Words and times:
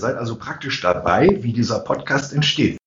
seid 0.00 0.16
also 0.16 0.36
praktisch 0.36 0.80
dabei, 0.80 1.38
wie 1.40 1.52
dieser 1.52 1.80
Podcast 1.80 2.32
entsteht. 2.32 2.78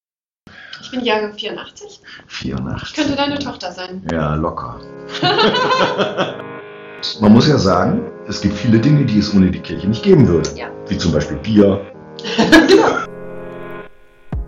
Ich 0.81 0.91
bin 0.91 1.03
Jahrgang 1.03 1.33
84. 1.33 2.01
84. 2.27 2.95
Könnte 2.95 3.15
deine 3.15 3.39
Tochter 3.39 3.71
sein. 3.71 4.05
Ja, 4.11 4.35
locker. 4.35 4.79
Man 7.21 7.33
muss 7.33 7.47
ja 7.47 7.57
sagen, 7.57 8.11
es 8.27 8.41
gibt 8.41 8.55
viele 8.55 8.79
Dinge, 8.79 9.05
die 9.05 9.19
es 9.19 9.33
ohne 9.33 9.49
die 9.51 9.59
Kirche 9.59 9.87
nicht 9.87 10.03
geben 10.03 10.27
würde. 10.27 10.49
Ja. 10.55 10.69
Wie 10.87 10.97
zum 10.97 11.11
Beispiel 11.11 11.37
Bier. 11.37 11.81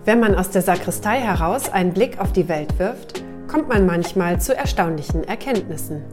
Wenn 0.05 0.20
man 0.20 0.36
aus 0.36 0.50
der 0.50 0.62
Sakristei 0.62 1.20
heraus 1.20 1.70
einen 1.70 1.94
Blick 1.94 2.20
auf 2.20 2.34
die 2.34 2.48
Welt 2.48 2.80
wirft, 2.80 3.23
kommt 3.48 3.68
man 3.68 3.86
manchmal 3.86 4.41
zu 4.41 4.55
erstaunlichen 4.55 5.23
Erkenntnissen. 5.23 6.04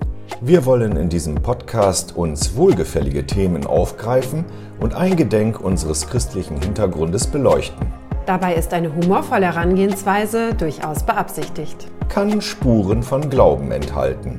Wir 0.43 0.67
wollen 0.67 0.97
in 0.97 1.09
diesem 1.09 1.37
Podcast 1.37 2.15
uns 2.15 2.57
wohlgefällige 2.57 3.27
Themen 3.27 3.67
aufgreifen 3.67 4.45
und 4.79 4.95
eingedenk 4.95 5.59
unseres 5.59 6.09
christlichen 6.09 6.61
Hintergrundes 6.61 7.27
beleuchten. 7.27 7.87
Dabei 8.27 8.55
ist 8.55 8.75
eine 8.75 8.95
humorvolle 8.95 9.47
Herangehensweise 9.47 10.53
durchaus 10.53 11.05
beabsichtigt. 11.05 11.91
Kann 12.11 12.43
Spuren 12.43 13.03
von 13.03 13.31
Glauben 13.31 13.73
enthalten. 13.73 14.39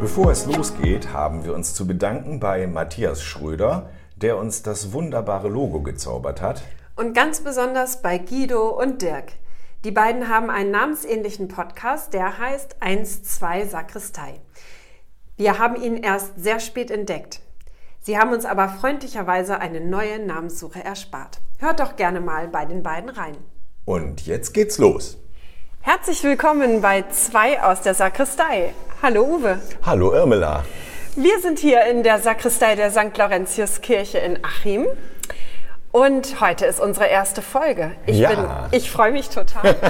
Bevor 0.00 0.32
es 0.32 0.44
losgeht, 0.46 1.12
haben 1.12 1.44
wir 1.44 1.54
uns 1.54 1.72
zu 1.72 1.86
bedanken 1.86 2.40
bei 2.40 2.66
Matthias 2.66 3.22
Schröder, 3.22 3.90
der 4.16 4.38
uns 4.38 4.64
das 4.64 4.92
wunderbare 4.92 5.48
Logo 5.48 5.82
gezaubert 5.82 6.42
hat. 6.42 6.62
Und 6.98 7.14
ganz 7.14 7.42
besonders 7.42 8.02
bei 8.02 8.18
Guido 8.18 8.70
und 8.70 9.02
Dirk. 9.02 9.26
Die 9.84 9.92
beiden 9.92 10.28
haben 10.28 10.50
einen 10.50 10.72
namensähnlichen 10.72 11.46
Podcast, 11.46 12.12
der 12.12 12.38
heißt 12.38 12.82
1-2 12.82 13.68
Sakristei. 13.68 14.34
Wir 15.36 15.60
haben 15.60 15.80
ihn 15.80 15.98
erst 15.98 16.32
sehr 16.36 16.58
spät 16.58 16.90
entdeckt. 16.90 17.38
Sie 18.00 18.18
haben 18.18 18.32
uns 18.32 18.44
aber 18.44 18.68
freundlicherweise 18.68 19.60
eine 19.60 19.80
neue 19.80 20.18
Namenssuche 20.18 20.84
erspart. 20.84 21.38
Hört 21.60 21.78
doch 21.78 21.94
gerne 21.94 22.20
mal 22.20 22.48
bei 22.48 22.64
den 22.64 22.82
beiden 22.82 23.10
rein. 23.10 23.36
Und 23.84 24.26
jetzt 24.26 24.52
geht's 24.52 24.78
los. 24.78 25.18
Herzlich 25.82 26.24
willkommen 26.24 26.80
bei 26.80 27.04
2 27.08 27.62
aus 27.62 27.82
der 27.82 27.94
Sakristei. 27.94 28.74
Hallo 29.02 29.22
Uwe. 29.22 29.60
Hallo 29.86 30.12
Irmela. 30.12 30.64
Wir 31.14 31.38
sind 31.38 31.60
hier 31.60 31.84
in 31.84 32.02
der 32.02 32.18
Sakristei 32.18 32.74
der 32.74 32.90
St. 32.90 33.16
Laurentius-Kirche 33.16 34.18
in 34.18 34.44
Achim. 34.44 34.88
Und 35.90 36.40
heute 36.42 36.66
ist 36.66 36.80
unsere 36.80 37.06
erste 37.06 37.40
Folge. 37.40 37.92
Ich, 38.04 38.18
Ja. 38.18 38.28
bin, 38.28 38.44
ich 38.72 38.90
freue 38.90 39.10
mich 39.10 39.30
total. 39.30 39.74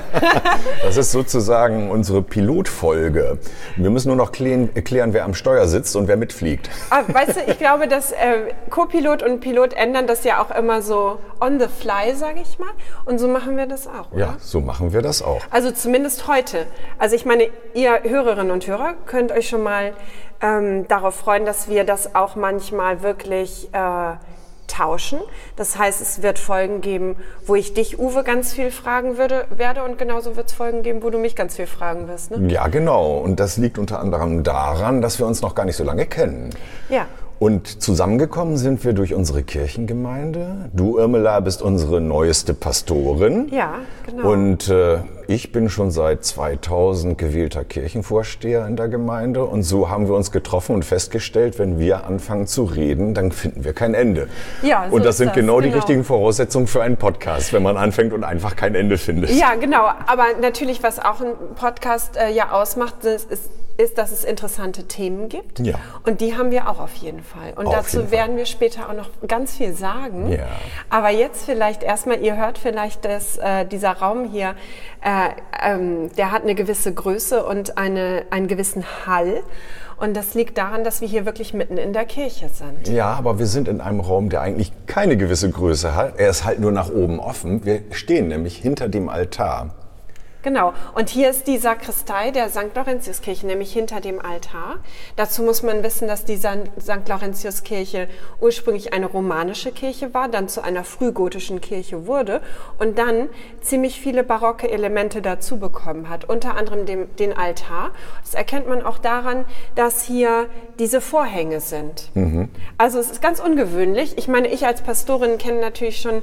Das 0.82 0.96
ist 0.96 1.12
sozusagen 1.12 1.90
unsere 1.90 2.22
Pilotfolge. 2.22 3.38
Wir 3.77 3.90
müssen 3.90 4.08
nur 4.08 4.16
noch 4.16 4.32
klären, 4.32 4.72
klären, 4.84 5.12
wer 5.12 5.24
am 5.24 5.34
Steuer 5.34 5.66
sitzt 5.66 5.96
und 5.96 6.08
wer 6.08 6.16
mitfliegt. 6.16 6.70
Aber 6.90 7.12
weißt 7.12 7.36
du, 7.36 7.40
ich 7.50 7.58
glaube, 7.58 7.88
dass 7.88 8.12
äh, 8.12 8.52
Co-Pilot 8.70 9.22
und 9.22 9.40
Pilot 9.40 9.74
ändern 9.74 10.06
das 10.06 10.24
ja 10.24 10.40
auch 10.42 10.50
immer 10.56 10.82
so 10.82 11.18
on 11.40 11.58
the 11.60 11.66
fly, 11.66 12.14
sage 12.14 12.40
ich 12.40 12.58
mal. 12.58 12.70
Und 13.05 13.18
so 13.18 13.28
machen 13.28 13.56
wir 13.56 13.66
das 13.66 13.86
auch. 13.86 14.10
Oder? 14.12 14.20
Ja, 14.20 14.36
so 14.38 14.60
machen 14.60 14.92
wir 14.92 15.02
das 15.02 15.20
auch. 15.22 15.42
Also 15.50 15.70
zumindest 15.72 16.27
heute. 16.28 16.66
Also 16.98 17.16
ich 17.16 17.27
meine, 17.27 17.48
ihr 17.74 18.00
Hörerinnen 18.05 18.52
und 18.52 18.66
Hörer 18.66 18.94
könnt 19.06 19.33
euch 19.33 19.48
schon 19.48 19.62
mal 19.62 19.92
ähm, 20.40 20.86
darauf 20.88 21.16
freuen, 21.16 21.44
dass 21.44 21.68
wir 21.68 21.84
das 21.84 22.14
auch 22.14 22.36
manchmal 22.36 23.02
wirklich 23.02 23.68
äh, 23.72 24.12
tauschen. 24.69 25.19
Das 25.56 25.77
heißt, 25.77 26.00
es 26.00 26.22
wird 26.22 26.38
Folgen 26.38 26.80
geben, 26.80 27.16
wo 27.44 27.56
ich 27.56 27.74
dich, 27.74 27.98
Uwe, 27.98 28.22
ganz 28.22 28.52
viel 28.52 28.70
fragen 28.70 29.19
würde, 29.19 29.47
werde 29.50 29.83
und 29.83 29.98
genauso 29.98 30.36
wird 30.36 30.48
es 30.48 30.52
Folgen 30.52 30.83
geben, 30.83 31.02
wo 31.02 31.11
du 31.11 31.19
mich 31.19 31.34
ganz 31.34 31.56
viel 31.56 31.66
fragen 31.66 32.06
wirst. 32.06 32.30
Ne? 32.30 32.52
Ja, 32.52 32.69
genau. 32.69 33.19
Und 33.19 33.41
das 33.41 33.56
liegt 33.56 33.78
unter 33.78 33.98
anderem 33.98 34.44
daran, 34.44 35.02
dass 35.02 35.19
wir 35.19 35.27
uns 35.27 35.42
noch 35.42 35.55
gar 35.55 35.64
nicht 35.64 35.77
so 35.77 35.84
lange 35.84 36.06
kennen. 36.06 36.50
Ja. 36.89 37.06
Und 37.39 37.83
zusammengekommen 37.83 38.56
sind 38.56 38.84
wir 38.84 38.94
durch 38.94 39.14
unsere 39.14 39.44
Kirchengemeinde. 39.44 40.70
Du, 40.72 40.98
Irmela, 40.98 41.39
bist 41.39 41.62
unsere 41.62 42.01
neueste 42.01 42.52
Pastorin. 42.52 43.48
Ja, 43.52 43.74
genau. 44.05 44.33
Und 44.33 44.68
äh, 44.68 44.98
ich 45.29 45.52
bin 45.52 45.70
schon 45.70 45.92
seit 45.92 46.24
2000 46.24 47.17
gewählter 47.17 47.62
Kirchenvorsteher 47.62 48.67
in 48.67 48.74
der 48.74 48.89
Gemeinde. 48.89 49.45
Und 49.45 49.62
so 49.62 49.89
haben 49.89 50.08
wir 50.08 50.17
uns 50.17 50.33
getroffen 50.33 50.74
und 50.74 50.85
festgestellt, 50.85 51.61
wenn 51.61 51.79
wir 51.79 52.07
anfangen 52.07 52.48
zu 52.48 52.64
reden, 52.64 53.14
dann 53.14 53.30
finden 53.30 53.62
wir 53.62 53.73
kein 53.73 53.95
Ende. 53.95 54.27
Ja, 54.62 54.86
so 54.89 54.96
und 54.96 55.05
das 55.05 55.18
sind 55.18 55.29
das, 55.29 55.36
genau, 55.36 55.61
die 55.61 55.68
genau. 55.68 55.77
richtigen 55.77 56.02
Voraussetzungen 56.02 56.67
für 56.67 56.83
einen 56.83 56.96
Podcast, 56.96 57.52
wenn 57.52 57.62
man 57.62 57.77
anfängt 57.77 58.12
und 58.12 58.24
einfach 58.24 58.57
kein 58.57 58.74
Ende 58.74 58.98
findet. 58.98 59.30
Ja, 59.30 59.55
genau. 59.55 59.85
Aber 60.07 60.24
natürlich, 60.41 60.83
was 60.83 60.98
auch 60.98 61.20
ein 61.20 61.35
Podcast 61.55 62.17
äh, 62.17 62.30
ja 62.30 62.51
ausmacht, 62.51 63.05
ist, 63.05 63.30
ist, 63.78 63.96
dass 63.96 64.11
es 64.11 64.24
interessante 64.24 64.84
Themen 64.89 65.28
gibt. 65.28 65.61
Ja. 65.61 65.77
Und 66.05 66.20
die 66.20 66.36
haben 66.36 66.50
wir 66.50 66.68
auch 66.68 66.80
auf 66.80 66.94
jeden 66.96 67.22
Fall. 67.22 67.52
Und 67.55 67.68
Auf 67.68 67.74
dazu 67.74 67.98
jeden 67.98 68.08
Fall. 68.08 68.18
werden 68.18 68.36
wir 68.36 68.44
später 68.44 68.90
auch 68.90 68.94
noch 68.94 69.08
ganz 69.27 69.56
viel 69.56 69.72
sagen. 69.72 70.33
Ja. 70.33 70.46
Aber 70.90 71.11
jetzt 71.11 71.44
vielleicht 71.44 71.84
erstmal, 71.84 72.20
ihr 72.20 72.36
hört 72.36 72.58
vielleicht, 72.58 73.05
dass 73.05 73.38
äh, 73.38 73.64
dieser 73.64 73.92
Raum 73.92 74.28
hier, 74.30 74.56
äh, 75.00 75.30
ähm, 75.62 76.11
der 76.17 76.33
hat 76.33 76.42
eine 76.42 76.56
gewisse 76.56 76.92
Größe 76.92 77.46
und 77.46 77.78
eine, 77.78 78.24
einen 78.30 78.48
gewissen 78.48 78.84
Hall. 79.06 79.42
Und 79.96 80.17
das 80.17 80.34
liegt 80.34 80.58
daran, 80.58 80.83
dass 80.83 81.00
wir 81.00 81.08
hier 81.08 81.24
wirklich 81.24 81.55
mitten 81.55 81.77
in 81.77 81.92
der 81.92 82.05
Kirche 82.05 82.48
sind. 82.48 82.88
Ja, 82.88 83.14
aber 83.14 83.38
wir 83.38 83.46
sind 83.46 83.68
in 83.68 83.80
einem 83.80 84.00
Raum, 84.00 84.28
der 84.28 84.40
eigentlich 84.40 84.72
keine 84.86 85.17
gewisse 85.17 85.50
Größe 85.50 85.94
hat. 85.94 86.18
Er 86.18 86.30
ist 86.30 86.44
halt 86.44 86.58
nur 86.58 86.72
nach 86.72 86.90
oben 86.90 87.20
offen. 87.20 87.64
Wir 87.64 87.83
stehen 87.92 88.28
nämlich 88.28 88.56
hinter 88.56 88.88
dem 88.88 89.08
Altar. 89.08 89.74
Genau. 90.42 90.72
Und 90.94 91.08
hier 91.08 91.30
ist 91.30 91.46
die 91.48 91.58
Sakristei 91.58 92.30
der 92.30 92.48
St. 92.48 92.74
Laurentiuskirche, 92.74 93.46
nämlich 93.46 93.72
hinter 93.72 94.00
dem 94.00 94.20
Altar. 94.20 94.76
Dazu 95.16 95.42
muss 95.42 95.62
man 95.62 95.82
wissen, 95.82 96.06
dass 96.06 96.24
die 96.24 96.36
St. 96.36 97.08
Laurentiuskirche 97.08 98.08
ursprünglich 98.40 98.92
eine 98.92 99.06
romanische 99.06 99.72
Kirche 99.72 100.14
war, 100.14 100.28
dann 100.28 100.48
zu 100.48 100.62
einer 100.62 100.84
frühgotischen 100.84 101.60
Kirche 101.60 102.06
wurde 102.06 102.40
und 102.78 102.98
dann 102.98 103.28
ziemlich 103.60 104.00
viele 104.00 104.22
barocke 104.22 104.70
Elemente 104.70 105.22
dazu 105.22 105.58
bekommen 105.58 106.08
hat, 106.08 106.24
unter 106.24 106.56
anderem 106.56 106.86
dem, 106.86 107.14
den 107.16 107.36
Altar. 107.36 107.90
Das 108.22 108.34
erkennt 108.34 108.68
man 108.68 108.82
auch 108.82 108.98
daran, 108.98 109.44
dass 109.74 110.02
hier 110.05 110.46
diese 110.78 111.00
Vorhänge 111.00 111.60
sind. 111.60 112.10
Also 112.78 113.00
es 113.00 113.10
ist 113.10 113.20
ganz 113.20 113.40
ungewöhnlich. 113.40 114.16
Ich 114.18 114.28
meine, 114.28 114.48
ich 114.48 114.66
als 114.66 114.82
Pastorin 114.82 115.38
kenne 115.38 115.60
natürlich 115.60 116.00
schon 116.00 116.22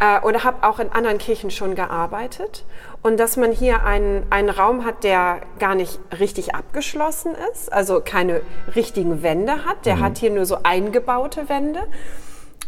äh, 0.00 0.20
oder 0.22 0.42
habe 0.42 0.66
auch 0.66 0.80
in 0.80 0.90
anderen 0.90 1.18
Kirchen 1.18 1.50
schon 1.50 1.74
gearbeitet. 1.76 2.64
Und 3.02 3.18
dass 3.18 3.36
man 3.36 3.50
hier 3.50 3.84
einen, 3.84 4.26
einen 4.30 4.48
Raum 4.48 4.84
hat, 4.84 5.02
der 5.02 5.40
gar 5.58 5.74
nicht 5.74 5.98
richtig 6.20 6.54
abgeschlossen 6.54 7.34
ist, 7.52 7.72
also 7.72 8.00
keine 8.00 8.42
richtigen 8.76 9.22
Wände 9.22 9.64
hat. 9.64 9.86
Der 9.86 9.98
hat 9.98 10.18
hier 10.18 10.30
nur 10.30 10.46
so 10.46 10.58
eingebaute 10.62 11.48
Wände. 11.48 11.80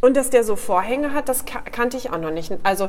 Und 0.01 0.17
dass 0.17 0.31
der 0.31 0.43
so 0.43 0.57
Vorhänge 0.57 1.15
hat, 1.15 1.29
das 1.29 1.45
ka 1.45 1.61
kannte 1.61 1.97
ich 1.97 2.11
auch 2.11 2.19
noch 2.19 2.33
nicht. 2.33 2.53
Also 2.65 2.89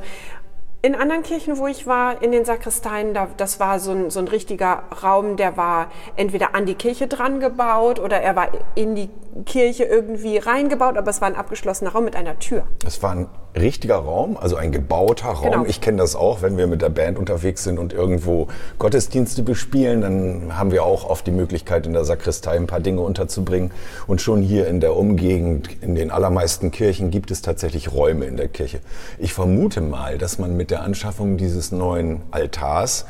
in 0.85 0.93
anderen 0.93 1.23
Kirchen, 1.23 1.57
wo 1.57 1.65
ich 1.65 1.87
war, 1.87 2.21
in 2.21 2.31
den 2.31 2.45
Sakristeien, 2.45 3.15
da, 3.15 3.27
das 3.37 3.59
war 3.59 3.79
so 3.79 3.91
ein, 3.91 4.11
so 4.11 4.19
ein 4.19 4.27
richtiger 4.27 4.83
Raum, 5.01 5.35
der 5.35 5.57
war 5.57 5.87
entweder 6.15 6.53
an 6.53 6.67
die 6.67 6.75
Kirche 6.75 7.07
dran 7.07 7.39
gebaut 7.39 7.99
oder 7.99 8.21
er 8.21 8.35
war 8.35 8.49
in 8.75 8.93
die 8.93 9.09
Kirche 9.47 9.83
irgendwie 9.83 10.37
reingebaut, 10.37 10.95
aber 10.95 11.09
es 11.09 11.21
war 11.21 11.27
ein 11.27 11.35
abgeschlossener 11.35 11.91
Raum 11.91 12.05
mit 12.05 12.15
einer 12.15 12.37
Tür. 12.37 12.67
Es 12.85 13.01
war 13.01 13.13
ein 13.13 13.27
richtiger 13.55 13.95
Raum, 13.95 14.37
also 14.37 14.55
ein 14.55 14.71
gebauter 14.71 15.29
Raum. 15.29 15.51
Genau. 15.51 15.65
Ich 15.65 15.81
kenne 15.81 15.97
das 15.97 16.15
auch, 16.15 16.41
wenn 16.41 16.57
wir 16.57 16.67
mit 16.67 16.81
der 16.81 16.89
Band 16.89 17.17
unterwegs 17.17 17.63
sind 17.63 17.79
und 17.79 17.93
irgendwo 17.93 18.47
Gottesdienste 18.79 19.43
bespielen, 19.43 20.01
dann 20.01 20.57
haben 20.57 20.71
wir 20.71 20.83
auch 20.83 21.09
oft 21.09 21.25
die 21.25 21.31
Möglichkeit, 21.31 21.85
in 21.85 21.93
der 21.93 22.03
Sakristei 22.03 22.55
ein 22.55 22.67
paar 22.67 22.81
Dinge 22.81 23.01
unterzubringen. 23.01 23.71
Und 24.07 24.21
schon 24.21 24.41
hier 24.41 24.67
in 24.67 24.79
der 24.79 24.95
Umgegend, 24.95 25.69
in 25.81 25.95
den 25.95 26.11
allermeisten 26.11 26.71
Kirchen, 26.71 27.11
gibt 27.11 27.31
es 27.31 27.41
tatsächlich 27.41 27.93
Räume 27.93 28.25
in 28.25 28.37
der 28.37 28.49
Kirche. 28.49 28.79
Ich 29.17 29.33
vermute 29.33 29.81
mal, 29.81 30.17
dass 30.17 30.37
man 30.37 30.57
mit 30.57 30.71
der 30.71 30.74
Anschaffung 30.81 31.37
dieses 31.37 31.71
neuen 31.71 32.21
Altars, 32.31 33.05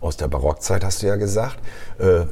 aus 0.00 0.16
der 0.16 0.28
Barockzeit 0.28 0.84
hast 0.84 1.02
du 1.02 1.06
ja 1.06 1.16
gesagt, 1.16 1.58
äh, 1.98 2.26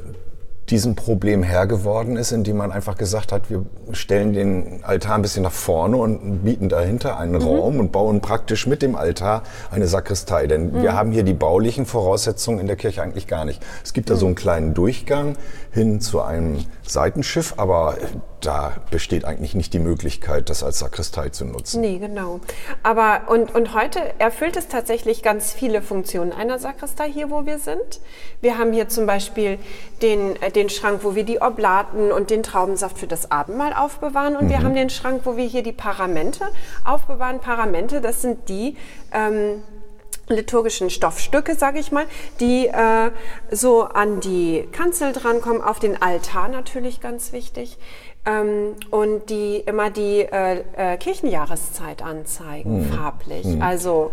diesem 0.71 0.95
Problem 0.95 1.43
Herr 1.43 1.67
geworden 1.67 2.17
ist, 2.17 2.33
indem 2.33 2.57
man 2.57 2.73
einfach 2.73 2.97
gesagt 2.97 3.33
hat, 3.33 3.51
wir 3.51 3.67
stellen 3.93 4.33
den 4.33 4.83
Altar 4.83 5.17
ein 5.17 5.23
bisschen 5.23 5.43
nach 5.43 5.53
vorne 5.53 5.97
und 5.97 6.43
bieten 6.43 6.69
dahinter 6.69 7.19
einen 7.19 7.35
Raum 7.35 7.79
und 7.79 7.93
bauen 7.93 8.21
praktisch 8.21 8.67
mit 8.67 8.81
dem 8.81 8.97
Altar 8.97 9.43
eine 9.71 9.87
Sakristei. 9.87 10.47
Denn 10.47 10.83
wir 10.83 10.95
haben 10.95 11.13
hier 11.13 11.23
die 11.23 11.35
baulichen 11.35 11.85
Voraussetzungen 11.85 12.61
in 12.61 12.67
der 12.67 12.77
Kirche 12.77 13.03
eigentlich 13.03 13.27
gar 13.27 13.45
nicht. 13.45 13.63
Es 13.83 13.93
gibt 13.93 14.09
da 14.09 14.17
so 14.17 14.27
einen 14.27 14.35
kleinen 14.35 14.73
Durchgang 14.73 15.37
hin 15.71 16.01
zu 16.01 16.23
einem 16.23 16.65
Seitenschiff, 16.87 17.55
aber 17.59 17.97
da 18.45 18.75
besteht 18.91 19.25
eigentlich 19.25 19.55
nicht 19.55 19.73
die 19.73 19.79
Möglichkeit, 19.79 20.51
das 20.51 20.63
als 20.63 20.79
Sakristei 20.79 21.31
zu 21.31 21.45
nutzen. 21.45 21.81
Nee, 21.81 21.99
genau. 21.99 22.41
Aber 22.83 23.23
und, 23.29 23.55
und 23.55 23.75
heute 23.75 24.01
erfüllt 24.19 24.57
es 24.57 24.69
tatsächlich 24.69 25.23
ganz 25.23 25.53
viele 25.53 25.83
Funktionen 25.83 26.33
einer 26.33 26.59
Sakristei 26.59 27.11
hier, 27.11 27.31
wo 27.31 27.47
wir 27.47 27.59
sind. 27.59 28.01
Wir 28.41 28.59
haben 28.59 28.73
hier 28.73 28.89
zum 28.89 29.07
Beispiel 29.07 29.59
den, 30.03 30.41
äh, 30.43 30.51
den 30.51 30.69
Schrank, 30.69 31.01
wo 31.03 31.15
wir 31.15 31.25
die 31.25 31.41
Oblaten 31.41 32.13
und 32.13 32.31
den 32.31 32.43
Traubensaft 32.43 32.99
für 32.99 33.07
das 33.07 33.31
Abendmahl 33.31 33.73
aufbewahren. 33.73 34.37
Und 34.37 34.49
wir 34.49 34.63
haben 34.63 34.75
den 34.75 34.91
Schrank, 34.91 35.23
wo 35.25 35.37
wir 35.37 35.47
hier 35.47 35.63
die 35.63 35.73
Paramente 35.73 36.45
aufbewahren. 36.85 37.41
Paramente, 37.41 38.01
das 38.01 38.23
sind 38.23 38.49
die, 38.49 38.77
ähm, 39.13 39.63
liturgischen 40.29 40.91
Stoffstücke, 40.91 41.55
sage 41.55 41.79
ich 41.79 41.93
mal, 41.93 42.07
die 42.41 42.67
äh, 42.67 43.11
so 43.51 43.85
an 43.85 44.21
die 44.21 44.67
Kanzel 44.73 45.13
drankommen, 45.13 45.63
auf 45.63 45.81
den 45.81 46.01
Altar 46.01 46.49
natürlich 46.49 47.01
ganz 47.01 47.33
wichtig. 47.33 47.79
Ähm, 48.27 48.77
und 48.91 49.29
die 49.29 49.57
immer 49.59 49.91
die 49.91 50.21
äh, 50.21 50.63
äh, 50.77 50.97
Kirchenjahreszeit 50.97 52.03
anzeigen, 52.03 52.87
farblich. 52.87 53.47
Also 53.61 54.13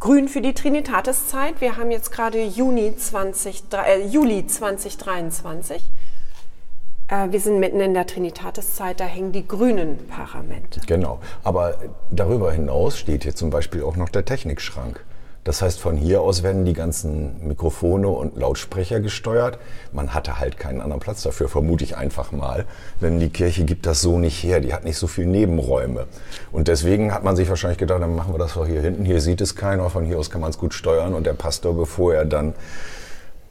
grün 0.00 0.28
für 0.28 0.40
die 0.40 0.52
Trinitatiszeit. 0.52 1.60
Wir 1.60 1.76
haben 1.76 1.90
jetzt 1.90 2.10
gerade 2.10 2.42
Juni 2.42 2.96
20, 2.96 3.64
äh, 3.72 4.06
Juli 4.06 4.46
2023. 4.46 5.90
Äh, 7.08 7.30
wir 7.30 7.40
sind 7.40 7.60
mitten 7.60 7.80
in 7.80 7.94
der 7.94 8.06
Trinitatiszeit, 8.06 9.00
da 9.00 9.04
hängen 9.04 9.32
die 9.32 9.46
grünen 9.46 10.06
Paramente. 10.08 10.80
Genau. 10.86 11.20
Aber 11.44 11.76
darüber 12.10 12.52
hinaus 12.52 12.98
steht 12.98 13.22
hier 13.22 13.34
zum 13.34 13.50
Beispiel 13.50 13.82
auch 13.84 13.96
noch 13.96 14.08
der 14.08 14.24
Technikschrank. 14.24 15.04
Das 15.46 15.62
heißt, 15.62 15.78
von 15.78 15.96
hier 15.96 16.22
aus 16.22 16.42
werden 16.42 16.64
die 16.64 16.72
ganzen 16.72 17.46
Mikrofone 17.46 18.08
und 18.08 18.36
Lautsprecher 18.36 18.98
gesteuert. 18.98 19.60
Man 19.92 20.12
hatte 20.12 20.40
halt 20.40 20.58
keinen 20.58 20.80
anderen 20.80 20.98
Platz 20.98 21.22
dafür, 21.22 21.48
vermute 21.48 21.84
ich 21.84 21.96
einfach 21.96 22.32
mal. 22.32 22.64
Denn 23.00 23.20
die 23.20 23.28
Kirche 23.28 23.64
gibt 23.64 23.86
das 23.86 24.00
so 24.00 24.18
nicht 24.18 24.42
her. 24.42 24.58
Die 24.58 24.74
hat 24.74 24.82
nicht 24.82 24.98
so 24.98 25.06
viel 25.06 25.24
Nebenräume. 25.24 26.06
Und 26.50 26.66
deswegen 26.66 27.14
hat 27.14 27.22
man 27.22 27.36
sich 27.36 27.48
wahrscheinlich 27.48 27.78
gedacht, 27.78 28.02
dann 28.02 28.16
machen 28.16 28.34
wir 28.34 28.38
das 28.38 28.54
doch 28.54 28.66
hier 28.66 28.80
hinten. 28.80 29.04
Hier 29.04 29.20
sieht 29.20 29.40
es 29.40 29.54
keiner. 29.54 29.88
Von 29.88 30.04
hier 30.04 30.18
aus 30.18 30.30
kann 30.30 30.40
man 30.40 30.50
es 30.50 30.58
gut 30.58 30.74
steuern. 30.74 31.14
Und 31.14 31.26
der 31.26 31.34
Pastor, 31.34 31.76
bevor 31.76 32.12
er 32.12 32.24
dann 32.24 32.52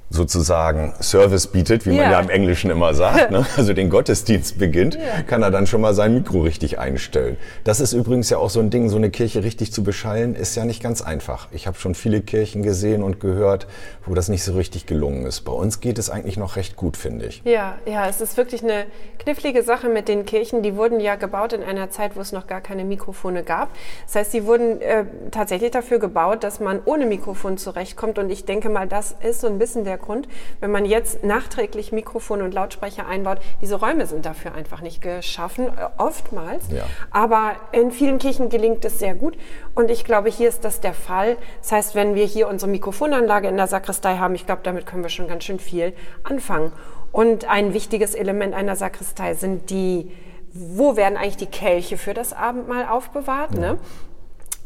sozusagen 0.09 0.93
Service 1.01 1.47
bietet, 1.47 1.85
wie 1.85 1.89
man 1.89 1.97
Ja. 1.97 2.11
ja 2.11 2.19
im 2.19 2.29
Englischen 2.29 2.69
immer 2.69 2.93
sagt, 2.93 3.31
ne? 3.31 3.45
also 3.57 3.73
den 3.73 3.89
Gottesdienst 3.89 4.57
beginnt, 4.57 4.97
kann 5.27 5.41
er 5.41 5.51
dann 5.51 5.67
schon 5.67 5.81
mal 5.81 5.93
sein 5.93 6.13
Mikro 6.13 6.41
richtig 6.41 6.79
einstellen. 6.79 7.37
Das 7.63 7.79
ist 7.79 7.93
übrigens 7.93 8.29
ja 8.29 8.37
auch 8.37 8.49
so 8.49 8.59
ein 8.59 8.69
Ding, 8.69 8.89
so 8.89 8.97
eine 8.97 9.09
Kirche 9.09 9.43
richtig 9.43 9.73
zu 9.73 9.83
beschallen, 9.83 10.35
ist 10.35 10.55
ja 10.55 10.65
nicht 10.65 10.81
ganz 10.81 11.01
einfach. 11.01 11.47
Ich 11.51 11.67
habe 11.67 11.77
schon 11.77 11.95
viele 11.95 12.21
Kirchen 12.21 12.61
gesehen 12.61 13.03
und 13.03 13.19
gehört, 13.19 13.67
wo 14.05 14.13
das 14.13 14.29
nicht 14.29 14.43
so 14.43 14.53
richtig 14.53 14.85
gelungen 14.85 15.25
ist. 15.25 15.41
Bei 15.41 15.51
uns 15.51 15.79
geht 15.79 15.97
es 15.97 16.09
eigentlich 16.09 16.37
noch 16.37 16.55
recht 16.55 16.75
gut, 16.75 16.97
finde 16.97 17.25
ich. 17.25 17.41
Ja, 17.43 17.75
ja, 17.85 18.07
es 18.07 18.21
ist 18.21 18.37
wirklich 18.37 18.63
eine 18.63 18.85
knifflige 19.19 19.63
Sache 19.63 19.89
mit 19.89 20.07
den 20.07 20.25
Kirchen. 20.25 20.61
Die 20.61 20.75
wurden 20.75 20.99
ja 20.99 21.15
gebaut 21.15 21.53
in 21.53 21.63
einer 21.63 21.89
Zeit, 21.89 22.15
wo 22.15 22.21
es 22.21 22.31
noch 22.31 22.47
gar 22.47 22.61
keine 22.61 22.85
Mikrofone 22.85 23.43
gab. 23.43 23.69
Das 24.05 24.15
heißt, 24.15 24.31
sie 24.31 24.45
wurden 24.45 24.81
äh, 24.81 25.05
tatsächlich 25.31 25.71
dafür 25.71 25.99
gebaut, 25.99 26.43
dass 26.43 26.59
man 26.59 26.79
ohne 26.85 27.05
Mikrofon 27.05 27.57
zurechtkommt. 27.57 28.19
Und 28.19 28.29
ich 28.29 28.45
denke 28.45 28.69
mal, 28.69 28.87
das 28.87 29.15
ist 29.23 29.41
so 29.41 29.47
ein 29.47 29.57
bisschen 29.57 29.83
der 29.83 29.94
Grund, 29.97 30.27
wenn 30.59 30.71
man 30.71 30.85
jetzt 30.85 31.23
nachträglich 31.23 31.91
Mikrofone 31.91 32.43
und 32.43 32.53
Lautsprecher 32.53 33.07
einbaut. 33.07 33.39
Diese 33.61 33.75
Räume 33.75 34.05
sind 34.05 34.25
dafür 34.25 34.53
einfach 34.53 34.81
nicht 34.81 35.01
geschaffen, 35.01 35.67
äh, 35.67 35.87
oftmals. 35.97 36.69
Ja. 36.71 36.83
Aber 37.11 37.53
in 37.71 37.91
vielen 37.91 38.19
Kirchen 38.19 38.49
gelingt 38.49 38.85
es 38.85 38.99
sehr 38.99 39.15
gut. 39.15 39.37
Und 39.73 39.91
ich 39.91 40.05
glaube, 40.05 40.29
hier 40.29 40.49
ist 40.49 40.65
das 40.65 40.81
der 40.81 40.93
Fall. 40.93 41.37
Das 41.61 41.71
heißt, 41.71 41.95
wenn 41.95 42.15
wir 42.15 42.25
hier 42.25 42.47
unsere 42.47 42.69
Mikrofonanlage 42.71 43.47
in 43.47 43.57
der 43.57 43.67
Sakristei 43.67 44.17
haben, 44.17 44.35
ich 44.35 44.45
glaube, 44.45 44.61
damit 44.63 44.85
können 44.85 45.03
wir 45.03 45.09
schon 45.09 45.27
ganz 45.27 45.43
schön 45.43 45.59
viel 45.59 45.93
anfangen. 46.23 46.71
Und 47.11 47.49
ein 47.49 47.73
wichtiges 47.73 48.13
Element 48.13 48.53
einer 48.53 48.75
Sakristei 48.75 49.35
sind 49.35 49.69
die, 49.69 50.11
wo 50.51 50.97
werden 50.97 51.17
eigentlich 51.17 51.37
die 51.37 51.45
Kelche 51.45 51.97
für 51.97 52.13
das 52.13 52.33
Abendmahl 52.33 52.87
aufbewahrt? 52.87 53.53
Ne? 53.53 53.77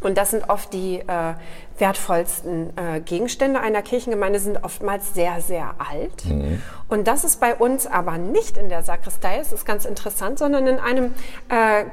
Und 0.01 0.17
das 0.17 0.31
sind 0.31 0.49
oft 0.49 0.73
die 0.73 0.99
äh, 0.99 1.33
wertvollsten 1.79 2.71
äh, 2.77 2.99
Gegenstände 3.01 3.59
einer 3.59 3.81
Kirchengemeinde, 3.81 4.39
sind 4.39 4.63
oftmals 4.63 5.13
sehr, 5.13 5.41
sehr 5.41 5.73
alt. 5.79 6.23
Und 6.89 7.07
das 7.07 7.23
ist 7.23 7.39
bei 7.39 7.55
uns 7.55 7.85
aber 7.87 8.17
nicht 8.17 8.57
in 8.57 8.69
der 8.69 8.83
Sakristei, 8.83 9.37
es 9.39 9.51
ist 9.51 9.65
ganz 9.65 9.85
interessant, 9.85 10.39
sondern 10.39 10.65
in 10.67 10.79
einem 10.79 11.13
äh, 11.49 11.83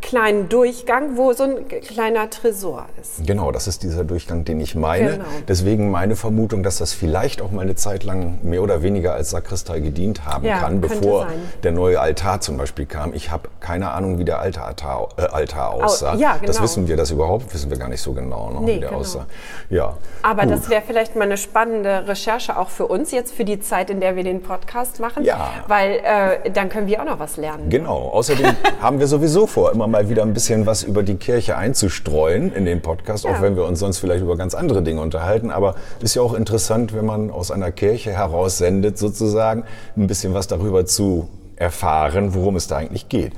kleinen 0.00 0.48
Durchgang, 0.48 1.16
wo 1.16 1.32
so 1.34 1.44
ein 1.44 1.68
kleiner 1.68 2.30
Tresor 2.30 2.86
ist. 3.00 3.26
Genau, 3.26 3.52
das 3.52 3.66
ist 3.68 3.82
dieser 3.82 4.04
Durchgang, 4.04 4.44
den 4.44 4.60
ich 4.60 4.74
meine. 4.74 5.12
Genau. 5.12 5.24
Deswegen 5.46 5.90
meine 5.90 6.16
Vermutung, 6.16 6.62
dass 6.62 6.78
das 6.78 6.92
vielleicht 6.92 7.42
auch 7.42 7.50
mal 7.50 7.62
eine 7.62 7.74
Zeit 7.74 8.04
lang 8.04 8.38
mehr 8.42 8.62
oder 8.62 8.82
weniger 8.82 9.12
als 9.14 9.30
Sakristei 9.30 9.80
gedient 9.80 10.24
haben 10.24 10.44
Ja, 10.44 10.58
kann, 10.60 10.80
bevor 10.80 11.28
sein. 11.28 11.38
der 11.62 11.72
neue 11.72 12.00
Altar 12.00 12.40
zum 12.40 12.56
Beispiel 12.56 12.86
kam. 12.86 13.12
Ich 13.12 13.30
habe 13.30 13.48
keine 13.60 13.90
Ahnung, 13.90 14.18
wie 14.18 14.24
der 14.24 14.40
alte 14.40 14.62
Altar, 14.62 15.08
äh, 15.18 15.22
Altar 15.22 15.74
aussah. 15.74 16.14
ja, 16.14 16.38
Das 16.42 16.56
genau. 16.56 16.64
wissen 16.64 16.88
wir 16.88 16.96
das 16.96 17.10
überhaupt, 17.10 17.52
wissen 17.52 17.70
wir 17.70 17.76
gar 17.76 17.88
nicht 17.88 18.00
so 18.02 18.12
genau, 18.14 18.50
noch, 18.50 18.60
Nee, 18.62 18.76
wie 18.76 18.80
der 18.80 18.88
genau. 18.88 19.00
aussah. 19.02 19.26
Ja, 19.70 19.96
Aber 20.22 20.42
gut. 20.42 20.52
das 20.52 20.68
wäre 20.70 20.82
vielleicht 20.86 21.16
mal 21.16 21.24
eine 21.24 21.36
spannende 21.36 22.06
Recherche 22.08 22.56
auch 22.58 22.68
für 22.68 22.86
uns 22.86 23.10
jetzt, 23.10 23.34
für 23.34 23.44
die 23.44 23.60
Zeit, 23.60 23.90
in 23.90 24.00
der 24.00 24.16
wir 24.16 24.24
den 24.24 24.42
Podcast 24.42 25.00
machen. 25.00 25.24
Ja. 25.24 25.50
Weil 25.66 26.00
äh, 26.44 26.50
dann 26.50 26.68
können 26.68 26.86
wir 26.86 27.00
auch 27.00 27.06
noch 27.06 27.18
was 27.18 27.36
lernen. 27.36 27.68
Genau. 27.70 28.08
Außerdem 28.08 28.46
haben 28.80 28.98
wir 28.98 29.06
sowieso 29.06 29.46
vor, 29.46 29.72
immer 29.72 29.86
mal 29.86 30.08
wieder 30.08 30.22
ein 30.22 30.32
bisschen 30.34 30.66
was 30.66 30.82
über 30.82 31.02
die 31.02 31.16
Kirche 31.16 31.56
einzustreuen 31.56 32.52
in 32.52 32.64
den 32.64 32.82
Podcast, 32.82 33.26
auch 33.26 33.30
Ja. 33.32 33.42
wenn 33.42 33.56
wir 33.56 33.64
uns 33.64 33.80
sonst 33.80 33.98
vielleicht 33.98 34.22
über 34.22 34.36
ganz 34.36 34.54
andere 34.54 34.82
Dinge 34.82 35.00
unterhalten. 35.00 35.50
Aber 35.50 35.74
ist 36.00 36.14
ja 36.14 36.22
auch 36.22 36.34
interessant, 36.34 36.94
wenn 36.94 37.04
man 37.06 37.30
aus 37.30 37.50
einer 37.50 37.70
Kirche 37.72 38.12
heraus 38.12 38.58
sendet, 38.58 38.98
sozusagen, 38.98 39.64
ein 39.96 40.06
bisschen 40.06 40.34
was 40.34 40.46
darüber 40.46 40.86
zu 40.86 41.28
erfahren, 41.56 42.34
worum 42.34 42.56
es 42.56 42.68
da 42.68 42.76
eigentlich 42.76 43.08
geht. 43.08 43.32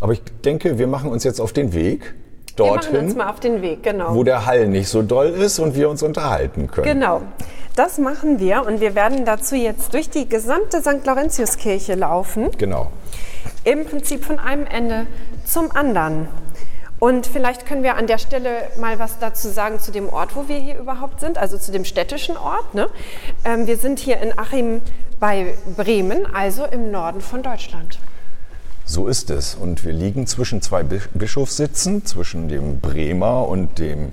Aber 0.00 0.12
ich 0.12 0.22
denke, 0.44 0.78
wir 0.78 0.86
machen 0.88 1.10
uns 1.10 1.22
jetzt 1.24 1.40
auf 1.40 1.52
den 1.52 1.72
Weg 1.72 2.14
wir 2.56 2.66
machen 2.66 2.76
uns 2.78 2.86
dorthin, 2.90 3.16
mal 3.16 3.30
auf 3.30 3.40
den 3.40 3.62
Weg, 3.62 3.82
genau. 3.82 4.14
wo 4.14 4.24
der 4.24 4.46
Hall 4.46 4.66
nicht 4.66 4.88
so 4.88 5.02
doll 5.02 5.28
ist 5.28 5.58
und 5.58 5.74
wir 5.74 5.88
uns 5.88 6.02
unterhalten 6.02 6.70
können. 6.70 6.86
Genau, 6.86 7.22
das 7.76 7.98
machen 7.98 8.38
wir 8.38 8.64
und 8.66 8.80
wir 8.80 8.94
werden 8.94 9.24
dazu 9.24 9.54
jetzt 9.54 9.94
durch 9.94 10.10
die 10.10 10.28
gesamte 10.28 10.80
St. 10.80 11.04
Laurentiuskirche 11.04 11.94
laufen, 11.94 12.50
Genau. 12.58 12.88
im 13.64 13.84
Prinzip 13.86 14.24
von 14.24 14.38
einem 14.38 14.66
Ende 14.66 15.06
zum 15.44 15.70
anderen. 15.72 16.28
Und 16.98 17.26
vielleicht 17.26 17.66
können 17.66 17.82
wir 17.82 17.96
an 17.96 18.06
der 18.06 18.18
Stelle 18.18 18.68
mal 18.78 19.00
was 19.00 19.18
dazu 19.18 19.48
sagen 19.48 19.80
zu 19.80 19.90
dem 19.90 20.08
Ort, 20.08 20.36
wo 20.36 20.46
wir 20.46 20.58
hier 20.58 20.78
überhaupt 20.78 21.18
sind, 21.18 21.36
also 21.36 21.58
zu 21.58 21.72
dem 21.72 21.84
städtischen 21.84 22.36
Ort. 22.36 22.74
Ne? 22.74 22.88
Ähm, 23.44 23.66
wir 23.66 23.76
sind 23.76 23.98
hier 23.98 24.20
in 24.20 24.38
Achim 24.38 24.82
bei 25.18 25.54
Bremen, 25.76 26.32
also 26.32 26.64
im 26.64 26.92
Norden 26.92 27.20
von 27.20 27.42
Deutschland. 27.42 27.98
So 28.84 29.08
ist 29.08 29.30
es. 29.30 29.54
Und 29.54 29.84
wir 29.84 29.92
liegen 29.92 30.26
zwischen 30.26 30.60
zwei 30.62 30.82
Bisch- 30.82 31.08
Bischofssitzen, 31.14 32.04
zwischen 32.04 32.48
dem 32.48 32.80
Bremer 32.80 33.48
und 33.48 33.78
dem 33.78 34.12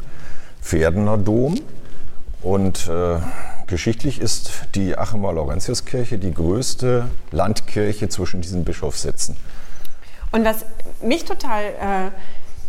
Pferdener 0.62 1.18
Dom. 1.18 1.60
Und 2.42 2.88
äh, 2.88 3.18
geschichtlich 3.68 4.22
ist 4.22 4.52
die 4.76 4.98
Achemer 4.98 5.34
Laurentiuskirche 5.34 6.18
die 6.18 6.34
größte 6.34 7.10
Landkirche 7.32 8.08
zwischen 8.08 8.42
diesen 8.42 8.64
Bischofssitzen. 8.64 9.36
Und 10.32 10.46
was 10.46 10.58
mich 11.02 11.26
total 11.26 11.64
äh, 11.64 12.12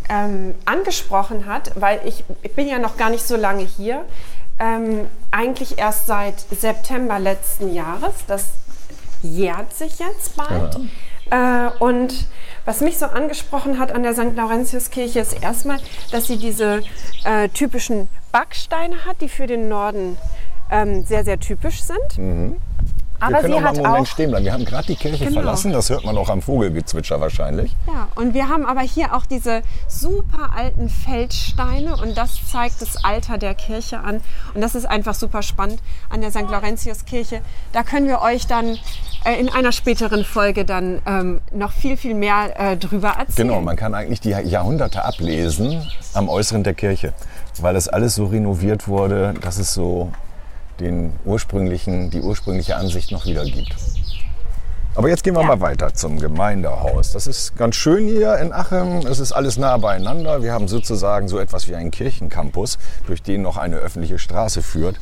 ähm, 0.09 0.55
angesprochen 0.65 1.45
hat, 1.45 1.71
weil 1.79 2.01
ich, 2.05 2.23
ich 2.41 2.53
bin 2.53 2.67
ja 2.67 2.79
noch 2.79 2.97
gar 2.97 3.09
nicht 3.09 3.25
so 3.25 3.37
lange 3.37 3.63
hier, 3.63 4.03
ähm, 4.59 5.07
eigentlich 5.31 5.77
erst 5.77 6.07
seit 6.07 6.39
September 6.59 7.19
letzten 7.19 7.73
Jahres, 7.73 8.13
das 8.27 8.45
jährt 9.21 9.73
sich 9.73 9.99
jetzt 9.99 10.35
bald. 10.35 10.79
Äh, 11.31 11.69
und 11.79 12.13
was 12.65 12.81
mich 12.81 12.99
so 12.99 13.05
angesprochen 13.07 13.79
hat 13.79 13.91
an 13.91 14.03
der 14.03 14.13
St. 14.13 14.35
Laurentiuskirche 14.35 15.19
ist 15.19 15.41
erstmal, 15.41 15.79
dass 16.11 16.27
sie 16.27 16.37
diese 16.37 16.83
äh, 17.23 17.49
typischen 17.49 18.07
Backsteine 18.31 19.05
hat, 19.05 19.21
die 19.21 19.29
für 19.29 19.47
den 19.47 19.67
Norden 19.67 20.17
ähm, 20.69 21.03
sehr, 21.05 21.23
sehr 21.25 21.39
typisch 21.39 21.81
sind. 21.81 22.57
Aber 23.19 23.33
wir 23.33 23.41
können 23.41 23.53
sie 23.53 23.57
auch 23.57 23.61
mal 23.61 23.67
einen 23.69 23.77
Moment 23.83 24.01
auch 24.01 24.05
stehen 24.11 24.29
bleiben. 24.31 24.45
Wir 24.45 24.53
haben 24.53 24.65
gerade 24.65 24.87
die 24.87 24.95
Kirche 24.95 25.25
Genau. 25.25 25.41
verlassen, 25.41 25.71
das 25.73 25.89
hört 25.89 26.03
man 26.05 26.17
auch 26.17 26.29
am 26.29 26.41
Vogelgezwitscher 26.41 27.21
wahrscheinlich. 27.21 27.75
Ja, 27.87 28.07
und 28.15 28.33
wir 28.33 28.49
haben 28.49 28.65
aber 28.65 28.81
hier 28.81 29.15
auch 29.15 29.25
diese 29.27 29.61
super 29.87 30.49
alten 30.55 30.89
Feldsteine 30.89 31.95
und 31.97 32.17
das 32.17 32.39
zeigt 32.51 32.81
das 32.81 33.03
Alter 33.03 33.37
der 33.37 33.53
Kirche 33.53 33.99
an. 33.99 34.21
Und 34.55 34.61
das 34.61 34.73
ist 34.75 34.85
einfach 34.85 35.13
super 35.13 35.43
spannend 35.43 35.81
an 36.09 36.21
der 36.21 36.31
St. 36.31 36.49
Laurentiuskirche. 36.49 37.41
Da 37.73 37.83
können 37.83 38.07
wir 38.07 38.21
euch 38.21 38.47
dann 38.47 38.79
äh, 39.25 39.39
in 39.39 39.49
einer 39.49 39.71
späteren 39.71 40.23
Folge 40.23 40.65
dann 40.65 41.01
ähm, 41.05 41.41
noch 41.51 41.71
viel, 41.71 41.97
viel 41.97 42.13
mehr 42.13 42.59
äh, 42.59 42.77
drüber 42.77 43.09
erzählen. 43.09 43.47
Genau, 43.47 43.61
man 43.61 43.75
kann 43.75 43.93
eigentlich 43.93 44.21
die 44.21 44.29
Jahrhunderte 44.29 45.03
ablesen 45.03 45.85
am 46.13 46.29
Äußeren 46.29 46.63
der 46.63 46.73
Kirche, 46.73 47.13
weil 47.59 47.73
das 47.73 47.87
alles 47.87 48.15
so 48.15 48.25
renoviert 48.25 48.87
wurde, 48.87 49.33
dass 49.41 49.57
es 49.57 49.73
so 49.73 50.11
den 50.79 51.13
ursprünglichen, 51.25 52.09
die 52.09 52.21
ursprüngliche 52.21 52.75
Ansicht 52.75 53.11
noch 53.11 53.25
wieder 53.25 53.45
gibt. 53.45 53.75
Aber 54.93 55.07
jetzt 55.07 55.23
gehen 55.23 55.35
wir 55.35 55.41
Ja. 55.41 55.47
mal 55.47 55.61
weiter 55.61 55.93
zum 55.93 56.19
Gemeindehaus. 56.19 57.13
Das 57.13 57.25
ist 57.25 57.55
ganz 57.55 57.75
schön 57.77 58.07
hier 58.07 58.37
in 58.39 58.51
Achem. 58.51 58.97
Es 59.07 59.19
ist 59.19 59.31
alles 59.31 59.55
nah 59.57 59.77
beieinander. 59.77 60.43
Wir 60.43 60.51
haben 60.51 60.67
sozusagen 60.67 61.29
so 61.29 61.39
etwas 61.39 61.69
wie 61.69 61.75
einen 61.75 61.91
Kirchencampus, 61.91 62.77
durch 63.07 63.23
den 63.23 63.41
noch 63.41 63.55
eine 63.57 63.77
öffentliche 63.77 64.19
Straße 64.19 64.61
führt. 64.61 64.97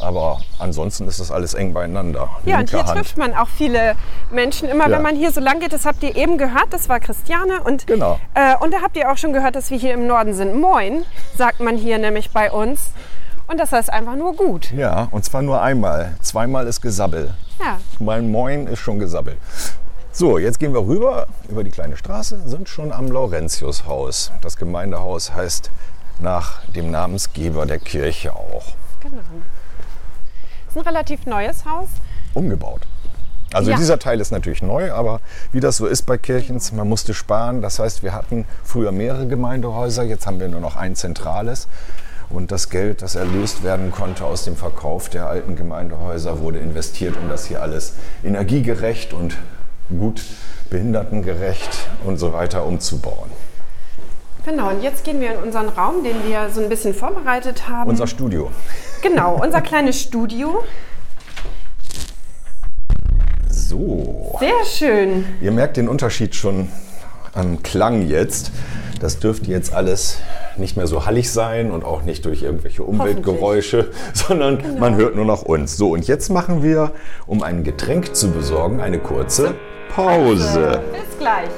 Aber 0.00 0.40
ansonsten 0.58 1.06
ist 1.08 1.20
das 1.20 1.30
alles 1.30 1.52
eng 1.52 1.74
beieinander. 1.74 2.30
Ja, 2.46 2.58
und 2.58 2.70
hier 2.70 2.86
Hand. 2.86 2.96
trifft 2.98 3.18
man 3.18 3.34
auch 3.34 3.48
viele 3.48 3.96
Menschen. 4.30 4.66
Immer 4.68 4.84
Ja. 4.88 4.96
wenn 4.96 5.02
man 5.02 5.14
hier 5.14 5.30
so 5.30 5.40
lang 5.40 5.60
geht, 5.60 5.74
das 5.74 5.84
habt 5.84 6.02
ihr 6.02 6.16
eben 6.16 6.38
gehört, 6.38 6.68
das 6.70 6.88
war 6.88 6.98
Christiane. 6.98 7.60
Und, 7.62 7.86
Genau. 7.86 8.18
äh, 8.32 8.54
und 8.60 8.72
da 8.72 8.78
habt 8.80 8.96
ihr 8.96 9.12
auch 9.12 9.18
schon 9.18 9.34
gehört, 9.34 9.56
dass 9.56 9.70
wir 9.70 9.76
hier 9.78 9.92
im 9.92 10.06
Norden 10.06 10.32
sind. 10.32 10.54
Moin, 10.58 11.04
sagt 11.36 11.60
man 11.60 11.76
hier 11.76 11.98
nämlich 11.98 12.30
bei 12.30 12.50
uns. 12.50 12.92
Und 13.46 13.58
das 13.60 13.72
heißt 13.72 13.92
einfach 13.92 14.16
nur 14.16 14.34
gut. 14.34 14.70
Ja, 14.72 15.08
und 15.10 15.24
zwar 15.24 15.42
nur 15.42 15.60
einmal. 15.60 16.16
Zweimal 16.22 16.66
ist 16.66 16.80
Gesabbel. 16.80 17.34
Ja. 17.60 17.78
Mein 17.98 18.30
Moin 18.30 18.66
ist 18.66 18.78
schon 18.80 18.98
gesabbelt. 18.98 19.38
So, 20.12 20.38
jetzt 20.38 20.58
gehen 20.58 20.72
wir 20.72 20.86
rüber 20.86 21.26
über 21.48 21.64
die 21.64 21.70
kleine 21.70 21.96
Straße, 21.96 22.40
sind 22.46 22.68
schon 22.68 22.92
am 22.92 23.08
Laurentiushaus. 23.10 24.30
Das 24.40 24.56
Gemeindehaus 24.56 25.34
heißt 25.34 25.70
nach 26.20 26.64
dem 26.66 26.90
Namensgeber 26.90 27.66
der 27.66 27.78
Kirche 27.80 28.32
auch. 28.34 28.64
Genau. 29.02 29.16
Das 30.66 30.76
ist 30.76 30.76
ein 30.76 30.86
relativ 30.86 31.26
neues 31.26 31.64
Haus. 31.64 31.88
Umgebaut. 32.32 32.82
Also 33.52 33.70
Ja. 33.70 33.76
dieser 33.76 33.98
Teil 33.98 34.20
ist 34.20 34.32
natürlich 34.32 34.62
neu, 34.62 34.92
aber 34.92 35.20
wie 35.52 35.60
das 35.60 35.76
so 35.76 35.86
ist 35.86 36.02
bei 36.06 36.16
Kirchens, 36.18 36.72
man 36.72 36.88
musste 36.88 37.14
sparen. 37.14 37.60
Das 37.62 37.78
heißt, 37.78 38.02
wir 38.02 38.12
hatten 38.12 38.46
früher 38.64 38.90
mehrere 38.90 39.26
Gemeindehäuser, 39.28 40.02
jetzt 40.04 40.26
haben 40.26 40.40
wir 40.40 40.48
nur 40.48 40.60
noch 40.60 40.76
ein 40.76 40.96
zentrales. 40.96 41.68
Und 42.34 42.50
das 42.50 42.68
Geld, 42.68 43.00
das 43.00 43.14
erlöst 43.14 43.62
werden 43.62 43.92
konnte 43.92 44.24
aus 44.24 44.44
dem 44.44 44.56
Verkauf 44.56 45.08
der 45.08 45.28
alten 45.28 45.54
Gemeindehäuser, 45.54 46.40
wurde 46.40 46.58
investiert, 46.58 47.14
um 47.16 47.28
das 47.28 47.46
hier 47.46 47.62
alles 47.62 47.94
energiegerecht 48.24 49.12
und 49.12 49.36
gut 49.88 50.20
behindertengerecht 50.68 51.86
und 52.04 52.16
so 52.16 52.32
weiter 52.32 52.66
umzubauen. 52.66 53.30
Genau, 54.44 54.70
und 54.70 54.82
jetzt 54.82 55.04
gehen 55.04 55.20
wir 55.20 55.34
in 55.34 55.44
unseren 55.44 55.68
Raum, 55.68 56.02
den 56.02 56.26
wir 56.26 56.50
so 56.50 56.60
ein 56.60 56.68
bisschen 56.68 56.92
vorbereitet 56.92 57.68
haben. 57.68 57.88
Unser 57.88 58.08
Studio. 58.08 58.50
genau, 59.00 59.40
unser 59.40 59.60
kleines 59.60 60.02
Studio. 60.02 60.64
So. 63.48 64.36
Sehr 64.40 64.64
schön. 64.64 65.24
Ihr 65.40 65.52
merkt 65.52 65.76
den 65.76 65.88
Unterschied 65.88 66.34
schon 66.34 66.68
am 67.32 67.62
Klang 67.62 68.08
jetzt. 68.08 68.50
Das 69.00 69.18
dürfte 69.18 69.50
jetzt 69.50 69.74
alles 69.74 70.18
nicht 70.56 70.76
mehr 70.76 70.86
so 70.86 71.04
hallig 71.06 71.30
sein 71.30 71.70
und 71.70 71.84
auch 71.84 72.02
nicht 72.02 72.24
durch 72.24 72.42
irgendwelche 72.42 72.82
Umweltgeräusche, 72.82 73.90
sondern 74.12 74.78
man 74.78 74.96
hört 74.96 75.16
nur 75.16 75.24
noch 75.24 75.42
uns. 75.42 75.76
So, 75.76 75.90
und 75.90 76.06
jetzt 76.06 76.30
machen 76.30 76.62
wir, 76.62 76.92
um 77.26 77.42
ein 77.42 77.64
Getränk 77.64 78.14
zu 78.14 78.30
besorgen, 78.30 78.80
eine 78.80 78.98
kurze 78.98 79.54
Pause. 79.94 80.82
Bis 80.92 81.18
gleich. 81.18 81.50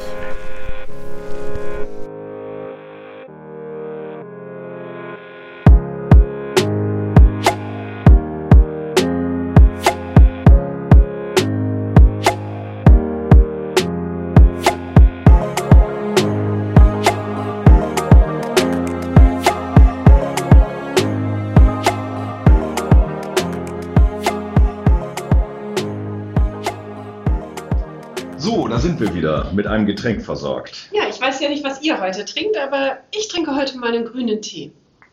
Mit 29.56 29.66
einem 29.66 29.86
Getränk 29.86 30.22
versorgt. 30.22 30.88
Ja, 30.92 31.08
ich 31.08 31.20
weiß 31.20 31.40
ja 31.40 31.48
nicht, 31.48 31.64
was 31.64 31.82
ihr 31.82 32.00
heute 32.00 32.24
trinkt, 32.24 32.56
aber 32.56 32.98
ich 33.10 33.28
trinke 33.28 33.56
heute 33.56 33.76
mal 33.78 33.88
einen 33.88 34.04
grünen 34.04 34.40
Tee. 34.40 34.70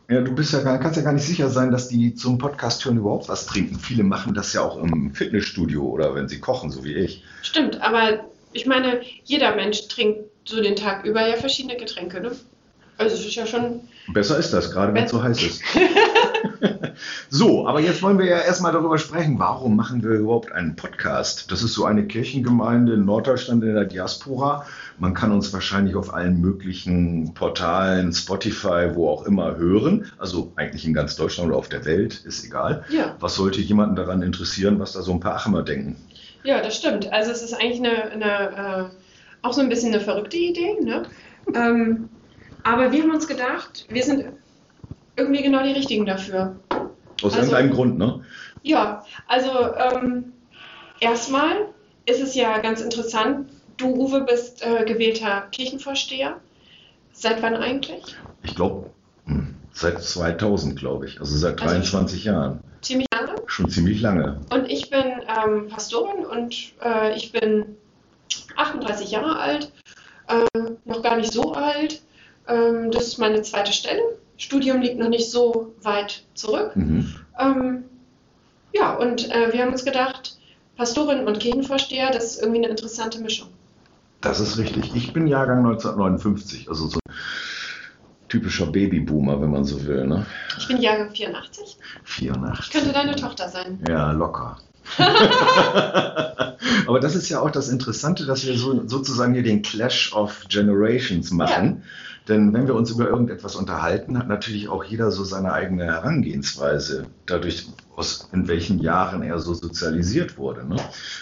Ja, 0.08 0.20
du 0.20 0.34
bist 0.34 0.52
ja 0.52 0.60
gar, 0.60 0.78
kannst 0.78 0.98
ja 0.98 1.02
gar 1.02 1.14
nicht 1.14 1.24
sicher 1.24 1.48
sein, 1.48 1.70
dass 1.72 1.88
die 1.88 2.14
zum 2.14 2.36
Podcast 2.36 2.84
hören 2.84 2.98
überhaupt 2.98 3.28
was 3.28 3.46
trinken. 3.46 3.78
Viele 3.78 4.04
machen 4.04 4.34
das 4.34 4.52
ja 4.52 4.62
auch 4.62 4.76
im 4.76 5.14
Fitnessstudio 5.14 5.82
oder 5.82 6.14
wenn 6.14 6.28
sie 6.28 6.40
kochen, 6.40 6.70
so 6.70 6.84
wie 6.84 6.94
ich. 6.94 7.24
Stimmt, 7.42 7.80
aber 7.80 8.20
ich 8.52 8.66
meine, 8.66 9.00
jeder 9.24 9.54
Mensch 9.56 9.88
trinkt 9.88 10.30
so 10.44 10.62
den 10.62 10.76
Tag 10.76 11.06
über 11.06 11.26
ja 11.26 11.36
verschiedene 11.36 11.76
Getränke, 11.76 12.20
ne? 12.20 12.32
Also 12.98 13.16
es 13.16 13.24
ist 13.24 13.34
ja 13.34 13.46
schon. 13.46 13.80
Besser 14.08 14.38
ist 14.38 14.52
das, 14.52 14.70
gerade 14.70 14.92
wenn 14.94 15.04
es 15.04 15.10
so 15.10 15.22
heiß 15.22 15.42
ist. 15.42 15.62
so, 17.30 17.66
aber 17.66 17.80
jetzt 17.80 18.02
wollen 18.02 18.18
wir 18.18 18.26
ja 18.26 18.38
erstmal 18.38 18.72
darüber 18.72 18.98
sprechen, 18.98 19.38
warum 19.38 19.76
machen 19.76 20.02
wir 20.02 20.10
überhaupt 20.10 20.52
einen 20.52 20.76
Podcast? 20.76 21.50
Das 21.50 21.62
ist 21.62 21.74
so 21.74 21.86
eine 21.86 22.06
Kirchengemeinde 22.06 22.94
in 22.94 23.04
Norddeutschland 23.06 23.62
in 23.62 23.74
der 23.74 23.84
Diaspora. 23.84 24.66
Man 24.98 25.14
kann 25.14 25.32
uns 25.32 25.52
wahrscheinlich 25.52 25.96
auf 25.96 26.12
allen 26.12 26.40
möglichen 26.40 27.32
Portalen, 27.34 28.12
Spotify, 28.12 28.90
wo 28.94 29.08
auch 29.08 29.24
immer 29.24 29.56
hören. 29.56 30.10
Also 30.18 30.52
eigentlich 30.56 30.86
in 30.86 30.92
ganz 30.92 31.16
Deutschland 31.16 31.48
oder 31.48 31.58
auf 31.58 31.68
der 31.68 31.84
Welt, 31.84 32.22
ist 32.24 32.44
egal. 32.44 32.84
Ja. 32.90 33.16
Was 33.20 33.36
sollte 33.36 33.60
jemanden 33.60 33.96
daran 33.96 34.22
interessieren, 34.22 34.78
was 34.78 34.92
da 34.92 35.02
so 35.02 35.12
ein 35.12 35.20
paar 35.20 35.36
Achemer 35.36 35.62
denken? 35.62 35.96
Ja, 36.42 36.60
das 36.60 36.76
stimmt. 36.76 37.10
Also 37.10 37.30
es 37.30 37.42
ist 37.42 37.54
eigentlich 37.54 37.78
eine, 37.78 38.10
eine 38.10 38.56
äh, 38.84 38.84
auch 39.40 39.54
so 39.54 39.62
ein 39.62 39.68
bisschen 39.70 39.94
eine 39.94 40.02
verrückte 40.02 40.36
Idee, 40.36 40.76
ne? 40.82 41.04
ähm, 41.54 42.08
aber 42.64 42.90
wir 42.92 43.02
haben 43.02 43.10
uns 43.12 43.28
gedacht, 43.28 43.86
wir 43.88 44.02
sind 44.02 44.24
irgendwie 45.16 45.42
genau 45.42 45.62
die 45.62 45.72
Richtigen 45.72 46.04
dafür. 46.06 46.56
Aus 46.70 47.34
Also- 47.34 47.38
irgendeinem 47.38 47.70
Grund, 47.70 47.98
ne? 47.98 48.24
Ja, 48.62 49.04
also 49.28 49.50
ähm, 49.76 50.32
erstmal 51.00 51.68
ist 52.06 52.20
es 52.20 52.34
ja 52.34 52.58
ganz 52.58 52.80
interessant, 52.80 53.50
du 53.76 53.94
Uwe 53.94 54.22
bist 54.22 54.62
äh, 54.66 54.84
gewählter 54.84 55.42
Kirchenvorsteher. 55.52 56.40
Seit 57.12 57.42
wann 57.42 57.54
eigentlich? 57.56 58.16
Ich 58.42 58.54
glaube, 58.56 58.90
seit 59.72 60.02
2000, 60.02 60.76
glaube 60.78 61.06
ich. 61.06 61.20
Also 61.20 61.36
seit 61.36 61.60
Also 61.62 61.74
23 61.74 62.24
Jahren. 62.24 62.60
Ziemlich 62.80 63.06
lange. 63.14 63.34
Schon 63.46 63.68
ziemlich 63.70 64.00
lange. 64.00 64.40
Und 64.50 64.68
ich 64.70 64.90
bin 64.90 65.04
ähm, 65.28 65.68
Pastorin 65.68 66.24
und 66.26 66.72
äh, 66.82 67.16
ich 67.16 67.30
bin 67.32 67.76
38 68.56 69.10
Jahre 69.10 69.38
alt, 69.38 69.72
äh, 70.28 70.60
noch 70.84 71.02
gar 71.02 71.16
nicht 71.16 71.32
so 71.32 71.52
alt. 71.52 72.02
Ähm, 72.48 72.90
das 72.90 73.08
ist 73.08 73.18
meine 73.18 73.42
zweite 73.42 73.72
Stelle. 73.72 74.02
Studium 74.36 74.80
liegt 74.80 74.98
noch 74.98 75.08
nicht 75.08 75.30
so 75.30 75.74
weit 75.82 76.24
zurück. 76.34 76.74
Mhm. 76.74 77.14
Ähm, 77.38 77.84
ja, 78.72 78.94
und 78.94 79.30
äh, 79.30 79.52
wir 79.52 79.62
haben 79.62 79.72
uns 79.72 79.84
gedacht, 79.84 80.38
Pastorin 80.76 81.26
und 81.26 81.38
Kirchenvorsteher, 81.38 82.10
das 82.10 82.24
ist 82.24 82.42
irgendwie 82.42 82.58
eine 82.58 82.68
interessante 82.68 83.20
Mischung. 83.20 83.48
Das 84.20 84.40
ist 84.40 84.58
richtig. 84.58 84.94
Ich 84.94 85.12
bin 85.12 85.26
Jahrgang 85.26 85.58
1959, 85.58 86.68
also 86.68 86.88
so 86.88 86.98
ein 87.06 87.14
typischer 88.28 88.66
Babyboomer, 88.66 89.40
wenn 89.40 89.50
man 89.50 89.64
so 89.64 89.84
will. 89.86 90.06
Ne? 90.06 90.26
Ich 90.58 90.66
bin 90.66 90.80
Jahrgang 90.80 91.10
84. 91.10 91.76
84. 92.04 92.72
Könnte 92.72 92.92
deine 92.92 93.14
Tochter 93.14 93.48
sein. 93.48 93.78
Ja, 93.88 94.12
locker. 94.12 94.58
Aber 96.86 97.00
das 97.00 97.14
ist 97.14 97.28
ja 97.28 97.40
auch 97.40 97.50
das 97.50 97.68
Interessante, 97.68 98.26
dass 98.26 98.44
wir 98.44 98.58
so, 98.58 98.86
sozusagen 98.86 99.34
hier 99.34 99.42
den 99.42 99.62
Clash 99.62 100.12
of 100.12 100.46
Generations 100.48 101.30
machen. 101.30 101.84
Denn 102.28 102.54
wenn 102.54 102.66
wir 102.66 102.74
uns 102.74 102.90
über 102.90 103.06
irgendetwas 103.08 103.54
unterhalten, 103.54 104.16
hat 104.18 104.28
natürlich 104.28 104.68
auch 104.68 104.82
jeder 104.82 105.10
so 105.10 105.24
seine 105.24 105.52
eigene 105.52 105.84
Herangehensweise, 105.84 107.06
dadurch, 107.26 107.66
aus 107.96 108.28
in 108.32 108.48
welchen 108.48 108.78
Jahren 108.80 109.22
er 109.22 109.38
so 109.38 109.52
sozialisiert 109.54 110.38
wurde. 110.38 110.66
Ne? 110.66 110.76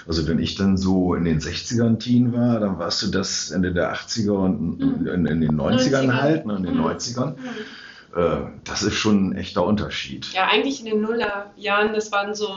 Also 0.06 0.26
wenn 0.28 0.38
ich 0.38 0.54
dann 0.54 0.76
so 0.76 1.14
in 1.14 1.24
den 1.24 1.40
60ern 1.40 1.98
Teen 1.98 2.32
war, 2.32 2.60
dann 2.60 2.78
warst 2.78 3.02
du 3.02 3.08
das 3.08 3.50
Ende 3.50 3.72
der 3.72 3.92
80er 3.92 4.30
und 4.30 4.78
Mhm. 4.78 5.06
in, 5.08 5.26
in 5.26 5.40
den 5.40 5.56
90ern 5.60 6.06
90ern. 6.06 6.20
halt, 6.22 6.46
ne, 6.46 6.56
in 6.56 6.62
den 6.62 6.74
Mhm. 6.76 6.84
90ern. 6.86 7.34
Äh, 8.14 8.36
das 8.64 8.82
ist 8.82 8.94
schon 8.94 9.30
ein 9.30 9.36
echter 9.36 9.64
Unterschied. 9.66 10.32
Ja, 10.32 10.46
eigentlich 10.48 10.78
in 10.80 10.86
den 10.86 11.00
Nullerjahren, 11.00 11.94
das 11.94 12.12
waren 12.12 12.34
so, 12.34 12.48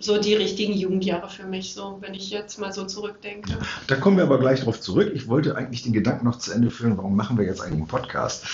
so 0.00 0.18
die 0.18 0.34
richtigen 0.34 0.72
Jugendjahre 0.72 1.28
für 1.28 1.44
mich, 1.44 1.74
so 1.74 1.98
wenn 2.00 2.14
ich 2.14 2.30
jetzt 2.30 2.58
mal 2.58 2.72
so 2.72 2.84
zurückdenke. 2.84 3.58
Da 3.86 3.96
kommen 3.96 4.16
wir 4.16 4.24
aber 4.24 4.40
gleich 4.40 4.62
drauf 4.62 4.80
zurück. 4.80 5.12
Ich 5.14 5.28
wollte 5.28 5.56
eigentlich 5.56 5.82
den 5.82 5.92
Gedanken 5.92 6.24
noch 6.24 6.38
zu 6.38 6.52
Ende 6.52 6.70
führen, 6.70 6.96
warum 6.96 7.14
machen 7.14 7.38
wir 7.38 7.44
jetzt 7.44 7.60
eigentlich 7.60 7.78
einen 7.78 7.86
Podcast? 7.86 8.46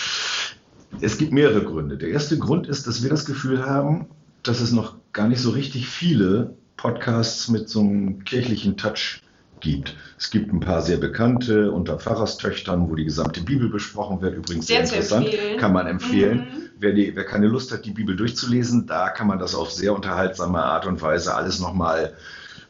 Es 1.00 1.18
gibt 1.18 1.32
mehrere 1.32 1.62
Gründe. 1.62 1.96
Der 1.96 2.10
erste 2.10 2.38
Grund 2.38 2.66
ist, 2.66 2.86
dass 2.86 3.02
wir 3.02 3.10
das 3.10 3.24
Gefühl 3.24 3.64
haben, 3.64 4.06
dass 4.42 4.60
es 4.60 4.72
noch 4.72 4.96
gar 5.12 5.28
nicht 5.28 5.40
so 5.40 5.50
richtig 5.50 5.88
viele 5.88 6.54
Podcasts 6.76 7.48
mit 7.48 7.68
so 7.68 7.80
einem 7.80 8.24
kirchlichen 8.24 8.76
Touch 8.76 9.22
gibt. 9.60 9.96
Es 10.18 10.30
gibt 10.30 10.52
ein 10.52 10.60
paar 10.60 10.82
sehr 10.82 10.96
bekannte 10.96 11.70
unter 11.72 11.98
Pfarrerstöchtern, 11.98 12.88
wo 12.88 12.94
die 12.94 13.04
gesamte 13.04 13.40
Bibel 13.40 13.68
besprochen 13.68 14.20
wird. 14.20 14.36
Übrigens 14.36 14.66
sehr, 14.66 14.86
Sehr 14.86 14.98
interessant, 14.98 15.58
kann 15.58 15.72
man 15.72 15.86
empfehlen. 15.86 16.38
Mhm. 16.38 16.62
Wer, 16.78 16.92
die, 16.92 17.16
wer 17.16 17.24
keine 17.24 17.46
Lust 17.46 17.72
hat, 17.72 17.84
die 17.84 17.92
Bibel 17.92 18.16
durchzulesen, 18.16 18.86
da 18.86 19.08
kann 19.08 19.26
man 19.26 19.38
das 19.38 19.54
auf 19.54 19.70
sehr 19.70 19.94
unterhaltsame 19.94 20.62
Art 20.62 20.86
und 20.86 21.00
Weise 21.00 21.34
alles 21.34 21.58
nochmal 21.58 22.12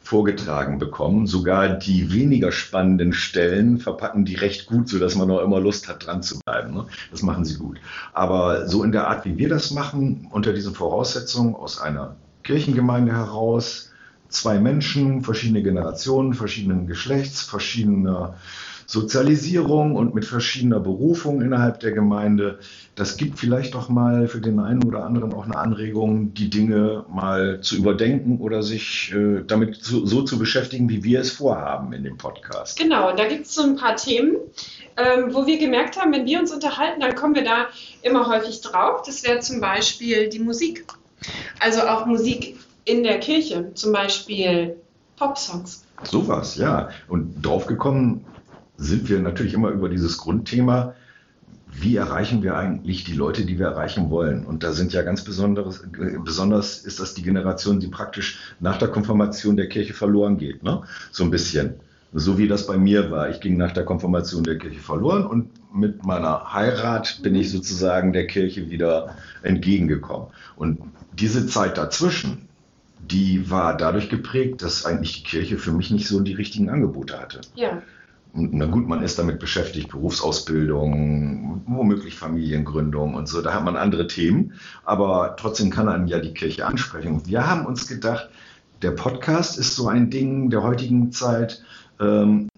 vorgetragen 0.07 0.79
bekommen. 0.79 1.27
Sogar 1.27 1.67
die 1.67 2.13
weniger 2.13 2.53
spannenden 2.53 3.11
Stellen 3.11 3.77
verpacken 3.77 4.23
die 4.23 4.35
recht 4.35 4.65
gut, 4.65 4.87
sodass 4.87 5.15
man 5.15 5.27
noch 5.27 5.41
immer 5.41 5.59
Lust 5.59 5.89
hat, 5.89 6.05
dran 6.05 6.23
zu 6.23 6.39
bleiben. 6.39 6.73
Ne? 6.73 6.85
Das 7.11 7.21
machen 7.21 7.43
sie 7.43 7.57
gut. 7.57 7.79
Aber 8.13 8.67
so 8.67 8.83
in 8.83 8.93
der 8.93 9.09
Art, 9.09 9.25
wie 9.25 9.37
wir 9.37 9.49
das 9.49 9.71
machen, 9.71 10.29
unter 10.31 10.53
diesen 10.53 10.73
Voraussetzungen 10.73 11.55
aus 11.55 11.81
einer 11.81 12.15
Kirchengemeinde 12.43 13.11
heraus, 13.11 13.91
zwei 14.29 14.59
Menschen, 14.59 15.21
verschiedene 15.21 15.63
Generationen, 15.63 16.33
verschiedenen 16.33 16.87
Geschlechts, 16.87 17.41
verschiedener 17.41 18.35
Sozialisierung 18.89 19.97
und 19.97 20.15
mit 20.15 20.23
verschiedener 20.23 20.79
Berufung 20.79 21.41
innerhalb 21.41 21.81
der 21.81 21.91
Gemeinde. 21.91 22.59
Das 22.95 23.17
gibt 23.17 23.37
vielleicht 23.37 23.73
doch 23.73 23.89
mal 23.89 24.29
für 24.29 24.39
den 24.39 24.59
einen 24.59 24.81
oder 24.85 25.03
anderen 25.03 25.33
auch 25.33 25.43
eine 25.43 25.57
Anregung, 25.57 26.33
die 26.33 26.49
Dinge 26.49 27.03
mal 27.09 27.59
zu 27.59 27.75
überdenken 27.75 28.37
oder 28.39 28.63
sich 28.63 29.13
äh, 29.13 29.43
damit 29.45 29.83
so, 29.83 30.05
so 30.05 30.21
zu 30.21 30.39
beschäftigen, 30.39 30.87
wie 30.87 31.03
wir 31.03 31.19
es 31.19 31.31
vorhaben 31.31 31.91
in 31.91 32.05
dem 32.05 32.17
Podcast. 32.17 32.79
Genau, 32.79 33.13
da 33.13 33.27
gibt 33.27 33.47
es 33.47 33.55
so 33.55 33.63
ein 33.63 33.75
paar 33.75 33.97
Themen, 33.97 34.37
ähm, 34.95 35.33
wo 35.33 35.45
wir 35.45 35.59
gemerkt 35.59 35.99
haben, 35.99 36.13
wenn 36.13 36.25
wir 36.25 36.39
uns 36.39 36.53
unterhalten, 36.53 37.01
dann 37.01 37.13
kommen 37.13 37.35
wir 37.35 37.43
da 37.43 37.67
immer 38.03 38.29
häufig 38.29 38.61
drauf. 38.61 39.01
Das 39.05 39.21
wäre 39.25 39.39
zum 39.39 39.59
Beispiel 39.59 40.29
die 40.29 40.39
Musik. 40.39 40.85
Also 41.59 41.81
auch 41.81 42.05
Musik 42.05 42.55
in 42.87 43.03
der 43.03 43.19
Kirche, 43.19 43.71
zum 43.73 43.91
Beispiel 43.91 44.77
Popsongs. 45.17 45.83
Sowas, 46.03 46.55
ja. 46.55 46.89
Und 47.07 47.45
draufgekommen 47.45 48.21
sind 48.77 49.09
wir 49.09 49.19
natürlich 49.19 49.53
immer 49.53 49.69
über 49.69 49.89
dieses 49.89 50.17
Grundthema, 50.17 50.93
wie 51.69 51.97
erreichen 51.97 52.43
wir 52.43 52.55
eigentlich 52.55 53.03
die 53.03 53.13
Leute, 53.13 53.45
die 53.45 53.59
wir 53.59 53.67
erreichen 53.67 54.09
wollen? 54.09 54.45
Und 54.45 54.63
da 54.63 54.71
sind 54.71 54.93
ja 54.93 55.01
ganz 55.01 55.23
besonderes, 55.23 55.83
besonders 56.23 56.79
ist 56.79 56.99
das 56.99 57.13
die 57.13 57.23
Generation, 57.23 57.79
die 57.79 57.87
praktisch 57.87 58.39
nach 58.59 58.77
der 58.77 58.87
Konfirmation 58.87 59.57
der 59.57 59.67
Kirche 59.67 59.93
verloren 59.93 60.37
geht, 60.37 60.63
ne? 60.63 60.83
So 61.11 61.23
ein 61.23 61.31
bisschen. 61.31 61.75
So 62.13 62.37
wie 62.37 62.47
das 62.47 62.65
bei 62.67 62.77
mir 62.77 63.11
war. 63.11 63.29
Ich 63.29 63.41
ging 63.41 63.57
nach 63.57 63.73
der 63.73 63.83
Konfirmation 63.83 64.43
der 64.43 64.57
Kirche 64.57 64.79
verloren 64.79 65.25
und 65.25 65.49
mit 65.73 66.05
meiner 66.05 66.53
Heirat 66.53 67.19
bin 67.21 67.35
ich 67.35 67.51
sozusagen 67.51 68.13
der 68.13 68.27
Kirche 68.27 68.69
wieder 68.69 69.17
entgegengekommen. 69.43 70.29
Und 70.55 70.79
diese 71.19 71.47
Zeit 71.47 71.77
dazwischen, 71.77 72.46
die 72.99 73.49
war 73.49 73.77
dadurch 73.77 74.09
geprägt, 74.09 74.61
dass 74.61 74.85
eigentlich 74.85 75.23
die 75.23 75.29
Kirche 75.29 75.57
für 75.57 75.71
mich 75.71 75.91
nicht 75.91 76.07
so 76.07 76.19
die 76.19 76.33
richtigen 76.33 76.69
Angebote 76.69 77.19
hatte. 77.19 77.41
Ja. 77.55 77.81
Na 78.33 78.65
gut, 78.65 78.87
man 78.87 79.01
ist 79.01 79.17
damit 79.17 79.39
beschäftigt, 79.39 79.89
Berufsausbildung, 79.89 81.61
womöglich 81.65 82.15
Familiengründung 82.15 83.15
und 83.15 83.27
so, 83.27 83.41
da 83.41 83.53
hat 83.53 83.63
man 83.63 83.77
andere 83.77 84.07
Themen, 84.07 84.53
aber 84.83 85.35
trotzdem 85.39 85.69
kann 85.69 85.89
einem 85.89 86.07
ja 86.07 86.19
die 86.19 86.33
Kirche 86.33 86.65
ansprechen. 86.65 87.25
Wir 87.25 87.49
haben 87.49 87.65
uns 87.65 87.87
gedacht, 87.87 88.29
der 88.81 88.91
Podcast 88.91 89.57
ist 89.57 89.75
so 89.75 89.87
ein 89.87 90.09
Ding 90.11 90.49
der 90.49 90.61
heutigen 90.61 91.11
Zeit, 91.11 91.63
ähm, 91.99 92.49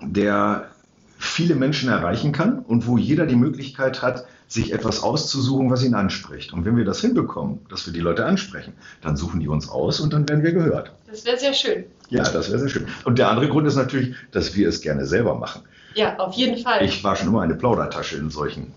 der 0.00 0.70
viele 1.18 1.54
Menschen 1.54 1.90
erreichen 1.90 2.32
kann 2.32 2.60
und 2.60 2.86
wo 2.86 2.96
jeder 2.96 3.26
die 3.26 3.36
Möglichkeit 3.36 4.00
hat, 4.00 4.24
sich 4.50 4.72
etwas 4.72 5.02
auszusuchen, 5.02 5.70
was 5.70 5.84
ihn 5.84 5.94
anspricht. 5.94 6.52
Und 6.52 6.64
wenn 6.64 6.76
wir 6.76 6.84
das 6.84 7.00
hinbekommen, 7.00 7.60
dass 7.68 7.86
wir 7.86 7.92
die 7.92 8.00
Leute 8.00 8.26
ansprechen, 8.26 8.72
dann 9.00 9.16
suchen 9.16 9.38
die 9.38 9.46
uns 9.46 9.68
aus 9.68 10.00
und 10.00 10.12
dann 10.12 10.28
werden 10.28 10.42
wir 10.42 10.52
gehört. 10.52 10.92
Das 11.08 11.24
wäre 11.24 11.38
sehr 11.38 11.54
schön. 11.54 11.84
Ja, 12.08 12.24
das 12.24 12.50
wäre 12.50 12.58
sehr 12.58 12.68
schön. 12.68 12.88
Und 13.04 13.20
der 13.20 13.28
andere 13.30 13.48
Grund 13.48 13.68
ist 13.68 13.76
natürlich, 13.76 14.16
dass 14.32 14.56
wir 14.56 14.68
es 14.68 14.80
gerne 14.80 15.06
selber 15.06 15.36
machen. 15.36 15.62
Ja, 15.94 16.18
auf 16.18 16.34
jeden 16.34 16.60
Fall. 16.60 16.84
Ich 16.84 17.04
war 17.04 17.14
schon 17.14 17.28
immer 17.28 17.42
eine 17.42 17.54
Plaudertasche 17.54 18.16
in 18.16 18.30
solchen, 18.30 18.74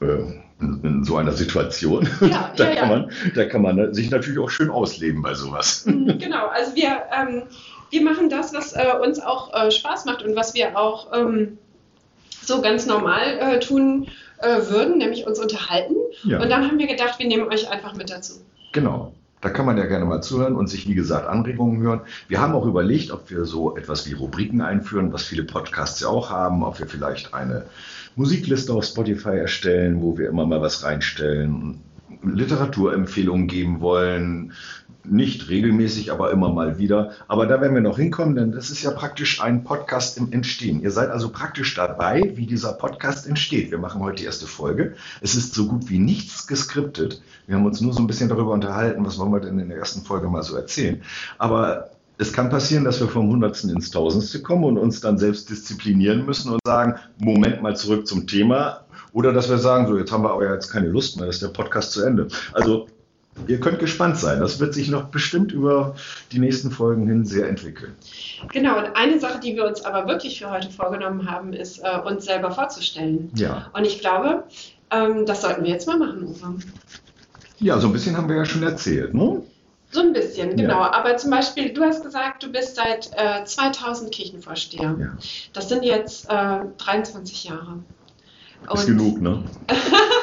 äh, 0.00 0.06
in, 0.60 1.02
so 1.02 1.16
einer 1.16 1.32
Situation. 1.32 2.08
Ja, 2.20 2.52
da, 2.56 2.68
ja, 2.68 2.76
kann. 2.76 2.88
Man, 2.88 3.12
da 3.34 3.46
kann 3.46 3.62
man 3.62 3.92
sich 3.92 4.10
natürlich 4.10 4.38
auch 4.38 4.50
schön 4.50 4.70
ausleben 4.70 5.22
bei 5.22 5.34
sowas. 5.34 5.86
Mhm, 5.86 6.18
Genau, 6.18 6.46
also 6.46 6.76
wir, 6.76 7.02
ähm, 7.12 7.42
wir 7.90 8.02
machen 8.02 8.30
das, 8.30 8.54
was 8.54 8.74
äh, 8.74 8.92
uns 9.04 9.18
auch 9.18 9.52
äh, 9.54 9.72
Spaß 9.72 10.04
macht 10.04 10.22
und 10.22 10.36
was 10.36 10.54
wir 10.54 10.78
auch 10.78 11.12
ähm, 11.12 11.58
so 12.42 12.62
ganz 12.62 12.86
normal 12.86 13.38
äh, 13.40 13.58
tun 13.58 14.06
äh, 14.40 14.70
würden, 14.70 14.98
nämlich 14.98 15.26
uns 15.26 15.38
unterhalten. 15.38 15.94
Ja. 16.24 16.40
Und 16.40 16.50
dann 16.50 16.66
haben 16.66 16.78
wir 16.78 16.86
gedacht, 16.86 17.18
wir 17.18 17.26
nehmen 17.26 17.48
euch 17.48 17.70
einfach 17.70 17.94
mit 17.94 18.10
dazu. 18.10 18.34
Genau. 18.72 19.12
Da 19.40 19.50
kann 19.50 19.66
man 19.66 19.78
ja 19.78 19.86
gerne 19.86 20.04
mal 20.04 20.20
zuhören 20.20 20.56
und 20.56 20.68
sich, 20.68 20.88
wie 20.88 20.94
gesagt, 20.94 21.28
Anregungen 21.28 21.80
hören. 21.80 22.00
Wir 22.26 22.40
haben 22.40 22.54
auch 22.54 22.66
überlegt, 22.66 23.12
ob 23.12 23.30
wir 23.30 23.44
so 23.44 23.76
etwas 23.76 24.08
wie 24.08 24.12
Rubriken 24.12 24.60
einführen, 24.60 25.12
was 25.12 25.22
viele 25.22 25.44
Podcasts 25.44 26.00
ja 26.00 26.08
auch 26.08 26.30
haben, 26.30 26.64
ob 26.64 26.80
wir 26.80 26.88
vielleicht 26.88 27.34
eine 27.34 27.64
Musikliste 28.16 28.72
auf 28.72 28.84
Spotify 28.84 29.36
erstellen, 29.38 30.02
wo 30.02 30.18
wir 30.18 30.28
immer 30.28 30.44
mal 30.44 30.60
was 30.60 30.82
reinstellen, 30.82 31.80
Literaturempfehlungen 32.24 33.46
geben 33.46 33.80
wollen. 33.80 34.52
Nicht 35.10 35.48
regelmäßig, 35.48 36.12
aber 36.12 36.30
immer 36.30 36.52
mal 36.52 36.78
wieder. 36.78 37.12
Aber 37.28 37.46
da 37.46 37.60
werden 37.60 37.74
wir 37.74 37.80
noch 37.80 37.98
hinkommen, 37.98 38.36
denn 38.36 38.52
das 38.52 38.70
ist 38.70 38.82
ja 38.82 38.90
praktisch 38.90 39.40
ein 39.40 39.64
Podcast 39.64 40.18
im 40.18 40.32
Entstehen. 40.32 40.82
Ihr 40.82 40.90
seid 40.90 41.10
also 41.10 41.30
praktisch 41.30 41.74
dabei, 41.74 42.32
wie 42.34 42.46
dieser 42.46 42.74
Podcast 42.74 43.26
entsteht. 43.26 43.70
Wir 43.70 43.78
machen 43.78 44.02
heute 44.02 44.16
die 44.16 44.24
erste 44.24 44.46
Folge. 44.46 44.94
Es 45.20 45.34
ist 45.34 45.54
so 45.54 45.66
gut 45.66 45.88
wie 45.88 45.98
nichts 45.98 46.46
geskriptet. 46.46 47.22
Wir 47.46 47.56
haben 47.56 47.64
uns 47.64 47.80
nur 47.80 47.92
so 47.92 48.00
ein 48.00 48.06
bisschen 48.06 48.28
darüber 48.28 48.52
unterhalten, 48.52 49.04
was 49.06 49.18
wollen 49.18 49.32
wir 49.32 49.40
denn 49.40 49.58
in 49.58 49.68
der 49.68 49.78
ersten 49.78 50.02
Folge 50.02 50.28
mal 50.28 50.42
so 50.42 50.56
erzählen. 50.56 51.00
Aber 51.38 51.90
es 52.18 52.32
kann 52.32 52.50
passieren, 52.50 52.84
dass 52.84 53.00
wir 53.00 53.08
vom 53.08 53.30
Hundertsten 53.30 53.70
ins 53.70 53.90
Tausendste 53.90 54.42
kommen 54.42 54.64
und 54.64 54.76
uns 54.76 55.00
dann 55.00 55.18
selbst 55.18 55.48
disziplinieren 55.48 56.26
müssen 56.26 56.52
und 56.52 56.60
sagen, 56.66 56.96
Moment 57.18 57.62
mal 57.62 57.76
zurück 57.76 58.06
zum 58.06 58.26
Thema. 58.26 58.84
Oder 59.12 59.32
dass 59.32 59.48
wir 59.48 59.58
sagen, 59.58 59.86
so 59.86 59.96
jetzt 59.96 60.12
haben 60.12 60.24
wir 60.24 60.32
aber 60.32 60.52
jetzt 60.52 60.70
keine 60.70 60.88
Lust 60.88 61.18
mehr, 61.18 61.28
ist 61.28 61.40
der 61.40 61.48
Podcast 61.48 61.92
zu 61.92 62.02
Ende. 62.02 62.28
Also 62.52 62.88
ihr 63.46 63.60
könnt 63.60 63.78
gespannt 63.78 64.18
sein. 64.18 64.40
Das 64.40 64.60
wird 64.60 64.74
sich 64.74 64.88
noch 64.88 65.08
bestimmt 65.08 65.52
über 65.52 65.94
die 66.32 66.38
nächsten 66.38 66.70
Folgen 66.70 67.06
hin 67.06 67.24
sehr 67.24 67.48
entwickeln. 67.48 67.94
Genau, 68.52 68.78
und 68.78 68.96
eine 68.96 69.18
Sache, 69.20 69.40
die 69.40 69.56
wir 69.56 69.66
uns 69.66 69.84
aber 69.84 70.08
wirklich 70.08 70.38
für 70.38 70.50
heute 70.50 70.70
vorgenommen 70.70 71.30
haben, 71.30 71.52
ist, 71.52 71.78
äh, 71.78 71.98
uns 72.04 72.24
selber 72.24 72.50
vorzustellen. 72.50 73.30
Ja. 73.34 73.70
Und 73.72 73.84
ich 73.86 74.00
glaube, 74.00 74.44
ähm, 74.90 75.26
das 75.26 75.42
sollten 75.42 75.64
wir 75.64 75.70
jetzt 75.70 75.86
mal 75.86 75.98
machen, 75.98 76.24
Uwe. 76.24 76.58
Ja, 77.60 77.78
so 77.78 77.88
ein 77.88 77.92
bisschen 77.92 78.16
haben 78.16 78.28
wir 78.28 78.36
ja 78.36 78.44
schon 78.44 78.62
erzählt, 78.62 79.14
ne? 79.14 79.42
So 79.90 80.00
ein 80.00 80.12
bisschen, 80.12 80.54
genau. 80.56 80.80
Ja. 80.80 80.92
Aber 80.92 81.16
zum 81.16 81.30
Beispiel, 81.30 81.72
du 81.72 81.82
hast 81.82 82.02
gesagt, 82.02 82.42
du 82.42 82.52
bist 82.52 82.76
seit 82.76 83.10
äh, 83.16 83.44
2000 83.44 84.12
Kirchenvorsteher. 84.12 84.96
Ja. 84.98 85.16
Das 85.54 85.68
sind 85.68 85.82
jetzt 85.82 86.28
äh, 86.28 86.60
23 86.76 87.44
Jahre. 87.44 87.78
Ist 88.72 88.80
Und 88.80 88.86
genug, 88.86 89.20
ne? 89.22 89.42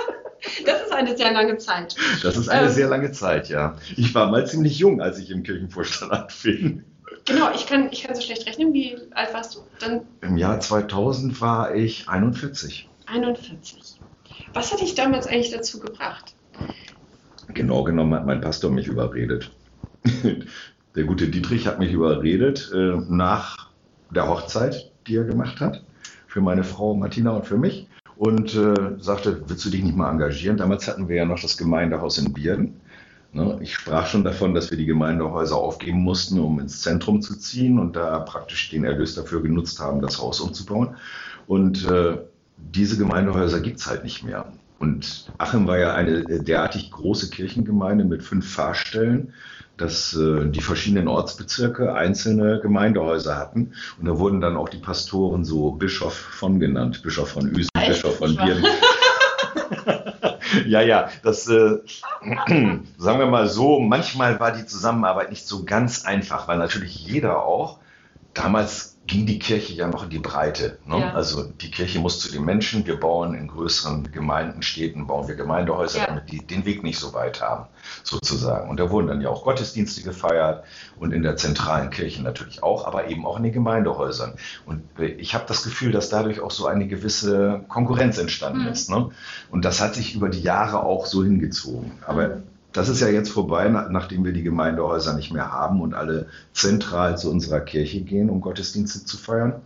Das 0.96 1.08
ist 1.08 1.10
eine 1.10 1.18
sehr 1.18 1.32
lange 1.34 1.58
Zeit. 1.58 1.96
Das 2.24 2.38
ist 2.38 2.50
eine 2.50 2.68
Ähm. 2.68 2.74
sehr 2.74 2.88
lange 2.88 3.12
Zeit, 3.12 3.50
ja. 3.50 3.78
Ich 3.96 4.14
war 4.16 4.30
mal 4.30 4.46
ziemlich 4.48 4.78
jung, 4.80 5.02
als 5.02 5.18
ich 5.20 5.30
im 5.32 5.44
Kirchenvorstand 5.44 6.12
anfing. 6.12 6.84
Genau, 7.26 7.50
ich 7.56 7.66
kann, 7.66 7.90
ich 7.92 8.04
kann 8.04 8.16
so 8.16 8.22
schlecht 8.22 8.46
rechnen. 8.48 8.74
Wie 8.74 8.96
alt 9.12 9.34
warst 9.34 9.56
du? 9.56 9.60
Dann 9.80 10.02
Im 10.22 10.38
Jahr 10.38 10.60
2000 10.60 11.42
war 11.42 11.74
ich 11.74 12.08
41. 12.08 12.88
41. 13.08 14.00
Was 14.54 14.72
hat 14.72 14.82
dich 14.82 14.96
damals 14.96 15.28
eigentlich 15.28 15.52
dazu 15.52 15.80
gebracht? 15.80 16.36
Genau 17.48 17.84
genommen 17.84 18.14
hat 18.14 18.26
mein 18.26 18.42
Pastor 18.42 18.72
mich 18.72 18.88
überredet. 18.88 19.52
Der 20.96 21.04
gute 21.04 21.28
Dietrich 21.28 21.68
hat 21.68 21.80
mich 21.80 21.92
überredet 21.92 22.72
äh, 22.74 22.98
nach 23.10 23.70
der 24.10 24.28
Hochzeit, 24.30 24.92
die 25.08 25.18
er 25.18 25.26
gemacht 25.26 25.60
hat, 25.60 25.84
für 26.28 26.42
meine 26.42 26.64
Frau 26.64 26.94
Martina 26.96 27.32
und 27.32 27.46
für 27.46 27.58
mich. 27.58 27.88
Und 28.18 28.56
äh, 28.56 28.96
sagte, 29.00 29.44
willst 29.48 29.66
du 29.66 29.70
dich 29.70 29.84
nicht 29.84 29.98
mal 29.98 30.12
engagieren? 30.12 30.58
Damals 30.58 30.88
hatten 30.88 31.10
wir 31.10 31.18
ja 31.18 31.26
noch 31.26 31.42
das 31.42 31.58
Gemeindehaus 31.58 32.18
in 32.18 32.32
Bierden. 32.34 32.80
Ne? 33.34 33.60
Ich 33.62 33.74
sprach 33.74 34.08
schon 34.08 34.24
davon, 34.24 34.54
dass 34.54 34.72
wir 34.72 34.78
die 34.78 34.86
Gemeindehäuser 34.86 35.58
aufgeben 35.58 36.00
mussten, 36.00 36.40
um 36.40 36.60
ins 36.60 36.82
Zentrum 36.82 37.22
zu 37.22 37.38
ziehen 37.38 37.78
und 37.78 37.96
da 37.98 38.20
praktisch 38.20 38.70
den 38.70 38.86
Erlös 38.86 39.16
dafür 39.16 39.42
genutzt 39.42 39.80
haben, 39.82 40.02
das 40.02 40.22
Haus 40.22 40.40
umzubauen. 40.40 40.96
Und 41.46 41.86
äh, 41.90 42.18
diese 42.58 42.98
Gemeindehäuser 42.98 43.60
gibt's 43.60 43.88
halt 43.88 44.06
nicht 44.06 44.24
mehr. 44.24 44.54
Und 44.80 45.32
Achim 45.38 45.68
war 45.68 45.78
ja 45.78 45.94
eine 45.96 46.24
derartig 46.24 46.92
große 46.92 47.30
Kirchengemeinde 47.30 48.06
mit 48.06 48.24
fünf 48.24 48.50
Pfarrstellen, 48.50 49.34
dass 49.78 50.16
äh, 50.16 50.46
die 50.46 50.62
verschiedenen 50.62 51.08
Ortsbezirke 51.08 51.94
einzelne 51.94 52.60
Gemeindehäuser 52.60 53.38
hatten. 53.38 53.74
Und 54.00 54.06
da 54.06 54.18
wurden 54.18 54.42
dann 54.42 54.56
auch 54.56 54.70
die 54.70 54.78
Pastoren 54.78 55.44
so 55.44 55.72
Bischof 55.72 56.14
von 56.14 56.60
genannt. 56.60 57.02
Bischof 57.04 57.30
von 57.30 57.50
Üsen, 57.50 57.70
Echt? 57.78 57.90
Bischof 57.90 58.18
von 58.18 58.36
Bierden. 58.36 58.66
ja, 60.66 60.82
ja, 60.82 61.10
das 61.24 61.48
äh, 61.48 61.78
sagen 62.98 63.20
wir 63.20 63.28
mal 63.28 63.48
so, 63.48 63.80
manchmal 63.80 64.40
war 64.40 64.52
die 64.52 64.66
Zusammenarbeit 64.66 65.30
nicht 65.30 65.48
so 65.48 65.66
ganz 65.66 66.06
einfach, 66.06 66.48
weil 66.48 66.58
natürlich 66.58 67.06
jeder 67.06 67.44
auch, 67.44 67.80
damals 68.34 68.95
ging 69.08 69.26
die 69.28 69.38
Kirche 69.38 69.74
ja 69.74 69.88
noch 69.88 70.04
in 70.04 70.10
die 70.10 70.20
Breite. 70.20 70.80
Ne? 70.86 71.00
Ja. 71.00 71.14
Also 71.14 71.44
die 71.44 71.70
Kirche 71.70 72.00
muss 72.00 72.20
zu 72.20 72.32
den 72.32 72.44
Menschen, 72.44 72.86
wir 72.88 73.00
bauen 73.00 73.36
in 73.36 73.48
größeren 73.48 74.12
Gemeinden, 74.12 74.64
Städten, 74.64 75.06
bauen 75.06 75.28
wir 75.28 75.36
Gemeindehäuser, 75.36 76.00
Ja. 76.00 76.08
damit 76.08 76.32
die 76.32 76.40
den 76.46 76.66
Weg 76.66 76.82
nicht 76.84 76.98
so 76.98 77.14
weit 77.14 77.40
haben, 77.42 77.68
sozusagen. 78.04 78.70
Und 78.70 78.80
da 78.80 78.90
wurden 78.90 79.08
dann 79.08 79.22
ja 79.22 79.30
auch 79.30 79.44
Gottesdienste 79.44 80.02
gefeiert 80.02 80.64
und 81.00 81.12
in 81.14 81.22
der 81.24 81.38
zentralen 81.38 81.92
Kirche 81.92 82.24
natürlich 82.24 82.64
auch, 82.64 82.88
aber 82.88 83.08
eben 83.08 83.26
auch 83.26 83.38
in 83.38 83.44
den 83.44 83.54
Gemeindehäusern. 83.54 84.34
Und 84.66 84.82
äh, 85.00 85.06
ich 85.06 85.36
habe 85.36 85.46
das 85.48 85.64
Gefühl, 85.64 85.92
dass 85.92 86.10
dadurch 86.10 86.40
auch 86.42 86.52
so 86.52 86.66
eine 86.66 86.88
gewisse 86.88 87.64
Konkurrenz 87.68 88.18
entstanden 88.18 88.62
Mhm. 88.64 88.68
ist. 88.70 88.90
Ne? 88.90 89.10
Und 89.52 89.66
das 89.66 89.82
hat 89.82 89.96
sich 89.96 90.16
über 90.16 90.30
die 90.30 90.42
Jahre 90.42 90.84
auch 90.84 91.06
so 91.06 91.24
hingezogen. 91.24 91.92
Aber 92.08 92.28
Mhm. 92.30 92.44
Das 92.76 92.90
ist 92.90 93.00
ja 93.00 93.08
jetzt 93.08 93.30
vorbei, 93.30 93.70
na- 93.70 93.90
nachdem 93.90 94.26
wir 94.26 94.34
die 94.34 94.44
Gemeindehäuser 94.44 95.14
nicht 95.14 95.32
mehr 95.32 95.52
haben 95.52 95.82
und 95.82 95.94
alle 95.94 96.28
zentral 96.54 97.18
zu 97.18 97.32
unserer 97.32 97.62
Kirche 97.62 98.02
gehen, 98.02 98.30
um 98.30 98.42
Gottesdienste 98.42 99.06
zu 99.06 99.18
feiern. 99.18 99.62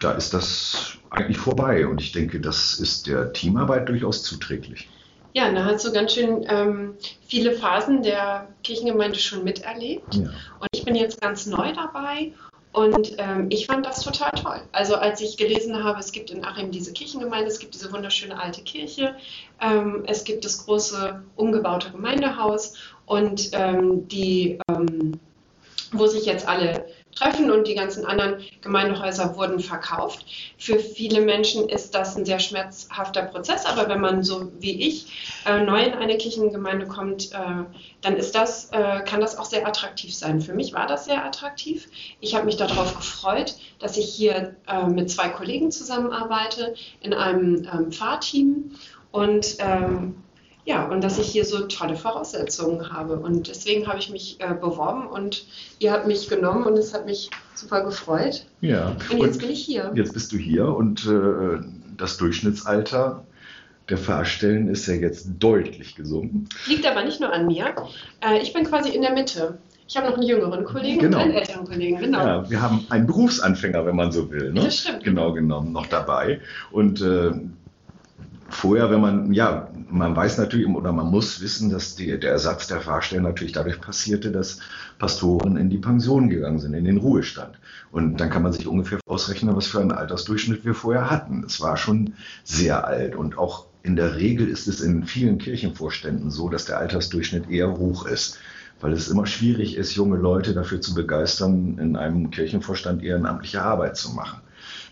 Da 0.00 0.12
ist 0.12 0.34
das 0.34 0.98
eigentlich 1.10 1.38
vorbei. 1.38 1.86
Und 1.86 2.00
ich 2.00 2.12
denke, 2.12 2.40
das 2.40 2.78
ist 2.80 3.06
der 3.06 3.32
Teamarbeit 3.32 3.88
durchaus 3.88 4.22
zuträglich. 4.22 4.88
Ja, 5.32 5.52
da 5.52 5.64
hast 5.64 5.84
du 5.84 5.92
ganz 5.92 6.14
schön 6.14 6.44
ähm, 6.48 6.94
viele 7.28 7.52
Phasen 7.52 8.02
der 8.02 8.48
Kirchengemeinde 8.64 9.18
schon 9.18 9.44
miterlebt. 9.44 10.14
Ja. 10.14 10.30
Und 10.58 10.68
ich 10.72 10.84
bin 10.84 10.96
jetzt 10.96 11.20
ganz 11.20 11.46
neu 11.46 11.72
dabei 11.72 12.32
und 12.72 13.16
ähm, 13.18 13.46
ich 13.50 13.66
fand 13.66 13.84
das 13.84 14.02
total 14.02 14.30
toll. 14.30 14.60
Also 14.72 14.94
als 14.94 15.20
ich 15.20 15.36
gelesen 15.36 15.82
habe, 15.82 15.98
es 15.98 16.12
gibt 16.12 16.30
in 16.30 16.44
Achim 16.44 16.70
diese 16.70 16.92
Kirchengemeinde, 16.92 17.48
es 17.48 17.58
gibt 17.58 17.74
diese 17.74 17.92
wunderschöne 17.92 18.40
alte 18.40 18.62
Kirche, 18.62 19.16
ähm, 19.60 20.04
es 20.06 20.24
gibt 20.24 20.44
das 20.44 20.64
große 20.64 21.22
umgebaute 21.36 21.90
Gemeindehaus 21.90 22.74
und 23.06 23.50
ähm, 23.54 24.06
die 24.06 24.58
ähm, 24.68 25.18
wo 25.92 26.06
sich 26.06 26.24
jetzt 26.24 26.46
alle 26.46 26.86
treffen 27.14 27.50
und 27.50 27.66
die 27.66 27.74
ganzen 27.74 28.04
anderen 28.04 28.42
Gemeindehäuser 28.62 29.36
wurden 29.36 29.60
verkauft. 29.60 30.24
Für 30.58 30.78
viele 30.78 31.20
Menschen 31.20 31.68
ist 31.68 31.94
das 31.94 32.16
ein 32.16 32.24
sehr 32.24 32.38
schmerzhafter 32.38 33.22
Prozess, 33.22 33.66
aber 33.66 33.88
wenn 33.88 34.00
man 34.00 34.22
so 34.22 34.50
wie 34.58 34.88
ich 34.88 35.40
äh, 35.46 35.62
neu 35.62 35.82
in 35.82 35.94
eine 35.94 36.16
Kirchengemeinde 36.16 36.86
kommt, 36.86 37.32
äh, 37.32 37.64
dann 38.00 38.16
ist 38.16 38.34
das, 38.34 38.70
äh, 38.70 39.00
kann 39.04 39.20
das 39.20 39.36
auch 39.36 39.44
sehr 39.44 39.66
attraktiv 39.66 40.14
sein. 40.14 40.40
Für 40.40 40.54
mich 40.54 40.72
war 40.72 40.86
das 40.86 41.04
sehr 41.04 41.24
attraktiv. 41.24 41.88
Ich 42.20 42.34
habe 42.34 42.46
mich 42.46 42.56
darauf 42.56 42.96
gefreut, 42.96 43.56
dass 43.78 43.96
ich 43.96 44.06
hier 44.06 44.56
äh, 44.66 44.86
mit 44.86 45.10
zwei 45.10 45.28
Kollegen 45.28 45.70
zusammenarbeite 45.70 46.74
in 47.00 47.12
einem 47.12 47.68
ähm, 47.72 47.92
Fahrteam 47.92 48.72
und 49.10 49.56
ähm, 49.58 50.14
ja, 50.70 50.86
und 50.86 51.02
dass 51.02 51.18
ich 51.18 51.26
hier 51.26 51.44
so 51.44 51.66
tolle 51.66 51.96
Voraussetzungen 51.96 52.92
habe. 52.92 53.16
Und 53.18 53.48
deswegen 53.48 53.88
habe 53.88 53.98
ich 53.98 54.08
mich 54.10 54.36
äh, 54.38 54.54
beworben 54.54 55.08
und 55.08 55.44
ihr 55.80 55.90
habt 55.92 56.06
mich 56.06 56.28
genommen 56.28 56.64
und 56.64 56.76
es 56.76 56.94
hat 56.94 57.06
mich 57.06 57.28
super 57.54 57.82
gefreut. 57.82 58.46
Ja. 58.60 58.96
Und 59.10 59.18
jetzt 59.18 59.40
bin 59.40 59.50
ich 59.50 59.64
hier. 59.64 59.90
Jetzt 59.96 60.12
bist 60.14 60.30
du 60.32 60.36
hier 60.36 60.68
und 60.68 61.06
äh, 61.06 61.58
das 61.96 62.18
Durchschnittsalter 62.18 63.24
der 63.88 63.98
Fahrstellen 63.98 64.68
ist 64.68 64.86
ja 64.86 64.94
jetzt 64.94 65.28
deutlich 65.40 65.96
gesunken. 65.96 66.48
Liegt 66.68 66.86
aber 66.86 67.02
nicht 67.02 67.20
nur 67.20 67.32
an 67.32 67.48
mir. 67.48 67.74
Äh, 68.20 68.40
ich 68.40 68.52
bin 68.52 68.62
quasi 68.64 68.90
in 68.90 69.02
der 69.02 69.12
Mitte. 69.12 69.58
Ich 69.88 69.96
habe 69.96 70.06
noch 70.06 70.14
einen 70.14 70.22
jüngeren 70.22 70.64
Kollegen 70.64 71.00
Genau. 71.00 71.16
und 71.16 71.24
einen 71.24 71.34
älteren 71.34 71.66
Kollegen, 71.66 71.98
genau. 71.98 72.24
Ja, 72.24 72.48
wir 72.48 72.62
haben 72.62 72.86
einen 72.90 73.08
Berufsanfänger, 73.08 73.84
wenn 73.86 73.96
man 73.96 74.12
so 74.12 74.30
will. 74.30 74.52
Ne? 74.52 74.60
Das 74.60 74.76
stimmt. 74.78 75.02
Genau 75.02 75.32
genommen, 75.32 75.72
noch 75.72 75.86
dabei. 75.86 76.40
Und 76.70 77.00
äh, 77.00 77.32
vorher, 78.50 78.90
wenn 78.90 79.00
man, 79.00 79.32
ja, 79.32 79.68
man 79.88 80.14
weiß 80.14 80.38
natürlich 80.38 80.66
oder 80.68 80.92
man 80.92 81.06
muss 81.06 81.40
wissen, 81.40 81.70
dass 81.70 81.96
die, 81.96 82.18
der 82.18 82.32
Ersatz 82.32 82.66
der 82.66 82.80
Fahrstellen 82.80 83.22
natürlich 83.22 83.52
dadurch 83.52 83.80
passierte, 83.80 84.30
dass 84.30 84.58
Pastoren 84.98 85.56
in 85.56 85.70
die 85.70 85.78
Pension 85.78 86.28
gegangen 86.28 86.58
sind, 86.58 86.74
in 86.74 86.84
den 86.84 86.98
Ruhestand. 86.98 87.58
Und 87.90 88.20
dann 88.20 88.30
kann 88.30 88.42
man 88.42 88.52
sich 88.52 88.66
ungefähr 88.66 89.00
ausrechnen, 89.06 89.56
was 89.56 89.66
für 89.66 89.80
einen 89.80 89.92
Altersdurchschnitt 89.92 90.64
wir 90.64 90.74
vorher 90.74 91.10
hatten. 91.10 91.44
Es 91.44 91.60
war 91.60 91.76
schon 91.76 92.14
sehr 92.44 92.86
alt 92.86 93.16
und 93.16 93.38
auch 93.38 93.66
in 93.82 93.96
der 93.96 94.16
Regel 94.16 94.48
ist 94.48 94.68
es 94.68 94.80
in 94.80 95.04
vielen 95.04 95.38
Kirchenvorständen 95.38 96.30
so, 96.30 96.48
dass 96.48 96.66
der 96.66 96.78
Altersdurchschnitt 96.78 97.48
eher 97.48 97.78
hoch 97.78 98.04
ist, 98.04 98.38
weil 98.80 98.92
es 98.92 99.08
immer 99.08 99.26
schwierig 99.26 99.76
ist, 99.76 99.94
junge 99.94 100.16
Leute 100.16 100.52
dafür 100.54 100.80
zu 100.80 100.94
begeistern, 100.94 101.78
in 101.78 101.96
einem 101.96 102.30
Kirchenvorstand 102.30 103.02
ehrenamtliche 103.02 103.62
Arbeit 103.62 103.96
zu 103.96 104.10
machen. 104.10 104.40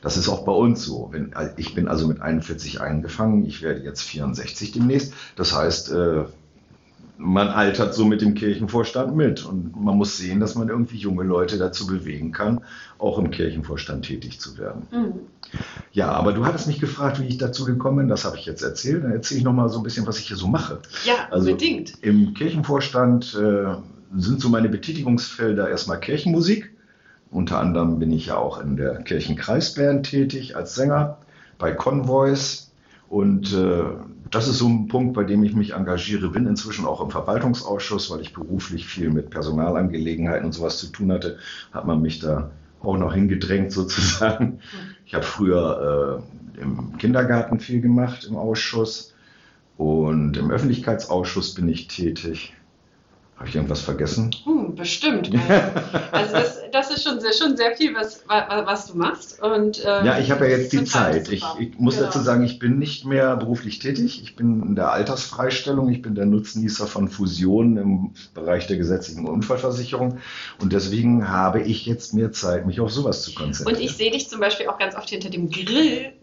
Das 0.00 0.16
ist 0.16 0.28
auch 0.28 0.44
bei 0.44 0.52
uns 0.52 0.84
so. 0.84 1.08
Wenn, 1.12 1.34
ich 1.56 1.74
bin 1.74 1.88
also 1.88 2.06
mit 2.06 2.20
41 2.20 2.80
eingefangen, 2.80 3.44
ich 3.46 3.62
werde 3.62 3.82
jetzt 3.82 4.02
64 4.02 4.72
demnächst. 4.72 5.12
Das 5.36 5.54
heißt, 5.54 5.90
äh, 5.92 6.24
man 7.20 7.48
altert 7.48 7.94
so 7.94 8.04
mit 8.04 8.20
dem 8.20 8.34
Kirchenvorstand 8.34 9.16
mit. 9.16 9.44
Und 9.44 9.74
man 9.80 9.96
muss 9.96 10.16
sehen, 10.16 10.38
dass 10.38 10.54
man 10.54 10.68
irgendwie 10.68 10.98
junge 10.98 11.24
Leute 11.24 11.58
dazu 11.58 11.86
bewegen 11.88 12.30
kann, 12.30 12.60
auch 12.98 13.18
im 13.18 13.30
Kirchenvorstand 13.32 14.04
tätig 14.04 14.38
zu 14.40 14.56
werden. 14.56 14.86
Mhm. 14.92 15.12
Ja, 15.92 16.12
aber 16.12 16.32
du 16.32 16.46
hattest 16.46 16.68
mich 16.68 16.78
gefragt, 16.78 17.20
wie 17.20 17.26
ich 17.26 17.38
dazu 17.38 17.64
gekommen 17.64 17.98
bin. 17.98 18.08
Das 18.08 18.24
habe 18.24 18.36
ich 18.36 18.46
jetzt 18.46 18.62
erzählt. 18.62 19.02
Dann 19.02 19.10
erzähle 19.12 19.38
ich 19.38 19.44
noch 19.44 19.52
mal 19.52 19.68
so 19.68 19.78
ein 19.78 19.82
bisschen, 19.82 20.06
was 20.06 20.18
ich 20.20 20.28
hier 20.28 20.36
so 20.36 20.46
mache. 20.46 20.78
Ja, 21.04 21.14
Also 21.30 21.50
unbedingt. 21.50 21.94
im 22.02 22.34
Kirchenvorstand 22.34 23.34
äh, 23.34 23.74
sind 24.16 24.40
so 24.40 24.48
meine 24.48 24.68
Betätigungsfelder 24.68 25.68
erstmal 25.68 25.98
Kirchenmusik. 25.98 26.70
Unter 27.30 27.58
anderem 27.58 27.98
bin 27.98 28.10
ich 28.10 28.26
ja 28.26 28.38
auch 28.38 28.60
in 28.60 28.76
der 28.76 29.02
Kirchenkreisband 29.02 30.06
tätig 30.06 30.56
als 30.56 30.74
Sänger 30.74 31.18
bei 31.58 31.72
Convoys. 31.72 32.72
Und 33.08 33.52
äh, 33.52 33.82
das 34.30 34.48
ist 34.48 34.58
so 34.58 34.68
ein 34.68 34.88
Punkt, 34.88 35.14
bei 35.14 35.24
dem 35.24 35.42
ich 35.42 35.54
mich 35.54 35.72
engagiere, 35.72 36.28
bin 36.28 36.46
inzwischen 36.46 36.84
auch 36.84 37.00
im 37.00 37.10
Verwaltungsausschuss, 37.10 38.10
weil 38.10 38.20
ich 38.20 38.32
beruflich 38.32 38.86
viel 38.86 39.10
mit 39.10 39.30
Personalangelegenheiten 39.30 40.46
und 40.46 40.52
sowas 40.52 40.78
zu 40.78 40.88
tun 40.88 41.12
hatte, 41.12 41.38
hat 41.72 41.86
man 41.86 42.00
mich 42.02 42.18
da 42.18 42.50
auch 42.80 42.96
noch 42.96 43.14
hingedrängt 43.14 43.72
sozusagen. 43.72 44.60
Ich 45.06 45.14
habe 45.14 45.24
früher 45.24 46.22
äh, 46.56 46.60
im 46.60 46.96
Kindergarten 46.98 47.60
viel 47.60 47.80
gemacht 47.80 48.26
im 48.28 48.36
Ausschuss 48.36 49.14
und 49.76 50.36
im 50.36 50.50
Öffentlichkeitsausschuss 50.50 51.54
bin 51.54 51.68
ich 51.68 51.88
tätig. 51.88 52.54
Habe 53.38 53.48
ich 53.48 53.54
irgendwas 53.54 53.80
vergessen? 53.82 54.32
Hm, 54.44 54.74
bestimmt. 54.74 55.32
weil- 55.32 55.72
Also 56.12 56.32
das, 56.32 56.58
das 56.72 56.90
ist 56.90 57.04
schon 57.04 57.20
sehr, 57.20 57.32
schon 57.32 57.56
sehr 57.56 57.76
viel, 57.76 57.94
was, 57.94 58.24
wa- 58.28 58.64
was 58.66 58.88
du 58.88 58.98
machst. 58.98 59.40
Und, 59.40 59.78
ähm, 59.86 60.04
Ja, 60.04 60.18
ich 60.18 60.32
habe 60.32 60.48
ja 60.50 60.56
jetzt 60.56 60.72
die 60.72 60.82
Zeit. 60.82 61.28
Ich, 61.28 61.44
ich 61.60 61.78
muss 61.78 61.94
Genau. 61.94 62.06
dazu 62.08 62.18
sagen, 62.18 62.42
ich 62.42 62.58
bin 62.58 62.80
nicht 62.80 63.04
mehr 63.04 63.36
beruflich 63.36 63.78
tätig. 63.78 64.20
Ich 64.24 64.34
bin 64.34 64.60
in 64.62 64.74
der 64.74 64.90
Altersfreistellung. 64.90 65.88
Ich 65.88 66.02
bin 66.02 66.16
der 66.16 66.26
Nutznießer 66.26 66.88
von 66.88 67.08
Fusionen 67.08 67.76
im 67.76 68.10
Bereich 68.34 68.66
der 68.66 68.76
gesetzlichen 68.76 69.28
Unfallversicherung. 69.28 70.18
Und 70.60 70.72
deswegen 70.72 71.28
habe 71.28 71.60
ich 71.62 71.86
jetzt 71.86 72.14
mehr 72.14 72.32
Zeit, 72.32 72.66
mich 72.66 72.80
auf 72.80 72.90
sowas 72.90 73.22
zu 73.22 73.34
konzentrieren. 73.34 73.76
Und 73.78 73.84
ich 73.84 73.96
sehe 73.96 74.10
dich 74.10 74.28
zum 74.28 74.40
Beispiel 74.40 74.66
auch 74.66 74.78
ganz 74.78 74.96
oft 74.96 75.10
hinter 75.10 75.30
dem 75.30 75.48
Grill. 75.48 76.12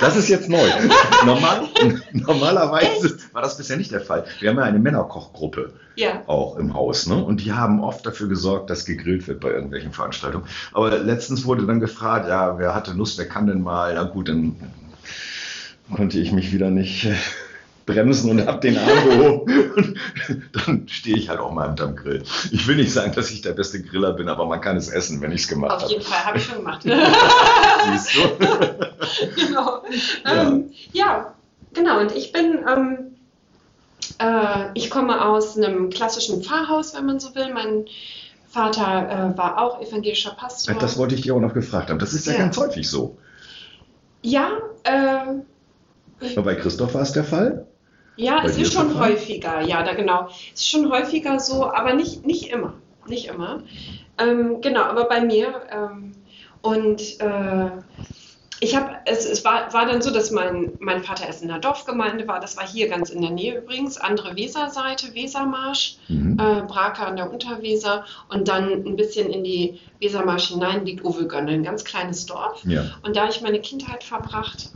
Das 0.00 0.16
ist 0.16 0.28
jetzt 0.28 0.48
neu. 0.48 0.68
Normal, 1.24 1.68
normalerweise 2.12 3.16
war 3.32 3.42
das 3.42 3.56
bisher 3.56 3.76
nicht 3.76 3.92
der 3.92 4.00
Fall. 4.00 4.24
Wir 4.40 4.50
haben 4.50 4.58
ja 4.58 4.64
eine 4.64 4.78
Männerkochgruppe 4.78 5.72
Ja. 5.96 6.22
auch 6.26 6.56
im 6.56 6.74
Haus, 6.74 7.06
ne? 7.06 7.22
Und 7.22 7.40
die 7.44 7.52
haben 7.52 7.82
oft 7.82 8.04
dafür 8.04 8.28
gesorgt, 8.28 8.70
dass 8.70 8.84
gegrillt 8.84 9.28
wird 9.28 9.40
bei 9.40 9.50
irgendwelchen 9.50 9.92
Veranstaltungen. 9.92 10.46
Aber 10.72 10.98
letztens 10.98 11.44
wurde 11.44 11.66
dann 11.66 11.80
gefragt, 11.80 12.28
ja, 12.28 12.58
wer 12.58 12.74
hatte 12.74 12.92
Lust, 12.92 13.18
wer 13.18 13.28
kann 13.28 13.46
denn 13.46 13.62
mal? 13.62 13.94
Na 13.94 14.04
gut, 14.04 14.28
dann 14.28 14.56
konnte 15.94 16.18
ich 16.18 16.32
mich 16.32 16.52
wieder 16.52 16.70
nicht 16.70 17.04
äh, 17.04 17.14
bremsen 17.86 18.30
und 18.30 18.46
habe 18.46 18.60
den 18.60 18.78
Arm 18.78 19.04
gehoben. 19.08 19.72
Und 19.72 19.96
dann 20.66 20.88
stehe 20.88 21.16
ich 21.16 21.28
halt 21.28 21.40
auch 21.40 21.52
mal 21.52 21.68
hinterm 21.68 21.96
Grill. 21.96 22.22
Ich 22.50 22.66
will 22.66 22.76
nicht 22.76 22.92
sagen, 22.92 23.12
dass 23.14 23.30
ich 23.30 23.42
der 23.42 23.52
beste 23.52 23.82
Griller 23.82 24.12
bin, 24.12 24.28
aber 24.28 24.46
man 24.46 24.60
kann 24.60 24.76
es 24.76 24.88
essen, 24.88 25.20
wenn 25.20 25.32
ich 25.32 25.42
es 25.42 25.48
gemacht 25.48 25.72
Auf 25.72 25.82
habe. 25.82 25.92
jeden 25.92 26.04
Fall, 26.04 26.24
habe 26.24 26.38
ich 26.38 26.44
schon 26.44 26.56
gemacht. 26.58 26.82
Siehst 27.92 28.14
du? 28.14 28.20
genau. 29.46 29.82
Ja. 30.24 30.48
Ähm, 30.48 30.70
ja, 30.92 31.34
genau. 31.74 32.00
Und 32.00 32.14
ich 32.14 32.32
bin, 32.32 32.58
ähm, 32.68 32.98
äh, 34.18 34.66
ich 34.74 34.90
komme 34.90 35.24
aus 35.24 35.56
einem 35.56 35.90
klassischen 35.90 36.42
Pfarrhaus, 36.42 36.94
wenn 36.94 37.06
man 37.06 37.20
so 37.20 37.34
will. 37.34 37.52
Mein 37.52 37.86
Vater 38.48 39.32
äh, 39.34 39.38
war 39.38 39.58
auch 39.58 39.80
evangelischer 39.80 40.32
Pastor. 40.32 40.74
Das 40.74 40.98
wollte 40.98 41.14
ich 41.14 41.22
dir 41.22 41.34
auch 41.34 41.40
noch 41.40 41.54
gefragt 41.54 41.90
haben. 41.90 41.98
Das 41.98 42.12
ist 42.12 42.26
ja, 42.26 42.32
Ja. 42.34 42.38
ganz 42.40 42.56
häufig 42.58 42.88
so. 42.88 43.16
ja, 44.22 44.50
äh, 44.84 45.40
bei 46.40 46.54
Christoph 46.54 46.94
war 46.94 47.02
es 47.02 47.12
der 47.12 47.24
Fall? 47.24 47.66
Ja, 48.16 48.40
Bei 48.40 48.46
es 48.46 48.58
ist 48.58 48.72
schon 48.72 48.90
Fall? 48.90 49.12
häufiger. 49.12 49.60
Ja, 49.62 49.82
da 49.82 49.94
genau. 49.94 50.28
Es 50.54 50.60
ist 50.60 50.68
schon 50.68 50.90
häufiger 50.90 51.40
so, 51.40 51.72
aber 51.72 51.94
nicht, 51.94 52.26
nicht 52.26 52.50
immer. 52.50 52.74
Nicht 53.06 53.26
immer. 53.28 53.62
Ähm, 54.18 54.60
genau, 54.60 54.82
aber 54.82 55.04
bei 55.08 55.20
mir. 55.20 55.62
Ähm, 55.70 56.12
und 56.60 57.00
äh, 57.20 57.70
ich 58.60 58.76
habe, 58.76 58.90
es, 59.06 59.24
es 59.28 59.44
war, 59.44 59.72
war 59.72 59.86
dann 59.86 60.02
so, 60.02 60.12
dass 60.12 60.30
mein, 60.30 60.70
mein 60.78 61.02
Vater 61.02 61.26
erst 61.26 61.42
in 61.42 61.48
der 61.48 61.58
Dorfgemeinde 61.58 62.28
war. 62.28 62.38
Das 62.38 62.56
war 62.56 62.64
hier 62.64 62.88
ganz 62.88 63.10
in 63.10 63.20
der 63.20 63.32
Nähe 63.32 63.58
übrigens. 63.58 63.98
Andere 63.98 64.36
Weserseite, 64.36 65.14
Wesermarsch, 65.14 65.96
Mhm. 66.08 66.38
äh, 66.38 66.62
Braker 66.62 67.08
an 67.08 67.16
der 67.16 67.28
Unterweser. 67.32 68.04
Und 68.28 68.46
dann 68.46 68.70
ein 68.86 68.94
bisschen 68.94 69.30
in 69.30 69.42
die 69.42 69.80
Wesermarsch 69.98 70.48
hinein 70.50 70.84
liegt 70.86 71.04
Uvelgönne, 71.04 71.50
ein 71.50 71.64
ganz 71.64 71.82
kleines 71.84 72.26
Dorf. 72.26 72.62
Ja. 72.64 72.84
Und 73.02 73.16
da 73.16 73.22
habe 73.22 73.32
ich 73.32 73.40
meine 73.40 73.60
Kindheit 73.60 74.04
verbracht. 74.04 74.70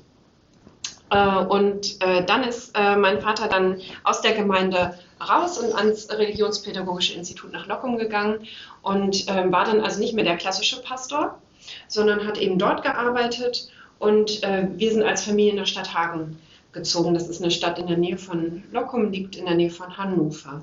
Äh, 1.10 1.38
und 1.44 2.02
äh, 2.02 2.24
dann 2.24 2.44
ist 2.44 2.76
äh, 2.76 2.96
mein 2.96 3.20
Vater 3.20 3.48
dann 3.48 3.80
aus 4.04 4.20
der 4.20 4.32
Gemeinde 4.32 4.98
raus 5.20 5.58
und 5.58 5.74
ans 5.74 6.10
Religionspädagogische 6.10 7.14
Institut 7.14 7.52
nach 7.52 7.66
Lockum 7.66 7.96
gegangen 7.96 8.46
und 8.82 9.28
äh, 9.28 9.50
war 9.50 9.64
dann 9.64 9.80
also 9.80 10.00
nicht 10.00 10.14
mehr 10.14 10.24
der 10.24 10.36
klassische 10.36 10.82
Pastor, 10.82 11.40
sondern 11.88 12.26
hat 12.26 12.38
eben 12.38 12.58
dort 12.58 12.82
gearbeitet. 12.82 13.70
Und 13.98 14.42
wir 14.42 14.90
sind 14.92 15.04
als 15.04 15.24
Familie 15.24 15.54
nach 15.54 15.66
Stadt 15.66 15.94
Hagen 15.94 16.38
gezogen. 16.72 17.14
Das 17.14 17.30
ist 17.30 17.40
eine 17.42 17.50
Stadt 17.50 17.78
in 17.78 17.86
der 17.86 17.96
Nähe 17.96 18.18
von 18.18 18.62
Lockum, 18.70 19.10
liegt 19.10 19.36
in 19.36 19.46
der 19.46 19.54
Nähe 19.54 19.70
von 19.70 19.96
Hannover. 19.96 20.60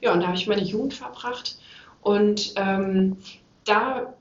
Ja, 0.00 0.12
und 0.12 0.20
da 0.20 0.26
habe 0.26 0.36
ich 0.36 0.48
meine 0.48 0.62
Jugend 0.62 0.92
verbracht. 0.92 1.56
Und 2.02 2.54
ähm, 2.56 3.18
da 3.64 4.12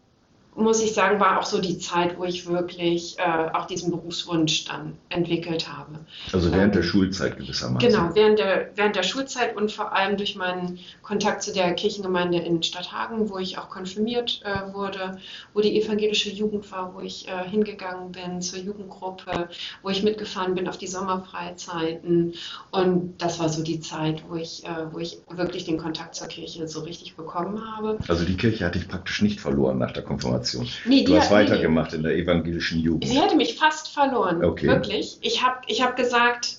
muss 0.53 0.81
ich 0.83 0.93
sagen, 0.93 1.19
war 1.19 1.39
auch 1.39 1.45
so 1.45 1.61
die 1.61 1.77
Zeit, 1.77 2.17
wo 2.17 2.25
ich 2.25 2.45
wirklich 2.45 3.17
äh, 3.19 3.49
auch 3.53 3.65
diesen 3.67 3.89
Berufswunsch 3.89 4.65
dann 4.65 4.97
entwickelt 5.09 5.71
habe. 5.71 6.05
Also 6.33 6.51
während 6.51 6.75
Ähm, 6.75 6.81
der 6.81 6.83
Schulzeit 6.83 7.37
gewissermaßen. 7.37 7.89
Genau, 7.89 8.13
während 8.15 8.37
der, 8.39 8.69
während 8.75 8.95
der 8.97 9.03
Schulzeit 9.03 9.55
und 9.55 9.71
vor 9.71 9.93
allem 9.93 10.17
durch 10.17 10.35
meinen 10.35 10.79
Kontakt 11.03 11.41
zu 11.41 11.53
der 11.53 11.73
Kirchengemeinde 11.73 12.39
in 12.39 12.61
Stadthagen, 12.61 13.29
wo 13.29 13.37
ich 13.37 13.57
auch 13.57 13.69
konfirmiert 13.69 14.41
äh, 14.43 14.73
wurde, 14.73 15.19
wo 15.53 15.61
die 15.61 15.81
evangelische 15.81 16.29
Jugend 16.29 16.69
war, 16.71 16.93
wo 16.93 16.99
ich 16.99 17.27
äh, 17.29 17.47
hingegangen 17.49 18.11
bin 18.11 18.41
zur 18.41 18.59
Jugendgruppe, 18.59 19.49
wo 19.83 19.89
ich 19.89 20.03
mitgefahren 20.03 20.53
bin 20.55 20.67
auf 20.67 20.77
die 20.77 20.87
Sommerfreizeiten. 20.87 22.33
Und 22.71 23.21
das 23.21 23.39
war 23.39 23.47
so 23.49 23.63
die 23.63 23.79
Zeit, 23.79 24.23
wo 24.27 24.35
ich, 24.35 24.65
äh, 24.65 24.91
wo 24.91 24.99
ich 24.99 25.21
wirklich 25.29 25.63
den 25.63 25.77
Kontakt 25.77 26.15
zur 26.15 26.27
Kirche 26.27 26.67
so 26.67 26.81
richtig 26.81 27.15
bekommen 27.15 27.61
habe. 27.75 27.99
Also 28.09 28.25
die 28.25 28.35
Kirche 28.35 28.65
hatte 28.65 28.77
ich 28.77 28.87
praktisch 28.89 29.21
nicht 29.21 29.39
verloren 29.39 29.77
nach 29.77 29.91
der 29.91 30.03
Konfirmation. 30.03 30.40
Nee, 30.85 31.03
Du 31.03 31.15
hast 31.15 31.29
hat- 31.29 31.37
nee, 31.37 31.43
nee. 31.43 31.49
weitergemacht 31.51 31.93
in 31.93 32.03
der 32.03 32.13
evangelischen 32.15 32.79
Jugend. 32.79 33.07
Sie 33.07 33.19
hatte 33.19 33.35
mich 33.35 33.55
fast 33.57 33.89
verloren, 33.93 34.43
Okay. 34.43 34.67
wirklich. 34.67 35.17
Ich 35.21 35.43
habe 35.43 35.57
ich 35.67 35.81
hab 35.83 35.95
gesagt, 35.95 36.57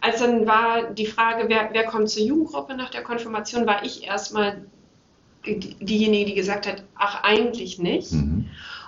als 0.00 0.20
dann 0.20 0.46
war 0.46 0.90
die 0.92 1.06
Frage, 1.06 1.44
wer, 1.48 1.70
wer 1.72 1.84
kommt 1.84 2.08
zur 2.10 2.22
Jugendgruppe 2.22 2.74
nach 2.74 2.90
der 2.90 3.02
Konfirmation, 3.02 3.66
war 3.66 3.84
ich 3.84 4.04
erstmal 4.06 4.64
diejenige, 5.46 6.26
die 6.26 6.34
gesagt 6.34 6.66
hat, 6.66 6.84
ach 6.96 7.22
eigentlich 7.22 7.78
nicht. 7.78 8.12
Mhm. 8.12 8.46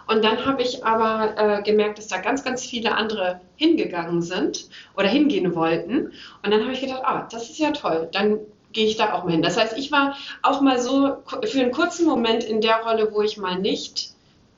Und 0.09 0.25
dann 0.25 0.45
habe 0.45 0.63
ich 0.63 0.85
aber 0.85 1.35
äh, 1.39 1.63
gemerkt, 1.63 1.99
dass 1.99 2.09
da 2.09 2.19
ganz, 2.19 2.45
ganz 2.45 2.65
viele 2.67 2.95
andere 2.95 3.41
hingegangen 3.57 4.21
sind 4.21 4.67
oder 4.97 5.09
hingehen 5.09 5.55
wollten. 5.55 6.13
Und 6.43 6.51
dann 6.51 6.63
habe 6.63 6.73
ich 6.73 6.81
gedacht, 6.81 7.03
ah, 7.05 7.27
das 7.31 7.49
ist 7.49 7.59
ja 7.59 7.71
toll. 7.71 8.09
Dann 8.13 8.39
gehe 8.73 8.87
ich 8.87 8.97
da 8.97 9.13
auch 9.15 9.25
mal 9.25 9.33
hin. 9.33 9.43
Das 9.43 9.57
heißt, 9.59 9.79
ich 9.79 9.93
war 9.93 10.17
auch 10.43 10.61
mal 10.61 10.81
so 10.81 11.19
für 11.45 11.61
einen 11.61 11.71
kurzen 11.73 12.05
Moment 12.07 12.43
in 12.45 12.61
der 12.61 12.83
Rolle, 12.83 13.11
wo 13.13 13.23
ich 13.23 13.37
mal 13.39 13.59
nicht 13.59 14.11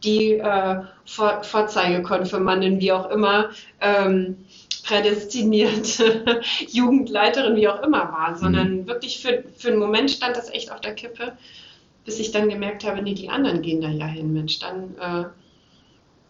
die 0.05 0.35
äh, 0.35 0.83
Vor 1.05 1.43
Vorzeigekonfirmandin, 1.43 2.81
wie 2.81 2.93
auch 2.93 3.11
immer, 3.11 3.51
ähm, 3.81 4.37
prädestinierte 4.85 6.41
Jugendleiterin, 6.69 7.57
wie 7.57 7.69
auch 7.69 7.83
immer 7.83 8.13
war, 8.13 8.37
sondern 8.37 8.81
mhm. 8.81 8.87
wirklich 8.87 9.21
für, 9.21 9.45
für 9.57 9.69
einen 9.69 9.79
Moment 9.79 10.11
stand 10.11 10.37
das 10.37 10.51
echt 10.51 10.71
auf 10.71 10.81
der 10.81 10.95
Kippe, 10.95 11.33
bis 12.05 12.19
ich 12.19 12.33
dann 12.33 12.49
gemerkt 12.49 12.85
habe, 12.85 13.03
nee, 13.03 13.15
die 13.15 13.31
anderen 13.31 13.63
gehen 13.63 13.81
da 13.81 13.89
ja 13.89 14.07
hin, 14.07 14.33
Mensch, 14.33 14.59
dann 14.59 14.95
äh, 15.01 15.25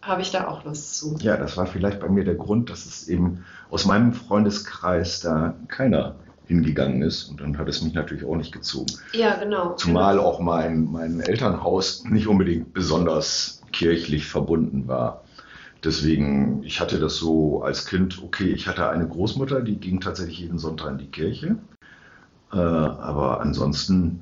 habe 0.01 0.21
ich 0.21 0.31
da 0.31 0.47
auch 0.47 0.63
Lust 0.63 0.97
zu. 0.97 1.17
Ja, 1.19 1.35
das 1.35 1.57
war 1.57 1.67
vielleicht 1.67 1.99
bei 1.99 2.07
mir 2.07 2.23
der 2.23 2.35
Grund, 2.35 2.69
dass 2.69 2.85
es 2.85 3.07
eben 3.07 3.43
aus 3.69 3.85
meinem 3.85 4.13
Freundeskreis 4.13 5.19
da 5.19 5.55
keiner 5.67 6.15
hingegangen 6.47 7.01
ist. 7.01 7.25
Und 7.25 7.41
dann 7.41 7.57
hat 7.57 7.67
es 7.67 7.81
mich 7.81 7.93
natürlich 7.93 8.23
auch 8.23 8.35
nicht 8.35 8.51
gezogen. 8.51 8.93
Ja, 9.13 9.35
genau. 9.35 9.73
Zumal 9.73 10.15
genau. 10.15 10.27
auch 10.27 10.39
mein, 10.39 10.91
mein 10.91 11.19
Elternhaus 11.19 12.03
nicht 12.05 12.27
unbedingt 12.27 12.73
besonders 12.73 13.61
kirchlich 13.75 14.25
verbunden 14.25 14.87
war. 14.87 15.23
Deswegen, 15.83 16.63
ich 16.63 16.79
hatte 16.79 16.97
das 16.97 17.17
so 17.17 17.61
als 17.61 17.85
Kind, 17.85 18.23
okay, 18.23 18.51
ich 18.51 18.67
hatte 18.67 18.89
eine 18.89 19.07
Großmutter, 19.07 19.61
die 19.61 19.75
ging 19.75 19.99
tatsächlich 19.99 20.39
jeden 20.39 20.57
Sonntag 20.57 20.91
in 20.91 20.97
die 20.97 21.11
Kirche. 21.11 21.57
Äh, 22.51 22.57
aber 22.57 23.41
ansonsten 23.41 24.21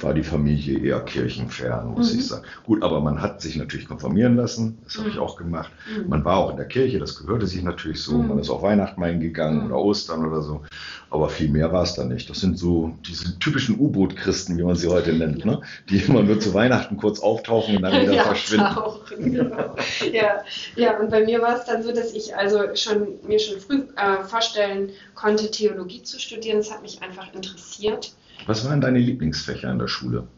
war 0.00 0.14
die 0.14 0.22
Familie 0.22 0.78
eher 0.78 1.00
kirchenfern, 1.00 1.88
muss 1.88 2.12
mhm. 2.12 2.18
ich 2.18 2.26
sagen. 2.26 2.44
Gut, 2.64 2.82
aber 2.82 3.00
man 3.00 3.20
hat 3.20 3.40
sich 3.40 3.56
natürlich 3.56 3.86
konformieren 3.86 4.36
lassen, 4.36 4.78
das 4.84 4.98
habe 4.98 5.08
ich 5.08 5.16
mhm. 5.16 5.20
auch 5.20 5.36
gemacht. 5.36 5.70
Mhm. 5.88 6.08
Man 6.08 6.24
war 6.24 6.38
auch 6.38 6.50
in 6.50 6.56
der 6.56 6.66
Kirche, 6.66 6.98
das 6.98 7.18
gehörte 7.18 7.46
sich 7.46 7.62
natürlich 7.62 8.02
so. 8.02 8.18
Mhm. 8.18 8.28
Man 8.28 8.38
ist 8.38 8.50
auch 8.50 8.62
Weihnachten 8.62 9.00
mal 9.00 9.10
hingegangen 9.10 9.60
mhm. 9.60 9.66
oder 9.66 9.76
Ostern 9.76 10.26
oder 10.26 10.42
so. 10.42 10.62
Aber 11.10 11.28
viel 11.28 11.48
mehr 11.48 11.72
war 11.72 11.82
es 11.82 11.94
da 11.94 12.04
nicht. 12.04 12.28
Das 12.28 12.40
sind 12.40 12.58
so 12.58 12.96
diese 13.06 13.38
typischen 13.38 13.78
U-Boot-Christen, 13.78 14.58
wie 14.58 14.62
man 14.62 14.74
sie 14.74 14.88
heute 14.88 15.12
nennt, 15.12 15.44
ne? 15.44 15.60
die 15.88 15.98
immer 15.98 16.22
nur 16.22 16.40
zu 16.40 16.54
Weihnachten 16.54 16.96
kurz 16.96 17.20
auftauchen 17.20 17.76
und 17.76 17.82
dann 17.82 18.02
wieder 18.02 18.12
ja, 18.14 18.24
verschwinden. 18.24 18.74
Tauchen, 18.74 19.32
genau. 19.32 19.76
ja, 20.12 20.42
ja, 20.76 20.98
und 20.98 21.10
bei 21.10 21.24
mir 21.24 21.40
war 21.40 21.56
es 21.56 21.66
dann 21.66 21.82
so, 21.82 21.92
dass 21.92 22.12
ich 22.12 22.34
also 22.36 22.74
schon 22.74 23.08
mir 23.26 23.38
schon 23.38 23.60
früh 23.60 23.82
äh, 23.96 24.24
vorstellen 24.24 24.90
konnte, 25.14 25.50
Theologie 25.50 26.02
zu 26.02 26.18
studieren. 26.18 26.58
Das 26.58 26.72
hat 26.72 26.82
mich 26.82 27.02
einfach 27.02 27.32
interessiert. 27.32 28.12
Was 28.46 28.68
waren 28.68 28.80
deine 28.80 28.98
Lieblingsfächer 28.98 29.70
in 29.70 29.78
der 29.78 29.88
Schule? 29.88 30.28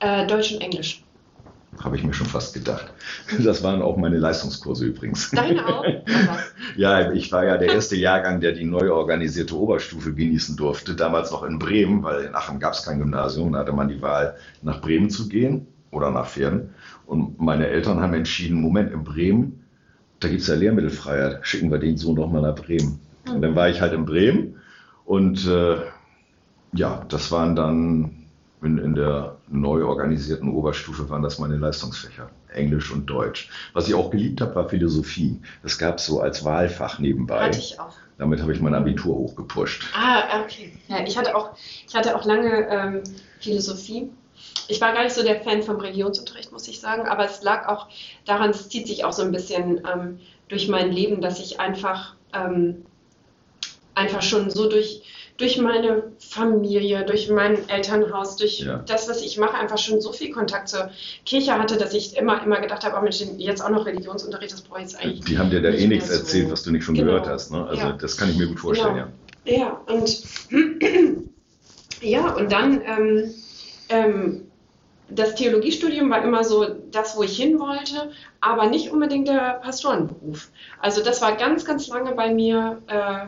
Äh, 0.00 0.26
Deutsch 0.26 0.52
und 0.52 0.60
Englisch. 0.60 1.04
Habe 1.80 1.96
ich 1.96 2.04
mir 2.04 2.14
schon 2.14 2.26
fast 2.26 2.54
gedacht. 2.54 2.92
Das 3.44 3.62
waren 3.62 3.82
auch 3.82 3.96
meine 3.96 4.18
Leistungskurse 4.18 4.86
übrigens. 4.86 5.30
Deine 5.30 5.66
auch? 5.66 5.84
ja, 6.76 7.12
ich 7.12 7.32
war 7.32 7.44
ja 7.44 7.56
der 7.56 7.72
erste 7.72 7.96
Jahrgang, 7.96 8.40
der 8.40 8.52
die 8.52 8.64
neu 8.64 8.92
organisierte 8.92 9.56
Oberstufe 9.56 10.14
genießen 10.14 10.56
durfte. 10.56 10.94
Damals 10.94 11.30
noch 11.30 11.42
in 11.42 11.58
Bremen, 11.58 12.02
weil 12.02 12.24
in 12.24 12.34
Aachen 12.34 12.60
gab 12.60 12.74
es 12.74 12.84
kein 12.84 12.98
Gymnasium. 12.98 13.52
Da 13.52 13.60
hatte 13.60 13.72
man 13.72 13.88
die 13.88 14.02
Wahl, 14.02 14.36
nach 14.62 14.80
Bremen 14.80 15.10
zu 15.10 15.28
gehen 15.28 15.66
oder 15.90 16.10
nach 16.10 16.28
Pferden. 16.28 16.74
Und 17.06 17.40
meine 17.40 17.66
Eltern 17.66 18.00
haben 18.00 18.14
entschieden, 18.14 18.60
Moment, 18.60 18.92
in 18.92 19.04
Bremen, 19.04 19.64
da 20.20 20.28
gibt 20.28 20.42
es 20.42 20.46
ja 20.46 20.54
Lehrmittelfreiheit. 20.54 21.40
Schicken 21.42 21.70
wir 21.70 21.78
den 21.78 21.96
Sohn 21.96 22.16
doch 22.16 22.30
mal 22.30 22.42
nach 22.42 22.54
Bremen. 22.54 23.00
Und 23.26 23.42
dann 23.42 23.56
war 23.56 23.68
ich 23.68 23.80
halt 23.80 23.92
in 23.92 24.04
Bremen 24.04 24.56
und 25.04 25.46
äh, 25.46 25.76
ja, 26.74 27.04
das 27.08 27.30
waren 27.30 27.56
dann 27.56 28.26
in, 28.62 28.78
in 28.78 28.94
der 28.94 29.36
neu 29.48 29.84
organisierten 29.84 30.48
Oberstufe 30.52 31.08
waren 31.10 31.22
das 31.22 31.38
meine 31.38 31.56
Leistungsfächer, 31.56 32.30
Englisch 32.52 32.90
und 32.90 33.06
Deutsch. 33.06 33.50
Was 33.72 33.88
ich 33.88 33.94
auch 33.94 34.10
geliebt 34.10 34.40
habe, 34.40 34.54
war 34.54 34.68
Philosophie. 34.68 35.40
Das 35.62 35.78
gab 35.78 35.98
es 35.98 36.06
so 36.06 36.20
als 36.20 36.44
Wahlfach 36.44 36.98
nebenbei. 36.98 37.40
Hatte 37.40 37.58
ich 37.58 37.78
auch. 37.78 37.94
Damit 38.16 38.40
habe 38.40 38.52
ich 38.52 38.60
mein 38.60 38.74
Abitur 38.74 39.16
hochgepusht. 39.16 39.84
Ah, 39.94 40.42
okay. 40.42 40.72
Ja, 40.88 41.04
ich 41.04 41.18
hatte 41.18 41.36
auch, 41.36 41.50
ich 41.86 41.94
hatte 41.94 42.16
auch 42.16 42.24
lange 42.24 42.68
ähm, 42.68 43.02
Philosophie. 43.40 44.08
Ich 44.68 44.80
war 44.80 44.92
gar 44.92 45.04
nicht 45.04 45.14
so 45.14 45.22
der 45.22 45.40
Fan 45.42 45.62
vom 45.62 45.76
Religionsunterricht, 45.76 46.52
muss 46.52 46.68
ich 46.68 46.80
sagen, 46.80 47.06
aber 47.06 47.24
es 47.24 47.42
lag 47.42 47.68
auch 47.68 47.88
daran, 48.24 48.50
es 48.50 48.68
zieht 48.68 48.86
sich 48.86 49.04
auch 49.04 49.12
so 49.12 49.22
ein 49.22 49.32
bisschen 49.32 49.82
ähm, 49.92 50.20
durch 50.48 50.68
mein 50.68 50.90
Leben, 50.90 51.20
dass 51.20 51.40
ich 51.40 51.60
einfach, 51.60 52.14
ähm, 52.32 52.86
einfach 53.94 54.22
schon 54.22 54.48
so 54.50 54.68
durch 54.68 55.02
durch 55.36 55.58
meine 55.58 56.12
Familie, 56.34 57.04
durch 57.04 57.30
mein 57.30 57.68
Elternhaus, 57.68 58.36
durch 58.36 58.60
ja. 58.60 58.78
das, 58.78 59.08
was 59.08 59.22
ich 59.22 59.38
mache, 59.38 59.54
einfach 59.54 59.78
schon 59.78 60.00
so 60.00 60.12
viel 60.12 60.32
Kontakt 60.32 60.68
zur 60.68 60.90
Kirche 61.24 61.56
hatte, 61.58 61.76
dass 61.76 61.94
ich 61.94 62.16
immer, 62.16 62.42
immer 62.42 62.60
gedacht 62.60 62.84
habe, 62.84 62.96
oh 62.98 63.02
Mensch, 63.02 63.22
jetzt 63.38 63.64
auch 63.64 63.70
noch 63.70 63.86
Religionsunterricht, 63.86 64.52
das 64.52 64.62
brauche 64.62 64.80
ich 64.80 64.86
jetzt 64.86 65.00
eigentlich. 65.00 65.24
Die 65.24 65.38
haben 65.38 65.50
dir 65.50 65.62
da 65.62 65.70
eh 65.70 65.86
nichts 65.86 66.08
so. 66.08 66.14
erzählt, 66.14 66.50
was 66.50 66.64
du 66.64 66.72
nicht 66.72 66.84
schon 66.84 66.96
genau. 66.96 67.06
gehört 67.06 67.28
hast. 67.28 67.52
Ne? 67.52 67.64
Also 67.66 67.82
ja. 67.82 67.92
das 67.92 68.16
kann 68.16 68.30
ich 68.30 68.36
mir 68.36 68.48
gut 68.48 68.58
vorstellen, 68.58 68.94
genau. 68.94 69.06
ja. 69.06 69.12
Ja, 69.46 69.80
und 69.86 70.22
ja, 72.00 72.34
und 72.34 72.50
dann 72.50 72.80
ähm, 72.84 73.34
ähm, 73.90 74.46
das 75.08 75.34
Theologiestudium 75.34 76.10
war 76.10 76.24
immer 76.24 76.42
so 76.42 76.66
das, 76.90 77.16
wo 77.16 77.22
ich 77.22 77.36
hin 77.36 77.60
wollte, 77.60 78.10
aber 78.40 78.66
nicht 78.66 78.90
unbedingt 78.90 79.28
der 79.28 79.60
Pastorenberuf. 79.62 80.50
Also 80.80 81.04
das 81.04 81.20
war 81.20 81.36
ganz, 81.36 81.64
ganz 81.64 81.88
lange 81.88 82.12
bei 82.12 82.32
mir 82.32 82.82
äh, 82.86 83.26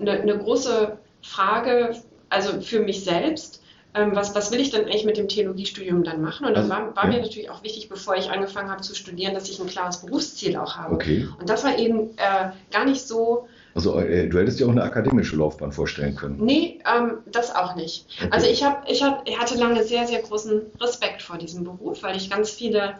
eine, 0.00 0.10
eine 0.20 0.38
große 0.38 0.98
Frage, 1.22 1.96
also 2.30 2.60
für 2.60 2.80
mich 2.80 3.04
selbst, 3.04 3.60
ähm, 3.92 4.14
was, 4.14 4.34
was 4.34 4.52
will 4.52 4.60
ich 4.60 4.70
denn 4.70 4.84
eigentlich 4.84 5.04
mit 5.04 5.16
dem 5.16 5.28
Theologiestudium 5.28 6.04
dann 6.04 6.22
machen? 6.22 6.46
Und 6.46 6.56
das 6.56 6.70
also, 6.70 6.86
war, 6.86 6.96
war 6.96 7.04
ja. 7.04 7.10
mir 7.10 7.22
natürlich 7.22 7.50
auch 7.50 7.62
wichtig, 7.64 7.88
bevor 7.88 8.16
ich 8.16 8.30
angefangen 8.30 8.70
habe 8.70 8.82
zu 8.82 8.94
studieren, 8.94 9.34
dass 9.34 9.48
ich 9.48 9.60
ein 9.60 9.66
klares 9.66 9.98
Berufsziel 9.98 10.56
auch 10.56 10.76
habe. 10.76 10.94
Okay. 10.94 11.28
Und 11.38 11.50
das 11.50 11.64
war 11.64 11.76
eben 11.76 12.10
äh, 12.16 12.50
gar 12.70 12.84
nicht 12.84 13.02
so. 13.02 13.48
Also 13.74 13.98
äh, 13.98 14.28
du 14.28 14.38
hättest 14.38 14.60
dir 14.60 14.66
auch 14.66 14.70
eine 14.70 14.82
akademische 14.82 15.36
Laufbahn 15.36 15.72
vorstellen 15.72 16.14
können. 16.14 16.38
Nee, 16.40 16.78
ähm, 16.86 17.18
das 17.30 17.54
auch 17.54 17.74
nicht. 17.74 18.06
Okay. 18.18 18.28
Also 18.30 18.46
ich, 18.46 18.64
hab, 18.64 18.88
ich, 18.88 19.02
hab, 19.02 19.28
ich 19.28 19.38
hatte 19.38 19.56
lange 19.58 19.82
sehr, 19.82 20.06
sehr 20.06 20.22
großen 20.22 20.62
Respekt 20.80 21.22
vor 21.22 21.38
diesem 21.38 21.64
Beruf, 21.64 22.02
weil 22.04 22.16
ich 22.16 22.30
ganz 22.30 22.50
viele 22.50 22.94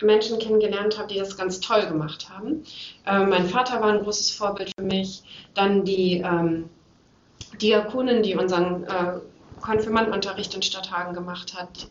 Menschen 0.00 0.38
kennengelernt 0.38 0.98
habe, 0.98 1.08
die 1.12 1.18
das 1.18 1.36
ganz 1.36 1.60
toll 1.60 1.86
gemacht 1.86 2.30
haben. 2.30 2.62
Äh, 3.06 3.26
mein 3.26 3.46
Vater 3.46 3.82
war 3.82 3.92
ein 3.92 4.02
großes 4.02 4.30
Vorbild 4.30 4.72
für 4.78 4.84
mich. 4.86 5.22
Dann 5.54 5.84
die 5.84 6.22
ähm, 6.24 6.70
Diakonin, 7.58 8.22
die 8.22 8.36
unseren 8.36 8.84
äh, 8.84 9.18
Konfirmandenunterricht 9.60 10.54
in 10.54 10.62
Stadthagen 10.62 11.14
gemacht 11.14 11.54
hat. 11.54 11.88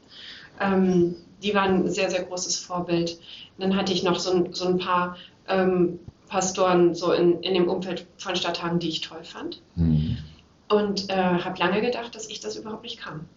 Ähm, 0.60 1.16
die 1.42 1.54
waren 1.54 1.86
ein 1.86 1.90
sehr, 1.90 2.10
sehr 2.10 2.24
großes 2.24 2.60
Vorbild. 2.60 3.20
Und 3.58 3.64
dann 3.64 3.76
hatte 3.76 3.94
ich 3.94 4.04
noch 4.04 4.20
so 4.20 4.32
ein, 4.32 4.54
so 4.54 4.68
ein 4.68 4.78
paar 4.78 5.18
ähm, 5.48 6.00
Pastoren 6.28 6.96
so 6.96 7.12
in, 7.12 7.42
in 7.42 7.54
dem 7.54 7.70
Umfeld 7.70 8.06
von 8.18 8.36
Stadthagen, 8.36 8.80
die 8.80 8.90
ich 8.90 9.02
toll 9.02 9.24
fand. 9.24 9.62
Mhm. 9.76 10.18
Und 10.70 11.10
äh, 11.10 11.16
habe 11.16 11.60
lange 11.60 11.82
gedacht, 11.82 12.14
dass 12.14 12.30
ich 12.30 12.40
das 12.40 12.56
überhaupt 12.56 12.84
nicht 12.84 13.00
kann. 13.00 13.28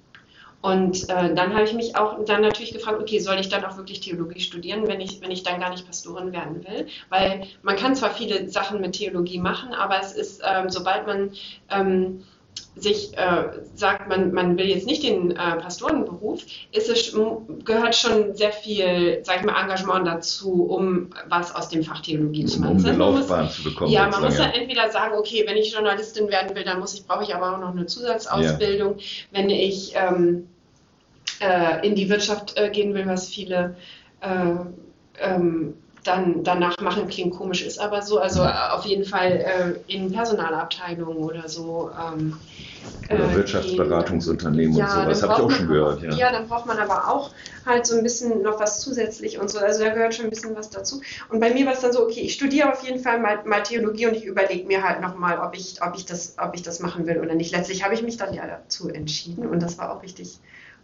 Und 0.62 1.08
äh, 1.10 1.34
dann 1.34 1.52
habe 1.52 1.64
ich 1.64 1.74
mich 1.74 1.96
auch 1.96 2.24
dann 2.24 2.40
natürlich 2.40 2.72
gefragt, 2.72 3.00
okay, 3.00 3.18
soll 3.18 3.38
ich 3.40 3.48
dann 3.48 3.64
auch 3.64 3.76
wirklich 3.76 4.00
Theologie 4.00 4.40
studieren, 4.40 4.86
wenn 4.86 5.00
ich, 5.00 5.20
wenn 5.20 5.32
ich 5.32 5.42
dann 5.42 5.60
gar 5.60 5.70
nicht 5.70 5.84
Pastorin 5.84 6.32
werden 6.32 6.64
will? 6.64 6.86
Weil 7.08 7.48
man 7.62 7.76
kann 7.76 7.96
zwar 7.96 8.10
viele 8.10 8.48
Sachen 8.48 8.80
mit 8.80 8.92
Theologie 8.92 9.38
machen, 9.38 9.74
aber 9.74 10.00
es 10.00 10.12
ist, 10.12 10.40
ähm, 10.48 10.70
sobald 10.70 11.06
man 11.06 11.32
ähm, 11.68 12.22
sich 12.76 13.16
äh, 13.18 13.48
sagt, 13.74 14.08
man, 14.08 14.32
man 14.32 14.56
will 14.56 14.66
jetzt 14.66 14.86
nicht 14.86 15.02
den 15.02 15.32
äh, 15.32 15.34
Pastorenberuf, 15.34 16.42
ist 16.70 16.88
es, 16.88 17.14
gehört 17.64 17.94
schon 17.94 18.34
sehr 18.34 18.52
viel, 18.52 19.20
sag 19.24 19.40
ich 19.40 19.44
mal, 19.44 19.60
Engagement 19.60 20.06
dazu, 20.06 20.64
um 20.64 21.10
was 21.28 21.54
aus 21.54 21.68
dem 21.68 21.82
Fach 21.82 22.00
Theologie 22.00 22.44
zu 22.44 22.60
machen. 22.60 22.78
Um 22.78 22.84
eine 22.86 22.96
Laufbahn 22.96 23.44
muss, 23.46 23.56
zu 23.56 23.64
bekommen. 23.64 23.90
Ja, 23.90 24.08
man 24.08 24.22
muss 24.22 24.38
ja 24.38 24.46
entweder 24.46 24.90
sagen, 24.90 25.16
okay, 25.18 25.44
wenn 25.46 25.56
ich 25.56 25.72
Journalistin 25.72 26.28
werden 26.28 26.54
will, 26.56 26.64
dann 26.64 26.78
muss 26.78 26.94
ich, 26.94 27.06
brauche 27.06 27.24
ich 27.24 27.34
aber 27.34 27.54
auch 27.54 27.60
noch 27.60 27.72
eine 27.72 27.86
Zusatzausbildung. 27.86 28.98
Ja. 28.98 29.04
Wenn 29.32 29.50
ich 29.50 29.94
ähm, 29.94 30.48
äh, 31.42 31.86
in 31.86 31.94
die 31.94 32.08
Wirtschaft 32.08 32.56
äh, 32.56 32.70
gehen 32.70 32.94
will, 32.94 33.06
was 33.06 33.28
viele 33.28 33.76
äh, 34.20 34.54
ähm, 35.20 35.74
dann 36.04 36.42
danach 36.42 36.76
machen, 36.80 37.06
klingt 37.08 37.34
komisch, 37.34 37.62
ist 37.62 37.78
aber 37.78 38.02
so. 38.02 38.18
Also 38.18 38.44
auf 38.44 38.84
jeden 38.84 39.04
Fall 39.04 39.32
äh, 39.86 39.92
in 39.92 40.10
Personalabteilungen 40.10 41.18
oder 41.18 41.48
so. 41.48 41.90
Ähm, 41.90 42.38
oder 43.08 43.30
äh, 43.30 43.34
Wirtschaftsberatungsunternehmen 43.34 44.76
ja, 44.76 44.84
und 44.84 44.90
sowas, 44.90 45.22
habe 45.22 45.32
ich 45.34 45.38
auch 45.40 45.50
schon 45.50 45.68
gehört. 45.68 46.02
Ja. 46.02 46.14
ja, 46.14 46.32
dann 46.32 46.48
braucht 46.48 46.66
man 46.66 46.78
aber 46.78 47.08
auch 47.08 47.30
halt 47.66 47.86
so 47.86 47.96
ein 47.96 48.02
bisschen 48.02 48.42
noch 48.42 48.58
was 48.58 48.80
zusätzlich 48.80 49.38
und 49.38 49.50
so. 49.50 49.58
Also 49.58 49.84
da 49.84 49.90
gehört 49.90 50.14
schon 50.14 50.26
ein 50.26 50.30
bisschen 50.30 50.56
was 50.56 50.70
dazu. 50.70 51.02
Und 51.28 51.40
bei 51.40 51.52
mir 51.52 51.66
war 51.66 51.74
es 51.74 51.80
dann 51.80 51.92
so, 51.92 52.02
okay, 52.02 52.20
ich 52.20 52.34
studiere 52.34 52.72
auf 52.72 52.82
jeden 52.84 53.00
Fall 53.00 53.20
mal, 53.20 53.44
mal 53.44 53.62
Theologie 53.62 54.06
und 54.06 54.14
ich 54.14 54.24
überlege 54.24 54.66
mir 54.66 54.82
halt 54.82 55.00
nochmal, 55.00 55.38
ob 55.38 55.54
ich, 55.54 55.82
ob, 55.82 55.94
ich 55.96 56.06
das, 56.06 56.36
ob 56.38 56.54
ich 56.54 56.62
das 56.62 56.80
machen 56.80 57.06
will 57.06 57.18
oder 57.18 57.34
nicht. 57.34 57.54
Letztlich 57.54 57.84
habe 57.84 57.94
ich 57.94 58.02
mich 58.02 58.16
dann 58.16 58.34
ja 58.34 58.46
dazu 58.46 58.88
entschieden 58.88 59.46
und 59.46 59.62
das 59.62 59.78
war 59.78 59.94
auch 59.94 60.02
richtig 60.02 60.38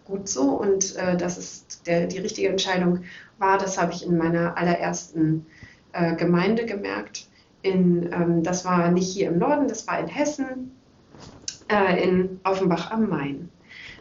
gut 0.09 0.29
so 0.29 0.43
und 0.43 0.97
äh, 0.97 1.17
dass 1.17 1.39
es 1.39 1.83
der, 1.87 2.07
die 2.07 2.19
richtige 2.19 2.49
Entscheidung 2.49 3.05
war. 3.39 3.59
Das 3.59 3.81
habe 3.81 3.93
ich 3.93 4.05
in 4.05 4.17
meiner 4.17 4.57
allerersten 4.57 5.47
äh, 5.93 6.17
Gemeinde 6.17 6.67
gemerkt. 6.67 7.29
In, 7.63 8.11
ähm, 8.13 8.43
das 8.43 8.65
war 8.65 8.91
nicht 8.91 9.13
hier 9.13 9.29
im 9.29 9.39
Norden, 9.39 9.69
das 9.69 9.87
war 9.87 10.01
in 10.01 10.09
Hessen, 10.09 10.73
äh, 11.69 12.03
in 12.03 12.41
Offenbach 12.45 12.91
am 12.91 13.09
Main. 13.09 13.51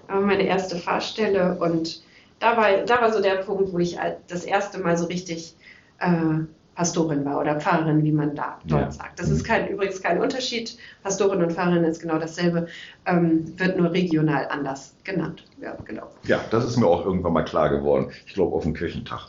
meine 0.08 0.44
erste 0.44 0.78
Fahrstelle 0.78 1.58
und 1.60 2.02
da 2.40 2.56
war, 2.56 2.86
da 2.86 3.02
war 3.02 3.12
so 3.12 3.22
der 3.22 3.38
Punkt, 3.38 3.74
wo 3.74 3.80
ich 3.80 3.98
das 4.28 4.44
erste 4.44 4.80
Mal 4.80 4.98
so 4.98 5.06
richtig 5.08 5.56
äh, 6.00 6.40
Pastorin 6.78 7.26
war 7.26 7.40
oder 7.40 7.60
Pfarrerin, 7.60 8.04
wie 8.04 8.12
man 8.12 8.36
da 8.36 8.60
dort 8.68 8.82
ja. 8.82 8.92
sagt. 8.92 9.20
Das 9.20 9.30
ist 9.30 9.44
kein, 9.44 9.68
übrigens 9.68 10.00
kein 10.00 10.22
Unterschied. 10.22 10.78
Pastorin 11.02 11.42
und 11.42 11.52
Pfarrerin 11.52 11.84
ist 11.84 12.00
genau 12.00 12.20
dasselbe, 12.20 12.68
ähm, 13.08 13.52
wird 13.58 13.80
nur 13.80 13.92
regional 13.92 14.48
anders 14.52 14.94
genannt. 15.04 15.44
Ja, 15.60 15.76
genau. 15.86 16.08
Ja, 16.26 16.40
das 16.52 16.66
ist 16.66 16.78
mir 16.78 16.86
auch 16.86 17.04
irgendwann 17.04 17.34
mal 17.34 17.44
klar 17.44 17.72
geworden. 17.72 18.12
Ich 18.28 18.36
glaube 18.36 18.56
auf 18.56 18.62
dem 18.62 18.76
Kirchentag. 18.76 19.22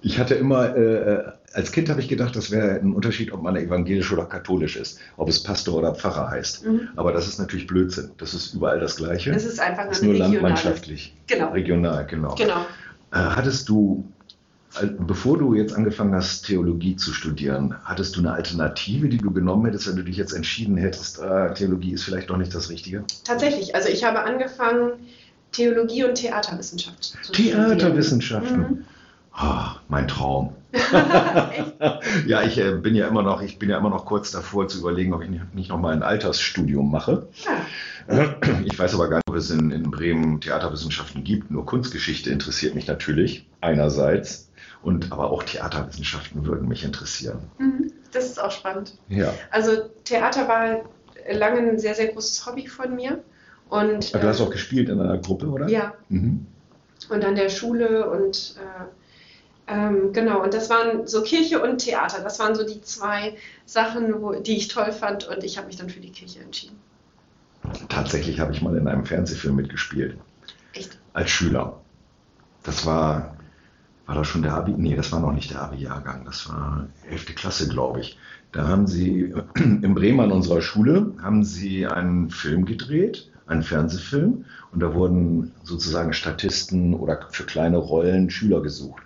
Ich 0.00 0.18
hatte 0.18 0.36
immer, 0.36 0.74
äh, 0.74 1.32
als 1.52 1.70
Kind 1.70 1.90
habe 1.90 2.00
ich 2.00 2.08
gedacht, 2.08 2.34
das 2.34 2.50
wäre 2.50 2.80
ein 2.80 2.94
Unterschied, 2.94 3.30
ob 3.30 3.42
man 3.42 3.56
evangelisch 3.56 4.10
oder 4.10 4.24
katholisch 4.24 4.76
ist, 4.76 4.98
ob 5.18 5.28
es 5.28 5.42
Pastor 5.42 5.76
oder 5.76 5.94
Pfarrer 5.94 6.30
heißt. 6.30 6.64
Mhm. 6.64 6.88
Aber 6.96 7.12
das 7.12 7.28
ist 7.28 7.38
natürlich 7.38 7.66
Blödsinn. 7.66 8.12
Das 8.16 8.32
ist 8.32 8.54
überall 8.54 8.80
das 8.80 8.96
Gleiche. 8.96 9.32
Das 9.32 9.44
ist 9.44 9.60
einfach 9.60 9.86
das 9.86 9.98
ist 9.98 10.04
nur 10.04 10.14
landmannschaftlich. 10.14 11.14
Genau. 11.26 11.50
Regional, 11.50 12.06
genau. 12.06 12.34
genau. 12.36 12.60
Äh, 13.12 13.18
hattest 13.18 13.68
du 13.68 14.10
Bevor 14.98 15.38
du 15.38 15.54
jetzt 15.54 15.74
angefangen 15.74 16.14
hast, 16.14 16.46
Theologie 16.46 16.96
zu 16.96 17.12
studieren, 17.12 17.74
hattest 17.84 18.16
du 18.16 18.20
eine 18.20 18.32
Alternative, 18.32 19.08
die 19.08 19.18
du 19.18 19.30
genommen 19.30 19.66
hättest, 19.66 19.88
wenn 19.88 19.96
du 19.96 20.02
dich 20.02 20.16
jetzt 20.16 20.32
entschieden 20.32 20.76
hättest, 20.76 21.18
äh, 21.18 21.54
Theologie 21.54 21.92
ist 21.92 22.04
vielleicht 22.04 22.30
doch 22.30 22.36
nicht 22.36 22.54
das 22.54 22.70
Richtige? 22.70 23.04
Tatsächlich. 23.24 23.74
Also 23.74 23.88
ich 23.88 24.04
habe 24.04 24.24
angefangen, 24.24 24.92
Theologie 25.52 26.04
und 26.04 26.16
Theaterwissenschaft 26.16 27.16
zu 27.22 27.32
Theaterwissenschaften. 27.32 28.58
Mhm. 28.58 28.84
Oh, 29.38 29.66
mein 29.88 30.08
Traum. 30.08 30.54
ja, 32.26 32.42
ich 32.42 32.58
äh, 32.58 32.72
bin 32.72 32.94
ja 32.94 33.08
immer 33.08 33.22
noch, 33.22 33.42
ich 33.42 33.58
bin 33.58 33.68
ja 33.68 33.78
immer 33.78 33.90
noch 33.90 34.04
kurz 34.06 34.30
davor 34.30 34.68
zu 34.68 34.78
überlegen, 34.78 35.14
ob 35.14 35.22
ich 35.22 35.30
nicht, 35.30 35.54
nicht 35.54 35.68
noch 35.70 35.78
mal 35.78 35.92
ein 35.92 36.02
Altersstudium 36.02 36.90
mache. 36.90 37.28
Ja. 37.44 37.56
Ich 38.64 38.78
weiß 38.78 38.94
aber 38.94 39.08
gar 39.08 39.16
nicht, 39.16 39.28
ob 39.28 39.34
es 39.34 39.50
in, 39.50 39.72
in 39.72 39.90
Bremen 39.90 40.40
Theaterwissenschaften 40.40 41.24
gibt. 41.24 41.50
Nur 41.50 41.66
Kunstgeschichte 41.66 42.30
interessiert 42.30 42.76
mich 42.76 42.86
natürlich 42.86 43.48
einerseits. 43.60 44.45
Und 44.86 45.10
aber 45.10 45.32
auch 45.32 45.42
Theaterwissenschaften 45.42 46.46
würden 46.46 46.68
mich 46.68 46.84
interessieren. 46.84 47.50
Mhm, 47.58 47.92
das 48.12 48.26
ist 48.26 48.40
auch 48.40 48.52
spannend. 48.52 48.96
Ja. 49.08 49.34
Also 49.50 49.72
Theater 50.04 50.46
war 50.46 50.82
lange 51.28 51.58
ein 51.58 51.80
sehr, 51.80 51.96
sehr 51.96 52.06
großes 52.12 52.46
Hobby 52.46 52.68
von 52.68 52.94
mir. 52.94 53.24
Und, 53.68 54.14
aber 54.14 54.22
du 54.22 54.28
hast 54.28 54.38
äh, 54.38 54.44
auch 54.44 54.50
gespielt 54.50 54.88
in 54.88 55.00
einer 55.00 55.18
Gruppe, 55.18 55.48
oder? 55.48 55.68
Ja. 55.68 55.94
Mhm. 56.08 56.46
Und 57.08 57.24
an 57.24 57.34
der 57.34 57.48
Schule 57.48 58.08
und 58.08 58.54
äh, 58.60 59.72
ähm, 59.74 60.12
genau, 60.12 60.44
und 60.44 60.54
das 60.54 60.70
waren 60.70 61.04
so 61.08 61.24
Kirche 61.24 61.60
und 61.60 61.78
Theater. 61.78 62.22
Das 62.22 62.38
waren 62.38 62.54
so 62.54 62.64
die 62.64 62.80
zwei 62.80 63.36
Sachen, 63.64 64.22
wo, 64.22 64.34
die 64.34 64.56
ich 64.56 64.68
toll 64.68 64.92
fand 64.92 65.26
und 65.26 65.42
ich 65.42 65.58
habe 65.58 65.66
mich 65.66 65.74
dann 65.74 65.90
für 65.90 65.98
die 65.98 66.12
Kirche 66.12 66.38
entschieden. 66.38 66.78
Tatsächlich 67.88 68.38
habe 68.38 68.52
ich 68.52 68.62
mal 68.62 68.76
in 68.76 68.86
einem 68.86 69.04
Fernsehfilm 69.04 69.56
mitgespielt. 69.56 70.16
Echt? 70.74 70.96
Als 71.12 71.28
Schüler. 71.30 71.80
Das 72.62 72.86
war 72.86 73.35
war 74.06 74.14
das 74.14 74.28
schon 74.28 74.42
der 74.42 74.54
Abi? 74.54 74.72
Nee, 74.76 74.94
das 74.94 75.12
war 75.12 75.20
noch 75.20 75.32
nicht 75.32 75.50
der 75.50 75.62
Abi-Jahrgang, 75.62 76.24
das 76.24 76.48
war 76.48 76.86
11. 77.10 77.34
Klasse, 77.34 77.68
glaube 77.68 78.00
ich. 78.00 78.18
Da 78.52 78.68
haben 78.68 78.86
sie 78.86 79.34
in 79.56 79.94
Bremen 79.94 80.20
an 80.20 80.32
unserer 80.32 80.62
Schule 80.62 81.12
haben 81.20 81.44
sie 81.44 81.86
einen 81.86 82.30
Film 82.30 82.64
gedreht, 82.64 83.30
einen 83.46 83.62
Fernsehfilm, 83.62 84.44
und 84.72 84.80
da 84.80 84.94
wurden 84.94 85.52
sozusagen 85.64 86.12
Statisten 86.12 86.94
oder 86.94 87.26
für 87.30 87.44
kleine 87.44 87.78
Rollen 87.78 88.30
Schüler 88.30 88.62
gesucht. 88.62 89.02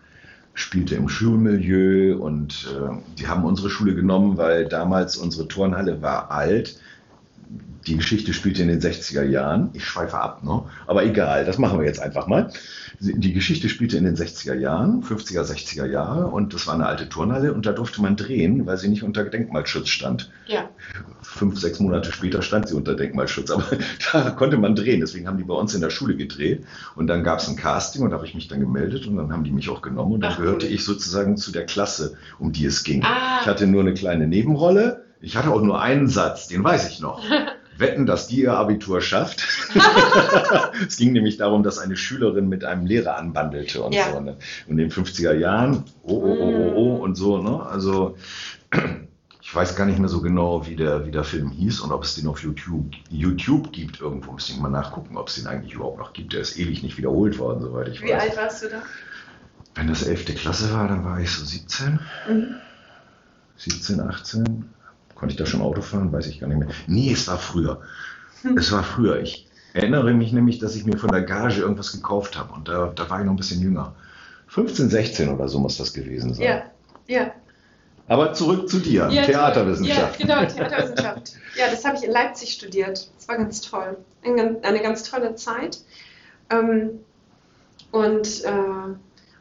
Spielte 0.52 0.96
im 0.96 1.08
Schulmilieu 1.08 2.18
und 2.18 2.68
äh, 2.70 2.94
die 3.18 3.28
haben 3.28 3.44
unsere 3.44 3.70
Schule 3.70 3.94
genommen, 3.94 4.36
weil 4.36 4.66
damals 4.66 5.16
unsere 5.16 5.48
Turnhalle 5.48 6.02
war 6.02 6.30
alt. 6.30 6.78
Die 7.86 7.96
Geschichte 7.96 8.34
spielte 8.34 8.62
in 8.62 8.68
den 8.68 8.80
60er 8.80 9.22
Jahren. 9.22 9.70
Ich 9.72 9.86
schweife 9.86 10.18
ab, 10.18 10.44
ne? 10.44 10.64
aber 10.86 11.04
egal, 11.04 11.46
das 11.46 11.56
machen 11.56 11.78
wir 11.78 11.86
jetzt 11.86 12.00
einfach 12.00 12.26
mal 12.26 12.52
die 13.00 13.32
Geschichte 13.32 13.70
spielte 13.70 13.96
in 13.96 14.04
den 14.04 14.14
60er 14.14 14.54
Jahren, 14.54 15.02
50er, 15.02 15.40
60er 15.42 15.86
Jahre 15.86 16.26
und 16.26 16.52
das 16.52 16.66
war 16.66 16.74
eine 16.74 16.86
alte 16.86 17.08
Turnhalle 17.08 17.54
und 17.54 17.64
da 17.64 17.72
durfte 17.72 18.02
man 18.02 18.14
drehen, 18.14 18.66
weil 18.66 18.76
sie 18.76 18.88
nicht 18.88 19.02
unter 19.02 19.24
Denkmalschutz 19.24 19.88
stand. 19.88 20.30
Ja. 20.46 20.68
Fünf, 21.22 21.58
sechs 21.58 21.80
Monate 21.80 22.12
später 22.12 22.42
stand 22.42 22.68
sie 22.68 22.74
unter 22.74 22.94
Denkmalschutz, 22.94 23.50
aber 23.50 23.64
da 24.12 24.30
konnte 24.30 24.58
man 24.58 24.74
drehen. 24.74 25.00
Deswegen 25.00 25.26
haben 25.26 25.38
die 25.38 25.44
bei 25.44 25.54
uns 25.54 25.74
in 25.74 25.80
der 25.80 25.88
Schule 25.88 26.14
gedreht 26.14 26.64
und 26.94 27.06
dann 27.06 27.24
gab 27.24 27.38
es 27.38 27.48
ein 27.48 27.56
Casting 27.56 28.02
und 28.02 28.10
da 28.10 28.16
habe 28.16 28.26
ich 28.26 28.34
mich 28.34 28.48
dann 28.48 28.60
gemeldet 28.60 29.06
und 29.06 29.16
dann 29.16 29.32
haben 29.32 29.44
die 29.44 29.52
mich 29.52 29.70
auch 29.70 29.80
genommen 29.80 30.12
und 30.12 30.20
dann 30.20 30.32
Ach, 30.34 30.38
gehörte 30.38 30.66
cool. 30.66 30.72
ich 30.72 30.84
sozusagen 30.84 31.38
zu 31.38 31.52
der 31.52 31.64
Klasse, 31.64 32.18
um 32.38 32.52
die 32.52 32.66
es 32.66 32.84
ging. 32.84 33.02
Ah. 33.02 33.38
Ich 33.40 33.46
hatte 33.46 33.66
nur 33.66 33.80
eine 33.80 33.94
kleine 33.94 34.26
Nebenrolle. 34.26 35.06
Ich 35.22 35.36
hatte 35.36 35.50
auch 35.50 35.62
nur 35.62 35.80
einen 35.80 36.08
Satz, 36.08 36.48
den 36.48 36.62
weiß 36.62 36.90
ich 36.90 37.00
noch. 37.00 37.22
wetten, 37.80 38.06
dass 38.06 38.28
die 38.28 38.42
ihr 38.42 38.54
Abitur 38.54 39.00
schafft. 39.00 39.46
es 40.86 40.96
ging 40.96 41.12
nämlich 41.12 41.36
darum, 41.36 41.62
dass 41.62 41.78
eine 41.78 41.96
Schülerin 41.96 42.48
mit 42.48 42.64
einem 42.64 42.86
Lehrer 42.86 43.16
anbandelte 43.16 43.82
und 43.82 43.94
ja. 43.94 44.12
so. 44.12 44.20
Ne? 44.20 44.36
Und 44.66 44.72
in 44.72 44.76
den 44.76 44.90
50er 44.90 45.32
Jahren, 45.32 45.84
oh, 46.02 46.14
oh, 46.14 46.36
oh, 46.38 46.54
oh, 46.54 46.72
oh 46.76 46.96
und 46.96 47.16
so. 47.16 47.42
Ne? 47.42 47.64
Also 47.64 48.16
ich 49.50 49.54
weiß 49.54 49.74
gar 49.74 49.84
nicht 49.84 49.98
mehr 49.98 50.08
so 50.08 50.20
genau, 50.20 50.66
wie 50.66 50.76
der, 50.76 51.06
wie 51.06 51.10
der 51.10 51.24
Film 51.24 51.50
hieß 51.50 51.80
und 51.80 51.90
ob 51.90 52.04
es 52.04 52.14
den 52.14 52.28
auf 52.28 52.40
YouTube, 52.40 52.92
YouTube 53.08 53.72
gibt. 53.72 54.00
Irgendwo 54.00 54.32
müsste 54.32 54.52
ich 54.52 54.60
mal 54.60 54.68
nachgucken, 54.68 55.16
ob 55.16 55.26
es 55.26 55.34
den 55.34 55.48
eigentlich 55.48 55.74
überhaupt 55.74 55.98
noch 55.98 56.12
gibt. 56.12 56.32
Der 56.32 56.40
ist 56.40 56.56
ewig 56.56 56.84
nicht 56.84 56.98
wiederholt 56.98 57.38
worden, 57.38 57.60
soweit 57.60 57.88
ich 57.88 58.00
wie 58.00 58.04
weiß. 58.04 58.10
Wie 58.10 58.14
alt 58.14 58.36
warst 58.36 58.62
du 58.62 58.68
da? 58.68 58.82
Wenn 59.74 59.88
das 59.88 60.04
11. 60.04 60.36
Klasse 60.36 60.72
war, 60.72 60.86
dann 60.86 61.04
war 61.04 61.18
ich 61.18 61.32
so 61.32 61.44
17. 61.44 61.98
Mhm. 62.28 62.54
17, 63.56 64.00
18. 64.00 64.70
Konnte 65.20 65.34
ich 65.34 65.38
da 65.38 65.44
schon 65.44 65.60
Auto 65.60 65.82
fahren? 65.82 66.10
Weiß 66.12 66.26
ich 66.28 66.40
gar 66.40 66.46
nicht 66.46 66.58
mehr. 66.58 66.68
Nee, 66.86 67.12
es 67.12 67.28
war 67.28 67.36
früher. 67.36 67.82
Es 68.56 68.72
war 68.72 68.82
früher. 68.82 69.20
Ich 69.20 69.46
erinnere 69.74 70.14
mich 70.14 70.32
nämlich, 70.32 70.58
dass 70.58 70.74
ich 70.74 70.86
mir 70.86 70.96
von 70.96 71.12
der 71.12 71.20
Gage 71.20 71.60
irgendwas 71.60 71.92
gekauft 71.92 72.38
habe. 72.38 72.54
Und 72.54 72.68
da, 72.68 72.90
da 72.96 73.10
war 73.10 73.20
ich 73.20 73.26
noch 73.26 73.34
ein 73.34 73.36
bisschen 73.36 73.60
jünger. 73.60 73.94
15, 74.46 74.88
16 74.88 75.28
oder 75.28 75.46
so 75.46 75.58
muss 75.60 75.76
das 75.76 75.92
gewesen 75.92 76.32
sein. 76.32 76.46
Ja, 76.46 76.62
ja. 77.06 77.32
Aber 78.08 78.32
zurück 78.32 78.70
zu 78.70 78.80
dir, 78.80 79.10
ja, 79.10 79.24
Theaterwissenschaft. 79.24 80.18
Ja, 80.18 80.26
genau, 80.26 80.50
Theaterwissenschaft. 80.50 81.32
ja, 81.54 81.70
das 81.70 81.84
habe 81.84 81.98
ich 81.98 82.02
in 82.02 82.12
Leipzig 82.12 82.54
studiert. 82.54 83.10
Das 83.18 83.28
war 83.28 83.36
ganz 83.36 83.60
toll. 83.60 83.98
Eine 84.24 84.80
ganz 84.80 85.02
tolle 85.02 85.34
Zeit. 85.34 85.80
Ähm, 86.48 87.00
und 87.92 88.44
äh, 88.44 88.94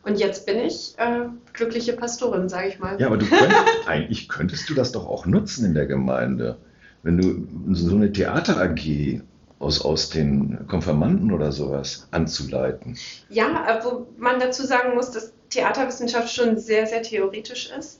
und 0.04 0.20
jetzt 0.20 0.46
bin 0.46 0.60
ich 0.60 0.94
äh, 0.98 1.26
glückliche 1.54 1.94
Pastorin, 1.94 2.50
sage 2.50 2.70
ich 2.70 2.80
mal. 2.80 3.00
Ja, 3.00 3.08
aber 3.08 3.18
du 3.18 3.26
könntest, 3.26 3.66
eigentlich 3.88 4.30
könntest 4.30 4.70
du 4.70 4.74
das 4.74 4.92
doch 4.92 5.08
auch 5.08 5.26
nutzen 5.26 5.66
in 5.66 5.74
der 5.74 5.86
Gemeinde. 5.86 6.58
Wenn 7.04 7.18
du 7.18 7.76
so 7.76 7.96
eine 7.96 8.12
Theater-AG 8.12 9.22
aus, 9.60 9.82
aus 9.82 10.10
den 10.10 10.68
Konfirmanden 10.68 11.32
oder 11.32 11.52
sowas 11.52 12.08
anzuleiten. 12.12 12.98
Ja, 13.30 13.80
äh, 13.80 13.84
wo 13.84 14.08
man 14.18 14.40
dazu 14.40 14.66
sagen 14.66 14.96
muss, 14.96 15.12
dass 15.12 15.34
Theaterwissenschaft 15.50 16.34
schon 16.34 16.58
sehr, 16.58 16.88
sehr 16.88 17.02
theoretisch 17.02 17.70
ist. 17.78 18.00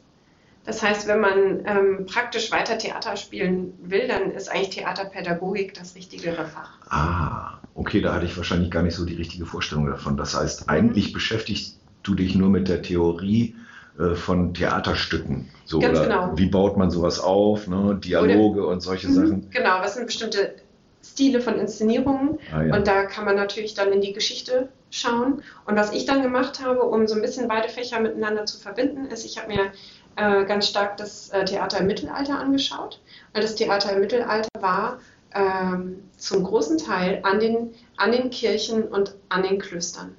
Das 0.66 0.84
heißt, 0.84 1.08
wenn 1.08 1.20
man 1.20 1.66
ähm, 1.66 2.06
praktisch 2.06 2.52
weiter 2.52 2.78
Theater 2.78 3.16
spielen 3.16 3.74
will, 3.82 4.08
dann 4.08 4.32
ist 4.32 4.50
eigentlich 4.50 4.70
Theaterpädagogik 4.70 5.74
das 5.74 5.96
richtigere 5.96 6.46
Fach. 6.46 6.78
Ah, 6.90 7.60
okay, 7.76 8.02
da 8.02 8.14
hatte 8.14 8.26
ich 8.26 8.38
wahrscheinlich 8.38 8.70
gar 8.70 8.84
nicht 8.84 8.96
so 8.96 9.06
die 9.06 9.16
richtige 9.16 9.46
Vorstellung 9.46 9.88
davon. 9.88 10.16
Das 10.18 10.36
heißt, 10.36 10.70
eigentlich 10.70 11.10
mhm. 11.10 11.14
beschäftigt 11.14 11.78
du 12.04 12.16
dich 12.16 12.36
nur 12.36 12.50
mit 12.50 12.68
der 12.68 12.82
Theorie 12.82 13.56
äh, 14.00 14.16
von 14.16 14.54
Theaterstücken. 14.54 15.50
So, 15.66 15.80
Ganz 15.80 16.00
genau. 16.00 16.32
Wie 16.36 16.48
baut 16.48 16.78
man 16.78 16.90
sowas 16.90 17.20
auf, 17.20 17.68
ne? 17.68 18.00
Dialoge 18.04 18.62
oder, 18.62 18.70
und 18.70 18.82
solche 18.82 19.08
mhm, 19.08 19.14
Sachen. 19.14 19.50
Genau, 19.52 19.82
was 19.82 19.96
sind 19.96 20.08
bestimmte 20.08 20.56
Stile 21.04 21.42
von 21.42 21.58
Inszenierungen 21.60 22.40
ah, 22.54 22.64
ja. 22.64 22.76
und 22.76 22.88
da 22.88 23.06
kann 23.06 23.26
man 23.26 23.36
natürlich 23.36 23.74
dann 23.74 23.92
in 23.92 24.02
die 24.02 24.14
Geschichte 24.14 24.70
schauen. 24.90 25.44
Und 25.66 25.76
was 25.76 25.94
ich 25.94 26.06
dann 26.06 26.22
gemacht 26.22 26.64
habe, 26.64 26.82
um 26.84 27.08
so 27.08 27.16
ein 27.16 27.22
bisschen 27.22 27.48
beide 27.48 27.70
Fächer 27.70 28.00
miteinander 28.00 28.46
zu 28.46 28.60
verbinden, 28.60 29.06
ist, 29.06 29.26
ich 29.26 29.38
habe 29.38 29.48
mir 29.48 29.72
äh, 30.16 30.46
ganz 30.46 30.68
stark 30.68 30.98
das 30.98 31.30
äh, 31.30 31.46
Theater 31.46 31.80
im 31.80 31.88
Mittelalter 31.88 32.40
angeschaut, 32.40 33.02
weil 33.34 33.42
das 33.42 33.56
Theater 33.56 33.94
im 33.94 34.02
Mittelalter 34.02 34.50
war 34.60 35.00
ähm, 35.34 36.04
zum 36.18 36.44
großen 36.44 36.78
Teil 36.78 37.20
an 37.24 37.40
den, 37.40 37.72
an 37.98 38.12
den 38.12 38.30
Kirchen 38.30 38.84
und 38.84 39.16
an 39.30 39.44
den 39.44 39.60
Klöstern. 39.60 40.16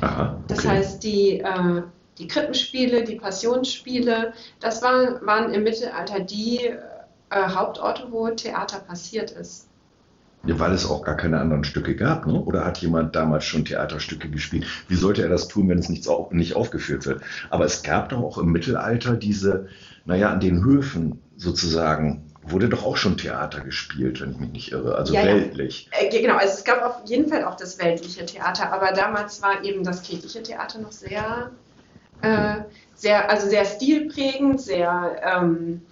Aha, 0.00 0.32
okay. 0.32 0.42
Das 0.48 0.66
heißt, 0.66 1.02
die, 1.02 1.40
äh, 1.40 1.82
die 2.18 2.28
Krippenspiele, 2.28 3.04
die 3.04 3.16
Passionsspiele, 3.16 4.32
das 4.60 4.82
waren, 4.82 5.24
waren 5.26 5.52
im 5.52 5.62
Mittelalter 5.64 6.20
die 6.20 6.58
äh, 6.58 6.76
Hauptorte, 7.30 8.08
wo 8.10 8.28
Theater 8.28 8.80
passiert 8.80 9.30
ist. 9.30 9.68
Ja, 10.44 10.58
weil 10.58 10.72
es 10.72 10.90
auch 10.90 11.04
gar 11.04 11.16
keine 11.16 11.38
anderen 11.38 11.62
Stücke 11.62 11.94
gab, 11.94 12.26
ne? 12.26 12.34
Oder 12.34 12.64
hat 12.64 12.78
jemand 12.78 13.14
damals 13.14 13.44
schon 13.44 13.64
Theaterstücke 13.64 14.28
gespielt? 14.28 14.66
Wie 14.88 14.96
sollte 14.96 15.22
er 15.22 15.28
das 15.28 15.46
tun, 15.46 15.68
wenn 15.68 15.78
es 15.78 15.88
nicht, 15.88 16.08
nicht 16.30 16.56
aufgeführt 16.56 17.06
wird? 17.06 17.22
Aber 17.50 17.64
es 17.64 17.84
gab 17.84 18.08
doch 18.08 18.20
auch 18.20 18.38
im 18.38 18.50
Mittelalter 18.50 19.14
diese, 19.14 19.68
naja, 20.04 20.30
an 20.30 20.40
den 20.40 20.64
Höfen 20.64 21.20
sozusagen 21.36 22.31
wurde 22.44 22.68
doch 22.68 22.84
auch 22.84 22.96
schon 22.96 23.16
Theater 23.16 23.60
gespielt, 23.60 24.20
wenn 24.20 24.32
ich 24.32 24.38
mich 24.38 24.50
nicht 24.50 24.72
irre, 24.72 24.96
also 24.96 25.14
ja, 25.14 25.24
weltlich. 25.24 25.88
Ja. 25.92 26.06
Äh, 26.06 26.20
genau, 26.20 26.36
also 26.36 26.54
es 26.54 26.64
gab 26.64 26.82
auf 26.82 27.08
jeden 27.08 27.28
Fall 27.28 27.44
auch 27.44 27.56
das 27.56 27.78
weltliche 27.78 28.26
Theater, 28.26 28.72
aber 28.72 28.92
damals 28.92 29.42
war 29.42 29.64
eben 29.64 29.84
das 29.84 30.02
kirchliche 30.02 30.42
Theater 30.42 30.80
noch 30.80 30.92
sehr, 30.92 31.50
äh, 32.22 32.56
sehr, 32.94 33.30
also 33.30 33.48
sehr 33.48 33.64
stilprägend, 33.64 34.60
sehr, 34.60 35.20
ähm, 35.24 35.82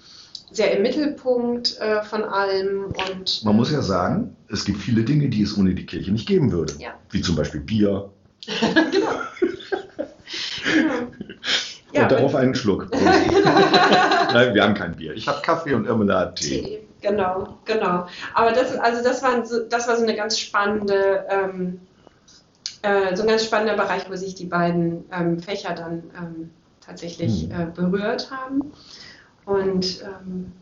sehr 0.51 0.77
im 0.77 0.83
Mittelpunkt 0.83 1.79
äh, 1.79 2.03
von 2.03 2.25
allem. 2.25 2.87
Und, 2.87 3.45
Man 3.45 3.57
muss 3.57 3.71
ja 3.71 3.83
sagen, 3.83 4.37
es 4.49 4.65
gibt 4.65 4.79
viele 4.79 5.03
Dinge, 5.03 5.29
die 5.29 5.43
es 5.43 5.57
ohne 5.57 5.75
die 5.75 5.87
Kirche 5.87 6.11
nicht 6.11 6.27
geben 6.27 6.51
würde. 6.51 6.75
Ja. 6.79 6.95
Wie 7.11 7.21
zum 7.21 7.37
Beispiel 7.37 7.61
Bier. 7.61 8.11
genau. 8.61 8.91
genau. 8.91 9.20
Darauf 12.11 12.35
einen 12.35 12.55
Schluck. 12.55 12.89
Nein, 14.33 14.55
wir 14.55 14.63
haben 14.63 14.75
kein 14.75 14.97
Bier. 14.97 15.15
Ich 15.15 15.27
habe 15.29 15.41
Kaffee 15.43 15.75
und 15.75 15.87
Irmela 15.87 16.21
hat 16.21 16.37
Tee. 16.37 16.63
Tee. 16.63 16.87
Genau, 17.01 17.59
genau. 17.65 18.07
Aber 18.35 18.53
das, 18.53 18.77
also 18.77 19.03
das, 19.03 19.23
war 19.23 19.45
so, 19.45 19.65
das 19.65 19.89
war 19.89 19.97
so 19.97 20.03
eine 20.03 20.15
ganz 20.15 20.39
spannende, 20.39 21.25
ähm, 21.31 21.81
äh, 22.83 23.17
so 23.17 23.23
ein 23.23 23.29
ganz 23.29 23.45
spannender 23.45 23.75
Bereich, 23.75 24.09
wo 24.11 24.17
sich 24.17 24.35
die 24.35 24.47
beiden 24.47 25.05
ähm, 25.13 25.41
Fächer 25.41 25.75
dann 25.75 26.03
ähm, 26.17 26.51
tatsächlich 26.81 27.45
Hm. 27.45 27.51
äh, 27.51 27.67
berührt 27.75 28.31
haben. 28.31 28.73
Und, 29.47 30.03
ähm, 30.03 30.53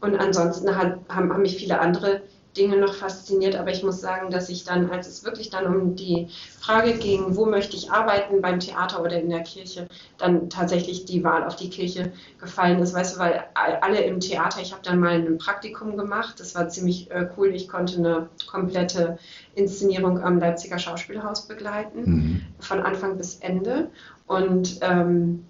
und 0.00 0.16
ansonsten 0.20 0.76
hat, 0.76 0.98
haben, 1.08 1.32
haben 1.32 1.42
mich 1.42 1.56
viele 1.56 1.80
andere 1.80 2.22
Dinge 2.56 2.76
noch 2.76 2.94
fasziniert, 2.94 3.56
aber 3.56 3.70
ich 3.70 3.82
muss 3.82 4.00
sagen, 4.00 4.30
dass 4.30 4.48
ich 4.48 4.64
dann, 4.64 4.90
als 4.90 5.06
es 5.08 5.24
wirklich 5.24 5.50
dann 5.50 5.66
um 5.66 5.96
die 5.96 6.28
Frage 6.60 6.94
ging, 6.94 7.36
wo 7.36 7.46
möchte 7.46 7.76
ich 7.76 7.90
arbeiten, 7.90 8.40
beim 8.40 8.60
Theater 8.60 9.02
oder 9.02 9.20
in 9.20 9.28
der 9.30 9.42
Kirche, 9.42 9.86
dann 10.18 10.48
tatsächlich 10.50 11.04
die 11.04 11.24
Wahl 11.24 11.44
auf 11.44 11.56
die 11.56 11.70
Kirche 11.70 12.12
gefallen 12.40 12.78
ist, 12.78 12.94
weißt 12.94 13.16
du, 13.16 13.20
weil 13.20 13.44
alle 13.54 14.00
im 14.02 14.20
Theater, 14.20 14.60
ich 14.60 14.72
habe 14.72 14.82
dann 14.82 14.98
mal 15.00 15.12
ein 15.12 15.38
Praktikum 15.38 15.96
gemacht, 15.96 16.40
das 16.40 16.54
war 16.54 16.68
ziemlich 16.68 17.10
äh, 17.10 17.28
cool, 17.36 17.48
ich 17.54 17.68
konnte 17.68 17.98
eine 17.98 18.28
komplette 18.46 19.18
Inszenierung 19.54 20.22
am 20.22 20.38
Leipziger 20.38 20.78
Schauspielhaus 20.78 21.46
begleiten, 21.46 22.00
Mhm. 22.04 22.42
von 22.60 22.80
Anfang 22.80 23.16
bis 23.16 23.36
Ende 23.36 23.90
und 24.26 24.78
ähm, 24.82 25.44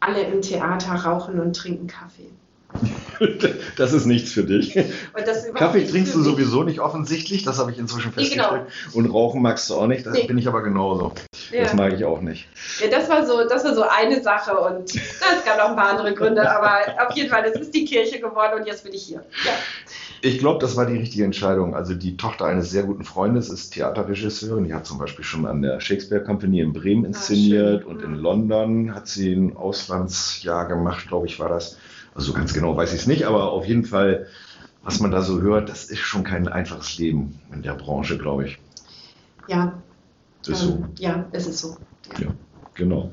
alle 0.00 0.22
im 0.22 0.42
Theater 0.42 0.94
rauchen 0.94 1.40
und 1.40 1.54
trinken 1.54 1.86
Kaffee. 1.86 2.30
Das 3.76 3.92
ist 3.92 4.06
nichts 4.06 4.32
für 4.32 4.44
dich. 4.44 4.78
Kaffee 5.54 5.86
trinkst 5.86 6.14
du 6.14 6.22
sowieso 6.22 6.62
nicht 6.62 6.80
offensichtlich, 6.80 7.42
das 7.42 7.58
habe 7.58 7.70
ich 7.72 7.78
inzwischen 7.78 8.12
genau. 8.14 8.20
festgestellt. 8.20 8.66
Und 8.92 9.06
Rauchen 9.06 9.42
magst 9.42 9.70
du 9.70 9.74
auch 9.74 9.86
nicht, 9.86 10.04
das 10.06 10.14
Nee. 10.14 10.26
bin 10.26 10.38
ich 10.38 10.46
aber 10.46 10.62
genauso. 10.62 11.12
Ja. 11.50 11.62
Das 11.64 11.74
mag 11.74 11.92
ich 11.92 12.04
auch 12.04 12.20
nicht. 12.20 12.48
Ja, 12.80 12.88
das 12.88 13.08
war 13.08 13.26
so, 13.26 13.46
das 13.48 13.64
war 13.64 13.74
so 13.74 13.82
eine 13.82 14.22
Sache 14.22 14.56
und 14.56 14.94
es 14.94 15.44
gab 15.44 15.58
noch 15.58 15.70
ein 15.70 15.76
paar 15.76 15.90
andere 15.90 16.14
Gründe, 16.14 16.48
aber 16.50 17.06
auf 17.06 17.16
jeden 17.16 17.30
Fall, 17.30 17.42
das 17.42 17.60
ist 17.60 17.74
die 17.74 17.84
Kirche 17.84 18.20
geworden 18.20 18.60
und 18.60 18.66
jetzt 18.66 18.84
bin 18.84 18.92
ich 18.92 19.02
hier. 19.04 19.24
Ja. 19.44 19.52
Ich 20.24 20.38
glaube, 20.38 20.60
das 20.60 20.76
war 20.76 20.86
die 20.86 20.96
richtige 20.96 21.24
Entscheidung. 21.24 21.74
Also 21.74 21.94
die 21.94 22.16
Tochter 22.16 22.44
eines 22.44 22.70
sehr 22.70 22.84
guten 22.84 23.02
Freundes 23.04 23.48
ist 23.48 23.70
Theaterregisseurin. 23.70 24.64
Die 24.64 24.72
hat 24.72 24.86
zum 24.86 24.98
Beispiel 24.98 25.24
schon 25.24 25.46
an 25.46 25.62
der 25.62 25.80
Shakespeare 25.80 26.22
Company 26.22 26.60
in 26.60 26.72
Bremen 26.72 27.04
inszeniert 27.04 27.82
schön. 27.82 27.90
und 27.90 28.02
in 28.02 28.14
London 28.14 28.94
hat 28.94 29.08
sie 29.08 29.32
ein 29.32 29.56
Auslandsjahr 29.56 30.68
gemacht, 30.68 31.08
glaube 31.08 31.26
ich, 31.26 31.40
war 31.40 31.48
das. 31.48 31.76
Also 32.14 32.28
so 32.28 32.32
ganz 32.32 32.52
genau 32.52 32.76
weiß 32.76 32.92
ich 32.92 33.00
es 33.00 33.06
nicht, 33.06 33.24
aber 33.24 33.52
auf 33.52 33.66
jeden 33.66 33.84
Fall, 33.84 34.26
was 34.82 35.00
man 35.00 35.10
da 35.10 35.22
so 35.22 35.40
hört, 35.40 35.68
das 35.68 35.84
ist 35.84 36.00
schon 36.00 36.24
kein 36.24 36.48
einfaches 36.48 36.98
Leben 36.98 37.40
in 37.52 37.62
der 37.62 37.74
Branche, 37.74 38.18
glaube 38.18 38.46
ich. 38.46 38.58
Ja, 39.48 39.82
ist 40.46 40.60
so. 40.60 40.84
ja, 40.98 41.26
es 41.32 41.46
ist 41.46 41.58
so. 41.58 41.76
Ja, 42.18 42.28
genau. 42.74 43.12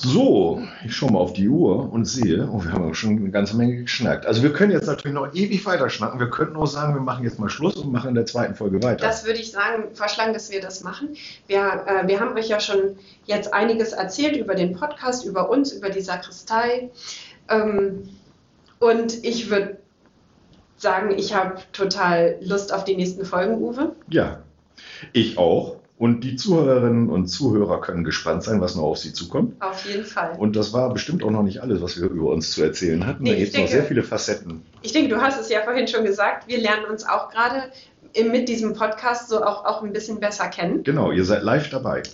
So, 0.00 0.62
ich 0.84 0.94
schaue 0.94 1.10
mal 1.10 1.18
auf 1.18 1.32
die 1.32 1.48
Uhr 1.48 1.92
und 1.92 2.04
sehe, 2.04 2.48
oh, 2.52 2.62
wir 2.62 2.72
haben 2.72 2.88
auch 2.88 2.94
schon 2.94 3.16
eine 3.16 3.30
ganze 3.30 3.56
Menge 3.56 3.82
geschnackt. 3.82 4.26
Also 4.26 4.44
wir 4.44 4.52
können 4.52 4.70
jetzt 4.70 4.86
natürlich 4.86 5.12
noch 5.12 5.34
ewig 5.34 5.66
weiter 5.66 5.90
schnacken. 5.90 6.20
Wir 6.20 6.30
könnten 6.30 6.54
auch 6.54 6.68
sagen, 6.68 6.94
wir 6.94 7.00
machen 7.00 7.24
jetzt 7.24 7.40
mal 7.40 7.48
Schluss 7.48 7.74
und 7.74 7.90
machen 7.90 8.10
in 8.10 8.14
der 8.14 8.24
zweiten 8.24 8.54
Folge 8.54 8.80
weiter. 8.80 9.04
Das 9.04 9.26
würde 9.26 9.40
ich 9.40 9.50
sagen, 9.50 9.86
vorschlagen, 9.94 10.32
dass 10.32 10.52
wir 10.52 10.60
das 10.60 10.84
machen. 10.84 11.16
Wir, 11.48 11.84
äh, 11.86 12.06
wir 12.06 12.20
haben 12.20 12.36
euch 12.36 12.48
ja 12.48 12.60
schon 12.60 12.96
jetzt 13.26 13.52
einiges 13.52 13.90
erzählt 13.90 14.36
über 14.36 14.54
den 14.54 14.76
Podcast, 14.76 15.24
über 15.24 15.50
uns, 15.50 15.72
über 15.72 15.90
die 15.90 16.00
Sakristei. 16.00 16.90
Ähm, 17.48 18.08
und 18.78 19.24
ich 19.24 19.50
würde 19.50 19.78
sagen, 20.76 21.12
ich 21.16 21.34
habe 21.34 21.56
total 21.72 22.36
Lust 22.40 22.72
auf 22.72 22.84
die 22.84 22.96
nächsten 22.96 23.24
Folgen, 23.24 23.60
Uwe. 23.60 23.96
ja, 24.08 24.40
ich 25.12 25.38
auch. 25.38 25.76
Und 25.98 26.20
die 26.20 26.36
Zuhörerinnen 26.36 27.08
und 27.10 27.26
Zuhörer 27.26 27.80
können 27.80 28.04
gespannt 28.04 28.44
sein, 28.44 28.60
was 28.60 28.76
noch 28.76 28.84
auf 28.84 28.98
sie 28.98 29.12
zukommt. 29.12 29.60
Auf 29.60 29.84
jeden 29.84 30.04
Fall. 30.04 30.36
Und 30.38 30.54
das 30.54 30.72
war 30.72 30.92
bestimmt 30.92 31.24
auch 31.24 31.30
noch 31.32 31.42
nicht 31.42 31.60
alles, 31.60 31.82
was 31.82 32.00
wir 32.00 32.08
über 32.08 32.30
uns 32.30 32.52
zu 32.52 32.62
erzählen 32.62 33.04
hatten. 33.04 33.24
Nee, 33.24 33.30
da 33.30 33.36
ich 33.36 33.40
gibt 33.40 33.48
es 33.48 33.54
noch 33.54 33.60
denke- 33.62 33.72
sehr 33.72 33.84
viele 33.84 34.02
Facetten. 34.04 34.62
Ich 34.82 34.92
denke, 34.92 35.12
du 35.12 35.20
hast 35.20 35.40
es 35.40 35.48
ja 35.48 35.62
vorhin 35.62 35.88
schon 35.88 36.04
gesagt, 36.04 36.46
wir 36.46 36.58
lernen 36.58 36.84
uns 36.88 37.04
auch 37.04 37.30
gerade 37.30 37.64
mit 38.30 38.48
diesem 38.48 38.74
Podcast 38.74 39.28
so 39.28 39.42
auch, 39.42 39.64
auch 39.64 39.82
ein 39.82 39.92
bisschen 39.92 40.20
besser 40.20 40.46
kennen. 40.46 40.84
Genau, 40.84 41.10
ihr 41.10 41.24
seid 41.24 41.42
live 41.42 41.68
dabei. 41.68 42.04